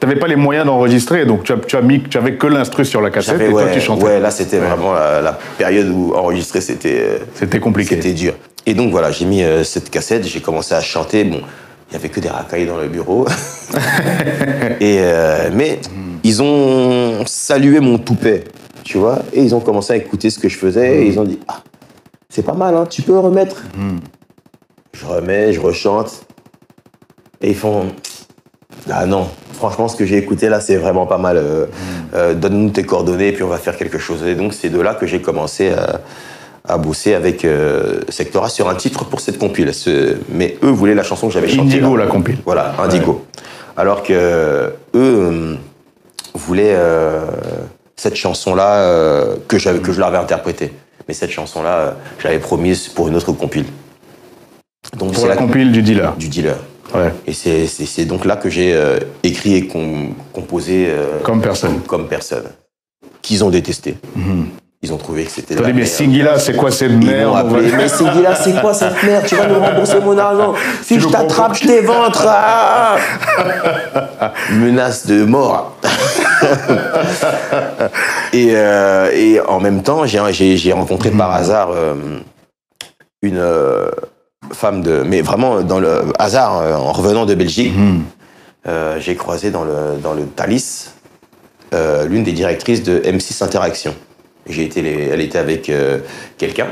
T'avais 0.00 0.16
pas 0.16 0.26
les 0.28 0.36
moyens 0.36 0.64
d'enregistrer, 0.66 1.26
donc 1.26 1.44
tu 1.44 1.52
as, 1.52 1.58
tu 1.58 1.76
as 1.76 1.82
mis, 1.82 2.02
tu 2.02 2.16
avais 2.16 2.36
que 2.36 2.46
l'instru 2.46 2.86
sur 2.86 3.02
la 3.02 3.10
cassette 3.10 3.40
et 3.40 3.50
toi 3.50 3.66
tu 3.70 3.80
chantais. 3.80 4.02
ouais, 4.04 4.18
là 4.18 4.30
c'était 4.30 4.58
vraiment 4.58 4.94
la, 4.94 5.20
la 5.20 5.38
période 5.58 5.88
où 5.88 6.14
enregistrer 6.14 6.62
c'était 6.62 7.00
euh, 7.00 7.18
C'était 7.34 7.60
compliqué. 7.60 7.96
c'était 7.96 8.14
dur. 8.14 8.32
Et 8.64 8.72
donc 8.72 8.90
voilà, 8.90 9.10
j'ai 9.12 9.26
mis 9.26 9.42
euh, 9.42 9.62
cette 9.62 9.90
cassette, 9.90 10.26
j'ai 10.26 10.40
commencé 10.40 10.74
à 10.74 10.80
chanter. 10.80 11.24
Bon, 11.24 11.42
il 11.90 11.92
y 11.92 11.96
avait 11.96 12.08
que 12.08 12.18
des 12.20 12.30
racailles 12.30 12.66
dans 12.66 12.78
le 12.78 12.88
bureau. 12.88 13.26
et 14.80 14.96
euh, 15.00 15.50
mais 15.52 15.80
ils 16.24 16.42
ont 16.42 17.24
salué 17.26 17.80
mon 17.80 17.98
toupet, 17.98 18.44
tu 18.84 18.96
vois, 18.96 19.18
et 19.34 19.42
ils 19.42 19.54
ont 19.54 19.60
commencé 19.60 19.92
à 19.92 19.96
écouter 19.96 20.30
ce 20.30 20.38
que 20.38 20.48
je 20.48 20.56
faisais 20.56 21.02
et 21.02 21.06
ils 21.06 21.20
ont 21.20 21.24
dit 21.24 21.38
ah 21.46 21.62
c'est 22.30 22.42
pas 22.44 22.54
mal, 22.54 22.74
hein, 22.74 22.86
tu 22.88 23.02
peux 23.02 23.18
remettre? 23.18 23.62
Je 24.92 25.04
remets, 25.04 25.52
je 25.52 25.60
rechante 25.60 26.24
et 27.42 27.50
ils 27.50 27.56
font 27.56 27.86
ah 28.90 29.04
non, 29.06 29.28
franchement, 29.54 29.88
ce 29.88 29.96
que 29.96 30.04
j'ai 30.06 30.16
écouté 30.16 30.48
là, 30.48 30.60
c'est 30.60 30.76
vraiment 30.76 31.06
pas 31.06 31.18
mal. 31.18 31.36
Euh, 31.36 31.66
euh, 32.14 32.34
Donne-nous 32.34 32.70
tes 32.70 32.84
coordonnées 32.84 33.28
et 33.28 33.32
puis 33.32 33.42
on 33.42 33.48
va 33.48 33.58
faire 33.58 33.76
quelque 33.76 33.98
chose. 33.98 34.22
Et 34.24 34.34
donc, 34.34 34.54
c'est 34.54 34.68
de 34.70 34.80
là 34.80 34.94
que 34.94 35.06
j'ai 35.06 35.20
commencé 35.20 35.70
à, 35.70 36.00
à 36.66 36.78
bosser 36.78 37.14
avec 37.14 37.44
euh, 37.44 38.00
Sectora 38.08 38.48
sur 38.48 38.68
un 38.68 38.74
titre 38.74 39.04
pour 39.04 39.20
cette 39.20 39.38
compile. 39.38 39.74
Ce- 39.74 40.16
mais 40.30 40.56
eux 40.62 40.70
voulaient 40.70 40.94
la 40.94 41.02
chanson 41.02 41.26
que 41.28 41.32
j'avais 41.34 41.48
chantée. 41.48 41.62
Indigo, 41.76 41.96
la 41.96 42.06
compile. 42.06 42.38
Voilà, 42.44 42.74
Indigo. 42.78 43.24
Alors 43.76 44.02
que 44.02 44.72
eux 44.94 45.56
voulaient 46.34 46.76
cette 47.96 48.16
chanson-là 48.16 49.34
que, 49.48 49.58
j'avais- 49.58 49.80
que 49.80 49.92
je 49.92 49.98
leur 49.98 50.08
avais 50.08 50.18
interprétée. 50.18 50.72
Mais 51.08 51.14
cette 51.14 51.30
chanson-là, 51.30 51.96
je 52.18 52.24
l'avais 52.28 52.38
promise 52.38 52.88
pour 52.88 53.08
une 53.08 53.16
autre 53.16 53.32
compile. 53.32 53.64
Donc, 54.96 55.12
Pour 55.12 55.26
la 55.26 55.36
compile 55.36 55.72
du 55.72 55.82
dealer. 55.82 56.14
du 56.16 56.28
dealer. 56.28 56.56
Ouais. 56.94 57.12
Et 57.26 57.32
c'est- 57.32 58.04
donc 58.04 58.24
là 58.24 58.36
que 58.36 58.50
j'ai 58.50 58.72
euh, 58.74 58.98
écrit 59.22 59.54
et 59.54 59.66
com- 59.66 60.12
composé 60.32 60.86
euh, 60.88 61.18
Comme 61.22 61.40
personne. 61.40 61.74
Mhm. 61.74 61.80
comme 61.82 62.08
personne. 62.08 62.44
Qu'ils 63.22 63.44
ont 63.44 63.50
détesté. 63.50 63.96
Ils 64.82 64.94
ont 64.94 64.96
trouvé 64.96 65.24
que 65.24 65.30
c'était. 65.30 65.54
Mais. 65.74 65.84
Singila, 65.84 66.38
c'est 66.38 66.54
quoi 66.56 66.70
cette 66.70 66.92
merde 66.92 67.36
appelé, 67.36 67.70
mais 67.76 67.86
Singila, 67.86 68.34
c'est 68.34 68.58
quoi 68.62 68.72
cette 68.72 69.02
merde? 69.02 69.26
Tu 69.26 69.36
vas 69.36 69.46
nous 69.46 69.60
rembourser 69.60 70.00
mon 70.00 70.16
argent. 70.16 70.54
Si 70.82 70.94
Tu 70.94 71.00
je 71.00 71.08
t'attrape, 71.08 71.54
je 71.54 71.66
t'éventre. 71.66 72.24
Ah 72.26 72.96
Menace 74.52 75.06
de 75.06 75.24
mort. 75.24 75.76
et, 78.32 78.52
euh, 78.56 79.10
et 79.12 79.40
en 79.40 79.60
même 79.60 79.82
temps, 79.82 80.06
j'ai 80.06 80.72
rencontré 80.72 81.10
par 81.10 81.32
hasard 81.32 81.70
euh, 81.72 81.94
une 83.22 83.38
femme 84.52 84.82
de. 84.82 85.02
Mais 85.06 85.22
vraiment, 85.22 85.60
dans 85.62 85.80
le 85.80 86.02
hasard, 86.18 86.58
euh, 86.60 86.74
en 86.74 86.92
revenant 86.92 87.26
de 87.26 87.34
Belgique, 87.34 87.72
Mhm. 87.76 88.02
euh, 88.68 88.96
j'ai 89.00 89.14
croisé 89.16 89.50
dans 89.50 89.64
le, 89.64 89.98
dans 90.02 90.12
le 90.14 90.24
Thalys 90.26 90.90
euh, 91.72 92.06
l'une 92.06 92.24
des 92.24 92.32
directrices 92.32 92.82
de 92.82 92.98
M6 93.04 93.42
Interaction. 93.44 93.94
J'ai 94.48 94.64
été 94.64 94.82
les- 94.82 95.08
elle 95.12 95.20
était 95.20 95.38
avec 95.38 95.68
euh, 95.70 95.98
quelqu'un, 96.38 96.66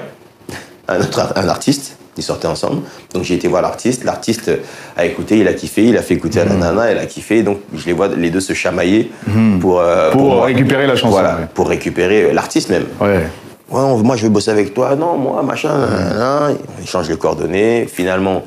un, 0.88 1.00
autre, 1.00 1.18
ar- 1.20 1.32
un 1.36 1.48
artiste. 1.48 1.94
Ils 2.16 2.24
sortaient 2.24 2.48
ensemble. 2.48 2.82
Donc 3.14 3.22
j'ai 3.22 3.34
été 3.36 3.46
voir 3.46 3.62
l'artiste. 3.62 4.02
L'artiste 4.02 4.50
a 4.96 5.04
écouté, 5.04 5.38
il 5.38 5.46
a 5.46 5.52
kiffé, 5.54 5.84
il 5.84 5.96
a 5.96 6.02
fait 6.02 6.14
écouter 6.14 6.40
à 6.40 6.44
la 6.46 6.54
nana, 6.54 6.86
elle 6.86 6.98
a 6.98 7.06
kiffé. 7.06 7.44
Donc 7.44 7.58
je 7.72 7.86
les 7.86 7.92
vois 7.92 8.08
les 8.08 8.30
deux 8.30 8.40
se 8.40 8.54
chamailler 8.54 9.12
pour, 9.60 9.78
euh, 9.78 10.10
Pour 10.10 10.22
moi. 10.34 10.46
récupérer 10.46 10.88
la 10.88 10.96
chanson, 10.96 11.10
Voilà, 11.12 11.36
ouais. 11.36 11.46
pour 11.54 11.68
récupérer 11.68 12.32
l'artiste 12.32 12.70
même. 12.70 12.86
Ouais. 13.00 13.28
Ouais, 13.70 13.80
on- 13.80 13.98
moi 13.98 14.16
je 14.16 14.22
veux 14.24 14.28
bosser 14.30 14.50
avec 14.50 14.74
toi. 14.74 14.94
Non, 14.96 15.16
moi, 15.16 15.42
machin. 15.42 15.76
nanana. 15.78 16.52
On 16.78 16.82
échange 16.82 17.08
les 17.08 17.16
coordonnées. 17.16 17.86
Finalement, 17.92 18.42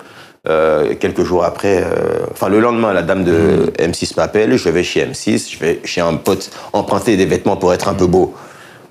euh, 0.48 0.96
quelques 1.00 1.24
jours 1.24 1.44
après, 1.44 1.84
euh, 1.84 2.26
enfin 2.32 2.50
le 2.50 2.60
lendemain, 2.60 2.92
la 2.94 3.04
dame 3.04 3.24
de 3.24 3.72
M6 3.78 4.16
m'appelle. 4.18 4.58
Je 4.58 4.70
vais 4.70 4.84
chez 4.84 5.02
M6. 5.06 5.52
Je 5.52 5.60
vais 5.60 5.80
chez 5.86 6.02
un 6.02 6.16
pote 6.16 6.50
emprunter 6.74 7.18
des 7.18 7.26
vêtements 7.26 7.56
pour 7.58 7.74
être 7.74 7.88
un 7.88 7.94
peu 7.94 8.08
beau. 8.08 8.34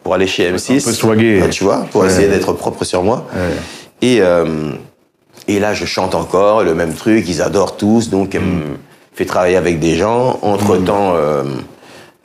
Pour 0.05 0.14
aller 0.14 0.27
chez 0.29 0.51
M6. 0.51 0.85
peu 0.85 0.93
swagué. 0.93 1.40
Euh, 1.43 1.49
Tu 1.51 1.64
vois, 1.64 1.85
pour 1.90 2.03
Ouais. 2.03 2.07
essayer 2.09 2.29
d'être 2.29 2.53
propre 2.53 2.85
sur 2.85 3.03
moi. 3.03 3.27
Ouais. 3.35 3.40
Et, 4.01 4.19
euh, 4.23 4.71
et 5.49 5.59
là, 5.59 5.75
je 5.75 5.85
chante 5.85 6.14
encore 6.14 6.62
le 6.62 6.75
même 6.75 6.95
truc. 6.95 7.29
Ils 7.29 7.43
adorent 7.43 7.77
tous. 7.77 8.09
Donc, 8.09 8.35
elle 8.35 8.40
me 8.43 8.62
fait 9.14 9.27
travailler 9.27 9.57
avec 9.57 9.79
des 9.81 9.97
gens. 9.97 10.38
Entre-temps, 10.43 11.14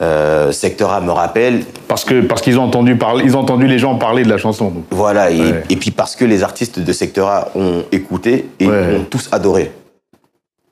euh, 0.01 0.51
Secteur 0.51 0.91
A 0.91 0.99
me 1.01 1.11
rappelle. 1.11 1.63
Parce 1.87 2.03
que 2.03 2.21
parce 2.21 2.41
qu'ils 2.41 2.59
ont 2.59 2.63
entendu 2.63 2.95
parler, 2.97 3.23
ils 3.25 3.35
ont 3.37 3.39
entendu 3.41 3.67
les 3.67 3.79
gens 3.79 3.95
parler 3.95 4.23
de 4.23 4.29
la 4.29 4.37
chanson. 4.37 4.69
donc. 4.69 4.83
Voilà, 4.91 5.31
et, 5.31 5.39
Ouais. 5.39 5.63
et 5.69 5.75
puis 5.77 5.91
parce 5.91 6.15
que 6.15 6.25
les 6.25 6.43
artistes 6.43 6.79
de 6.79 6.93
Secteur 6.93 7.27
A 7.29 7.49
ont 7.55 7.83
écouté 7.91 8.49
et 8.59 8.67
Ouais. 8.67 8.97
ont 8.99 9.05
tous 9.09 9.29
adoré. 9.31 9.71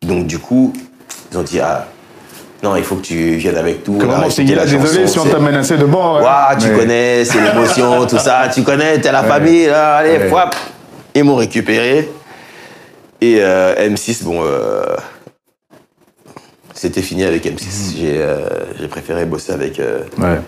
Donc 0.02 0.28
du 0.28 0.40
coup, 0.40 0.74
ils 1.32 1.38
ont 1.38 1.44
dit 1.44 1.60
ah 1.62 1.86
non, 2.62 2.76
il 2.78 2.84
faut 2.84 2.96
que 2.96 3.02
tu 3.02 3.36
viennes 3.36 3.58
avec 3.58 3.86
vraiment, 3.88 4.18
écouté 4.20 4.30
Singila, 4.32 4.66
la 4.66 4.72
désolé 4.72 5.08
si 5.08 5.20
on 5.20 5.24
c'est- 5.26 5.30
t'a 5.32 5.40
menacé 5.40 5.76
de 5.78 5.84
mort. 5.86 6.16
ouais. 6.18 6.22
Ouah, 6.24 6.56
tu 6.60 6.68
Mais- 6.70 6.78
connais, 6.78 7.26
c'est 7.26 7.42
l'émotion, 7.42 8.06
tout 8.10 8.18
ça, 8.18 8.50
tu 8.54 8.64
connais, 8.64 9.00
t'es 9.02 9.12
la 9.12 9.24
famille, 9.24 9.66
là, 9.68 9.96
allez, 9.98 10.18
Ouais. 10.30 10.42
Ils 11.16 11.24
m'ont 11.24 11.36
récupéré. 11.36 12.10
Et 13.22 13.38
euh, 13.40 13.76
M6, 13.90 14.24
bon, 14.24 14.42
euh, 14.44 14.84
c'était 16.84 17.02
fini 17.02 17.24
avec 17.24 17.46
M6. 17.46 17.98
J'ai 17.98 18.18
euh, 18.18 18.40
j'ai 18.80 18.88
préféré 18.90 19.26
bosser 19.26 19.54
avec, 19.54 19.80
euh, 19.80 20.00
Ouais. 20.18 20.40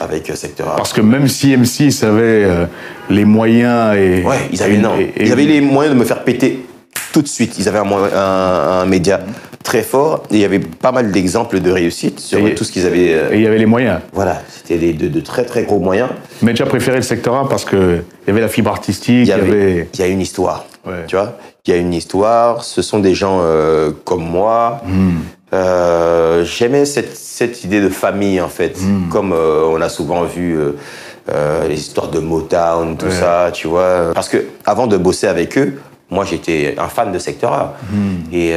avec 0.00 0.30
euh, 0.30 0.34
Secteur 0.34 0.68
A. 0.70 0.76
Parce 0.76 0.94
que 0.94 1.02
même 1.02 1.28
si 1.28 1.54
M6 1.54 2.04
avait 2.06 2.44
euh, 2.44 2.64
les 3.10 3.26
moyens 3.26 3.94
et. 3.98 4.22
Ouais, 4.24 4.36
ils 4.50 4.62
avaient, 4.62 4.74
et- 4.76 4.78
non, 4.78 4.96
et- 4.98 5.12
et- 5.14 5.26
ils 5.26 5.32
avaient 5.32 5.44
les 5.44 5.60
moyens 5.60 5.94
de 5.94 6.00
me 6.00 6.06
faire 6.06 6.24
péter 6.24 6.64
tout 7.12 7.20
de 7.20 7.28
suite. 7.28 7.58
Ils 7.58 7.68
avaient 7.68 7.78
un, 7.80 7.84
moyen- 7.84 8.14
un- 8.16 8.80
un 8.82 8.86
média 8.86 9.20
très 9.62 9.82
fort 9.82 10.22
et 10.30 10.34
il 10.36 10.40
y 10.40 10.44
avait 10.46 10.58
pas 10.58 10.90
mal 10.92 11.10
d'exemples 11.12 11.60
de 11.60 11.70
réussite 11.70 12.18
sur 12.18 12.38
Et- 12.38 12.54
tout 12.54 12.64
ce 12.64 12.72
qu'ils 12.72 12.86
avaient. 12.86 13.10
Et 13.32 13.34
il 13.34 13.42
y 13.42 13.46
avait 13.46 13.58
les 13.58 13.66
moyens. 13.66 14.00
voilà, 14.14 14.40
c'était 14.48 14.78
des- 14.78 14.94
de, 14.94 15.08
de 15.08 15.20
très 15.20 15.44
très 15.44 15.64
gros 15.64 15.80
moyens. 15.80 16.08
Mais 16.40 16.54
tu 16.54 16.62
as 16.62 16.66
préféré 16.66 16.96
le 16.96 17.02
secteur 17.02 17.34
A 17.34 17.46
parce 17.46 17.66
qu'il 17.66 18.02
y 18.26 18.30
avait 18.30 18.40
la 18.40 18.48
fibre 18.48 18.70
artistique, 18.70 19.20
Il 19.20 19.26
y, 19.28 19.32
avait, 19.32 19.86
il 19.92 20.00
y 20.00 20.02
a 20.02 20.06
une 20.06 20.22
histoire. 20.22 20.64
Ouais. 20.86 21.04
Tu 21.08 21.16
vois 21.16 21.36
Il 21.66 21.72
y 21.72 21.76
a 21.76 21.80
une 21.80 21.94
histoire. 21.94 22.62
Ce 22.64 22.82
sont 22.82 22.98
des 23.00 23.14
gens 23.14 23.38
euh, 23.42 23.90
comme 24.04 24.24
moi. 24.24 24.82
Hmm. 24.86 25.20
Euh, 25.54 26.44
J'aimais 26.44 26.84
cette, 26.84 27.16
cette 27.16 27.64
idée 27.64 27.80
de 27.80 27.88
famille, 27.88 28.40
en 28.40 28.48
fait. 28.48 28.76
Hmm. 28.80 29.08
Comme 29.08 29.32
euh, 29.32 29.64
on 29.66 29.80
a 29.80 29.88
souvent 29.88 30.24
vu 30.24 30.58
euh, 30.58 31.68
les 31.68 31.76
histoires 31.78 32.08
de 32.08 32.18
Motown, 32.18 32.96
tout 32.96 33.06
Ouais. 33.06 33.12
ça, 33.12 33.50
tu 33.52 33.66
vois. 33.68 34.10
Parce 34.14 34.28
que 34.28 34.44
avant 34.66 34.86
de 34.86 34.96
bosser 34.96 35.26
avec 35.26 35.56
eux, 35.56 35.80
moi, 36.10 36.24
j'étais 36.24 36.74
un 36.78 36.88
fan 36.88 37.12
de 37.12 37.18
Secteur 37.18 37.52
A. 37.52 37.76
Hmm. 37.90 38.16
Et, 38.32 38.50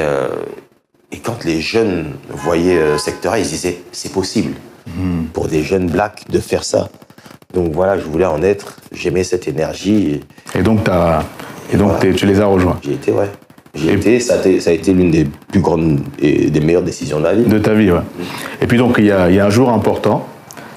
et 1.12 1.20
quand 1.24 1.44
les 1.46 1.62
jeunes 1.62 2.14
voyaient 2.30 2.98
Secteur 2.98 3.34
A, 3.34 3.40
ils 3.40 3.48
disaient, 3.48 3.80
c'est 3.92 4.12
possible 4.12 4.54
Hmm. 4.98 5.26
pour 5.34 5.50
des 5.50 5.64
jeunes 5.64 5.88
blacks 5.88 6.24
de 6.30 6.40
faire 6.40 6.64
ça. 6.64 6.88
Donc 7.54 7.74
voilà, 7.74 7.98
je 7.98 8.04
voulais 8.06 8.26
en 8.26 8.42
être. 8.42 8.78
J'aimais 8.94 9.26
cette 9.26 9.46
énergie. 9.46 10.22
Et 10.56 10.62
donc, 10.64 10.86
t'as- 10.86 11.24
et 11.74 11.76
donc 11.76 11.88
Voilà. 11.90 12.00
t'es- 12.00 12.14
tu 12.14 12.26
les 12.26 12.40
as 12.40 12.46
rejoints 12.46 12.80
J'y 12.82 12.94
étais, 12.94 13.12
ouais. 13.12 13.30
Ça 13.78 13.90
a 13.90 14.38
été, 14.38 14.60
ça 14.60 14.70
a 14.70 14.74
été 14.74 14.94
l'une 14.94 15.12
des 15.12 15.26
plus 15.52 15.60
grandes 15.62 16.00
et 16.20 16.50
des 16.50 16.60
meilleures 16.60 16.84
décisions 16.84 17.18
de 17.18 17.24
ma 17.24 17.34
vie. 17.34 17.44
de 17.44 17.60
ta 17.60 17.74
vie. 17.74 17.92
Ouais. 17.92 18.00
Et 18.62 18.68
puis 18.68 18.78
donc, 18.78 18.96
il 18.98 19.06
y 19.06 19.12
a, 19.12 19.30
il 19.30 19.36
y 19.36 19.40
a 19.40 19.46
un 19.46 19.50
jour 19.50 19.70
important. 19.70 20.28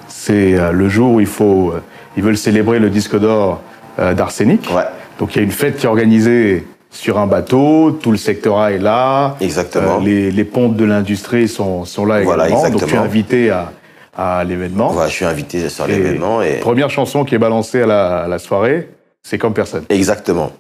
C'est 0.09 0.55
euh, 0.55 0.73
le 0.73 0.89
jour 0.89 1.15
où 1.15 1.21
il 1.21 1.27
faut, 1.27 1.73
euh, 1.75 1.81
ils 2.17 2.23
veulent 2.23 2.37
célébrer 2.37 2.79
le 2.79 2.91
disque 2.91 3.19
d'or 3.19 3.61
euh, 3.99 4.13
d'Arsenic. 4.15 4.69
Ouais. 4.75 4.83
Donc 5.19 5.35
il 5.35 5.39
y 5.39 5.41
a 5.41 5.45
une 5.45 5.51
fête 5.51 5.77
qui 5.77 5.87
est 5.87 5.89
organisée 5.89 6.67
sur 6.91 7.19
un 7.19 7.27
bateau, 7.27 7.93
tout 7.93 8.11
le 8.11 8.17
secteur 8.17 8.59
A 8.59 8.73
est 8.73 8.79
là. 8.79 9.37
Exactement. 9.41 9.99
Euh, 9.99 10.05
les, 10.05 10.31
les 10.31 10.45
pontes 10.45 10.77
de 10.77 10.85
l'industrie 10.85 11.47
sont, 11.49 11.85
sont 11.85 12.05
là 12.05 12.23
Voilà, 12.23 12.49
également. 12.49 12.63
Donc 12.65 12.71
tu 12.73 12.79
es 12.79 12.85
exactement. 12.85 13.03
invité 13.05 13.51
à, 13.51 13.73
à 14.17 14.45
l'événement. 14.45 14.89
Voilà, 14.89 15.09
je 15.09 15.15
suis 15.15 15.25
invité 15.25 15.69
sur 15.69 15.87
l'événement. 15.87 16.43
Et... 16.43 16.55
Première 16.61 16.91
chanson 16.91 17.25
qui 17.25 17.35
est 17.35 17.39
balancée 17.39 17.83
à 17.83 17.87
la, 17.87 18.19
à 18.23 18.29
la 18.29 18.39
soirée, 18.39 18.89
c'est 19.23 19.39
comme 19.39 19.55
personne. 19.55 19.85
Exactement. 19.89 20.51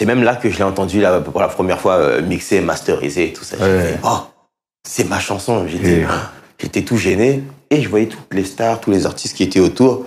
C'est 0.00 0.06
même 0.06 0.22
là 0.22 0.34
que 0.34 0.48
je 0.48 0.56
l'ai 0.56 0.62
entendu 0.64 0.98
là, 0.98 1.20
pour 1.20 1.38
la 1.42 1.48
première 1.48 1.78
fois 1.78 1.96
euh, 1.96 2.22
mixé, 2.22 2.62
masterisé 2.62 3.26
et 3.28 3.32
tout 3.34 3.44
ça. 3.44 3.56
Ouais. 3.58 3.82
fait, 3.82 3.98
oh, 4.02 4.20
c'est 4.88 5.06
ma 5.06 5.20
chanson. 5.20 5.66
J'étais, 5.68 5.90
Et- 6.00 6.06
j'étais 6.58 6.80
tout 6.80 6.96
gêné 6.96 7.42
et 7.68 7.82
je 7.82 7.88
voyais 7.90 8.06
toutes 8.06 8.32
les 8.32 8.44
stars, 8.46 8.80
tous 8.80 8.90
les 8.90 9.04
artistes 9.04 9.36
qui 9.36 9.42
étaient 9.42 9.60
autour 9.60 10.06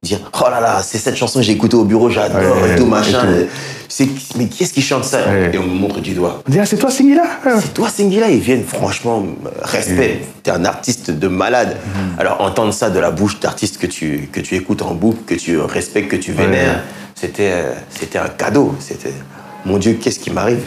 dire 0.00 0.20
oh 0.40 0.44
là 0.48 0.60
là, 0.60 0.80
c'est 0.84 0.98
cette 0.98 1.16
chanson 1.16 1.40
que 1.40 1.44
j'ai 1.44 1.52
écoutée 1.54 1.74
au 1.74 1.82
bureau, 1.84 2.08
j'adore 2.08 2.38
Ouais, 2.62 2.72
et 2.72 2.76
tout 2.76 2.84
et 2.84 2.88
machin. 2.88 3.20
tout. 3.20 3.48
C'est, 3.88 4.06
mais 4.36 4.46
qui 4.46 4.62
est-ce 4.62 4.72
qui 4.72 4.80
chante 4.82 5.02
ça? 5.04 5.26
Ouais. 5.28 5.50
Et 5.52 5.58
on 5.58 5.64
me 5.64 5.74
montre 5.74 5.98
du 6.00 6.14
doigt. 6.14 6.40
On 6.46 6.50
dit, 6.52 6.60
ah, 6.60 6.64
c'est 6.66 6.76
toi, 6.76 6.90
Singila 6.92 7.24
C'est 7.60 7.74
toi, 7.74 7.88
Singila, 7.88 8.30
ils 8.30 8.38
viennent, 8.40 8.64
franchement, 8.64 9.24
respect. 9.60 10.20
T'es 10.44 10.52
un 10.52 10.64
artiste 10.64 11.10
de 11.10 11.26
malade. 11.28 11.76
Alors, 12.16 12.40
entendre 12.42 12.72
ça 12.72 12.90
de 12.90 12.98
la 13.00 13.10
bouche 13.10 13.40
d'artistes 13.40 13.78
que 13.78 13.88
tu, 13.88 14.28
que 14.32 14.38
tu 14.40 14.54
écoutes 14.54 14.82
en 14.82 14.94
boucle, 14.94 15.22
que 15.26 15.34
tu 15.34 15.58
respectes, 15.58 16.10
que 16.12 16.16
tu 16.16 16.30
vénères, 16.32 16.80
c'était, 17.14 17.52
euh, 17.52 17.72
c'était 17.90 18.18
un 18.18 18.28
cadeau. 18.28 18.74
C'était, 18.80 19.12
mon 19.64 19.78
Dieu, 19.78 19.94
qu'est-ce 20.02 20.18
qui 20.18 20.30
m'arrive 20.30 20.64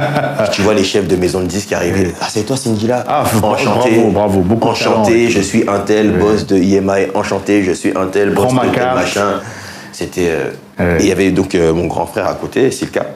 Tu 0.52 0.62
vois 0.62 0.74
les 0.74 0.84
chefs 0.84 1.06
de 1.06 1.16
maison 1.16 1.40
de 1.40 1.46
disques 1.46 1.72
arriver. 1.72 2.12
Ah, 2.20 2.26
c'est 2.30 2.44
toi, 2.44 2.56
Singila 2.56 3.04
Ah, 3.06 3.24
Enchanté. 3.42 3.90
bravo, 3.90 4.10
bravo, 4.10 4.40
beaucoup 4.40 4.68
Enchanté, 4.68 5.28
je 5.28 5.40
suis 5.40 5.64
un 5.68 5.80
tel 5.80 6.12
boss 6.12 6.46
de 6.46 6.56
IMI. 6.56 7.08
Enchanté, 7.14 7.62
je 7.62 7.72
suis 7.72 7.92
un 7.96 8.06
tel 8.06 8.30
boss 8.30 8.46
Prends 8.54 8.64
de 8.64 8.70
tel 8.74 8.84
machin. 8.94 9.40
C'était. 9.92 10.30
euh. 10.80 10.98
Et 10.98 11.02
il 11.02 11.08
y 11.08 11.12
avait 11.12 11.30
donc 11.30 11.54
euh, 11.54 11.72
mon 11.74 11.86
grand 11.86 12.06
frère 12.06 12.26
à 12.26 12.34
côté, 12.34 12.70
Silka. 12.70 13.06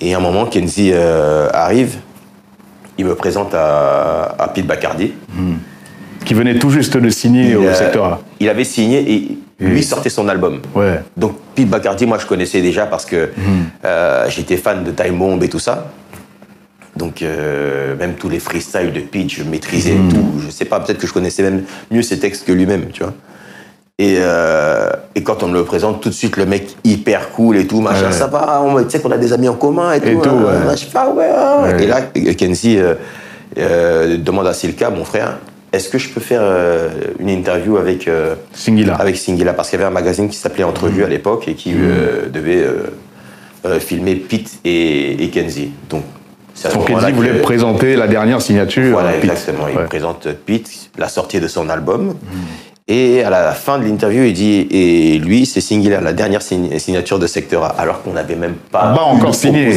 Et 0.00 0.14
à 0.14 0.18
un 0.18 0.20
moment, 0.20 0.44
Kenzie 0.46 0.90
euh, 0.92 1.48
arrive, 1.52 1.96
il 2.98 3.06
me 3.06 3.14
présente 3.14 3.54
à, 3.54 4.34
à 4.38 4.48
Pete 4.48 4.66
Bacardi. 4.66 5.12
Qui 6.24 6.34
venait 6.34 6.58
tout 6.58 6.70
juste 6.70 6.96
de 6.96 7.08
signer 7.10 7.54
au 7.56 7.62
Il, 7.64 7.74
secteur 7.74 8.04
A. 8.04 8.20
il 8.40 8.48
avait 8.48 8.64
signé 8.64 8.98
et 9.12 9.38
lui 9.60 9.82
sortait 9.82 10.08
son 10.10 10.28
album. 10.28 10.60
Ouais. 10.74 11.00
Donc 11.16 11.36
Pete 11.54 11.68
Bacardi, 11.68 12.06
moi 12.06 12.18
je 12.18 12.26
connaissais 12.26 12.60
déjà 12.60 12.86
parce 12.86 13.04
que 13.06 13.30
euh, 13.84 14.24
j'étais 14.28 14.56
fan 14.56 14.82
de 14.84 14.90
Time 14.90 15.18
Bomb 15.18 15.42
et 15.42 15.48
tout 15.48 15.58
ça. 15.58 15.86
Donc 16.96 17.22
euh, 17.22 17.96
même 17.96 18.14
tous 18.14 18.28
les 18.28 18.38
freestyles 18.38 18.92
de 18.92 19.00
Pete, 19.00 19.30
je 19.30 19.42
maîtrisais 19.42 19.94
tout. 20.10 20.40
Je 20.44 20.50
sais 20.50 20.64
pas, 20.64 20.80
peut-être 20.80 20.98
que 20.98 21.06
je 21.06 21.12
connaissais 21.12 21.42
même 21.42 21.62
mieux 21.90 22.02
ses 22.02 22.18
textes 22.18 22.46
que 22.46 22.52
lui-même, 22.52 22.86
tu 22.92 23.02
vois. 23.02 23.12
Et, 23.98 24.16
euh, 24.18 24.90
et 25.14 25.22
quand 25.22 25.44
on 25.44 25.48
me 25.48 25.54
le 25.54 25.64
présente, 25.64 26.00
tout 26.02 26.08
de 26.08 26.14
suite 26.14 26.36
le 26.36 26.46
mec 26.46 26.76
hyper 26.82 27.30
cool 27.30 27.56
et 27.56 27.66
tout, 27.66 27.80
machin, 27.80 28.06
Ouais. 28.06 28.12
ça 28.12 28.26
va, 28.26 28.60
on- 28.60 28.82
tu 28.82 28.90
sais 28.90 29.00
qu'on 29.00 29.12
a 29.12 29.18
des 29.18 29.32
amis 29.32 29.48
en 29.48 29.54
commun 29.54 29.92
et 29.92 30.00
tout. 30.00 30.08
Et 30.08 30.14
tout, 30.20 30.28
hein. 30.30 30.66
ouais. 30.68 30.76
Je 30.76 30.84
fais, 30.86 30.98
ah 30.98 31.08
ouais, 31.10 31.30
ah 31.32 31.62
ouais. 31.62 31.74
Ouais. 31.74 31.84
Et 31.84 31.86
là, 31.86 32.02
Kenzie 32.34 32.78
euh, 32.78 32.94
euh, 33.56 34.16
demande 34.18 34.48
à 34.48 34.52
Silka, 34.52 34.90
mon 34.90 35.04
frère, 35.04 35.38
est-ce 35.74 35.88
que 35.88 35.98
je 35.98 36.08
peux 36.08 36.20
faire 36.20 36.40
euh, 36.42 36.88
une 37.18 37.28
interview 37.28 37.76
avec, 37.76 38.08
euh, 38.08 38.34
Singila. 38.52 38.94
avec 38.94 39.16
Singila? 39.16 39.52
Parce 39.52 39.70
qu'il 39.70 39.78
y 39.78 39.82
avait 39.82 39.90
un 39.90 39.94
magazine 39.94 40.28
qui 40.28 40.36
s'appelait 40.36 40.64
Entrevue 40.64 41.04
à 41.04 41.08
l'époque 41.08 41.48
et 41.48 41.54
qui 41.54 41.72
euh, 41.74 42.28
devait 42.30 42.64
euh, 43.66 43.80
filmer 43.80 44.14
Pete 44.16 44.50
et, 44.64 45.22
et 45.24 45.28
Kenzie. 45.30 45.70
Donc, 45.90 46.02
Donc 46.72 46.86
Kenzie 46.86 47.12
voulait 47.12 47.30
que- 47.30 47.42
présenter 47.42 47.96
la 47.96 48.06
dernière 48.08 48.40
signature. 48.42 48.92
Voilà, 48.92 49.12
Pete. 49.12 49.24
exactement. 49.30 49.66
Il 49.70 49.76
Ouais. 49.78 49.84
présente 49.86 50.28
Pete, 50.46 50.70
la 50.98 51.08
sortie 51.08 51.40
de 51.40 51.48
son 51.48 51.68
album. 51.68 52.14
Et 52.86 53.24
à 53.24 53.30
la 53.30 53.52
fin 53.52 53.78
de 53.78 53.84
l'interview, 53.86 54.24
il 54.24 54.34
dit 54.34 54.68
Et 54.70 55.18
lui, 55.18 55.46
c'est 55.46 55.62
Singila, 55.62 56.02
la 56.02 56.12
dernière 56.12 56.42
sign- 56.42 56.78
signature 56.78 57.18
de 57.18 57.26
Secteur 57.26 57.64
A, 57.64 57.68
alors 57.80 58.02
qu'on 58.02 58.12
n'avait 58.12 58.36
même 58.36 58.56
pas. 58.70 58.92
Pas 58.94 59.00
encore 59.04 59.34
signé. 59.34 59.70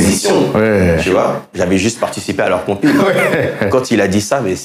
Ouais. 0.53 0.97
Tu 1.01 1.12
vois? 1.12 1.45
J'avais 1.55 1.77
juste 1.77 2.01
participé 2.01 2.41
à 2.43 2.49
leur 2.49 2.65
compil. 2.65 2.91
Quand 3.69 3.91
il 3.91 4.01
a 4.01 4.10
dit 4.10 4.19
ça, 4.19 4.41
mais 4.43 4.55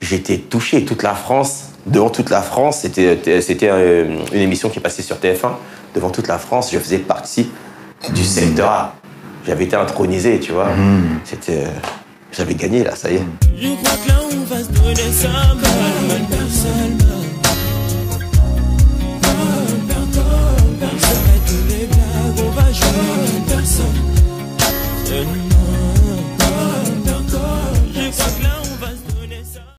j'étais 0.00 0.38
touché. 0.38 0.84
Toute 0.84 1.02
la 1.02 1.14
France, 1.14 1.70
devant 1.86 2.10
toute 2.10 2.30
la 2.30 2.42
France, 2.42 2.80
c'était 2.80 3.40
c'était 3.40 3.68
euh, 3.70 4.18
une 4.32 4.40
émission 4.40 4.68
qui 4.68 4.78
est 4.78 4.82
passée 4.82 5.02
sur 5.02 5.16
TF1. 5.16 5.52
Devant 5.94 6.10
toute 6.10 6.28
la 6.28 6.38
France, 6.38 6.70
je 6.72 6.78
faisais 6.78 6.98
partie 6.98 7.48
du 8.14 8.24
Secteur 8.24 8.70
A. 8.70 8.94
J'avais 9.46 9.64
été 9.64 9.76
intronisé, 9.76 10.40
tu 10.40 10.52
vois. 10.52 10.68
C'était. 11.24 11.64
euh, 11.64 11.70
J'avais 12.32 12.54
gagné, 12.54 12.84
là, 12.84 12.94
ça 12.96 13.10
y 13.10 13.14
est. 13.16 13.22
Je 13.58 13.68
crois 13.68 13.96
que 14.04 14.08
là 14.08 14.14
on 14.32 14.44
va 14.44 14.58
se 14.62 14.68
donner 14.68 15.12
ça 15.12 15.28
mal, 15.28 16.08
mal 16.08 16.26
personne. 16.28 16.98
Mal 19.18 20.80
personne. 25.04 25.45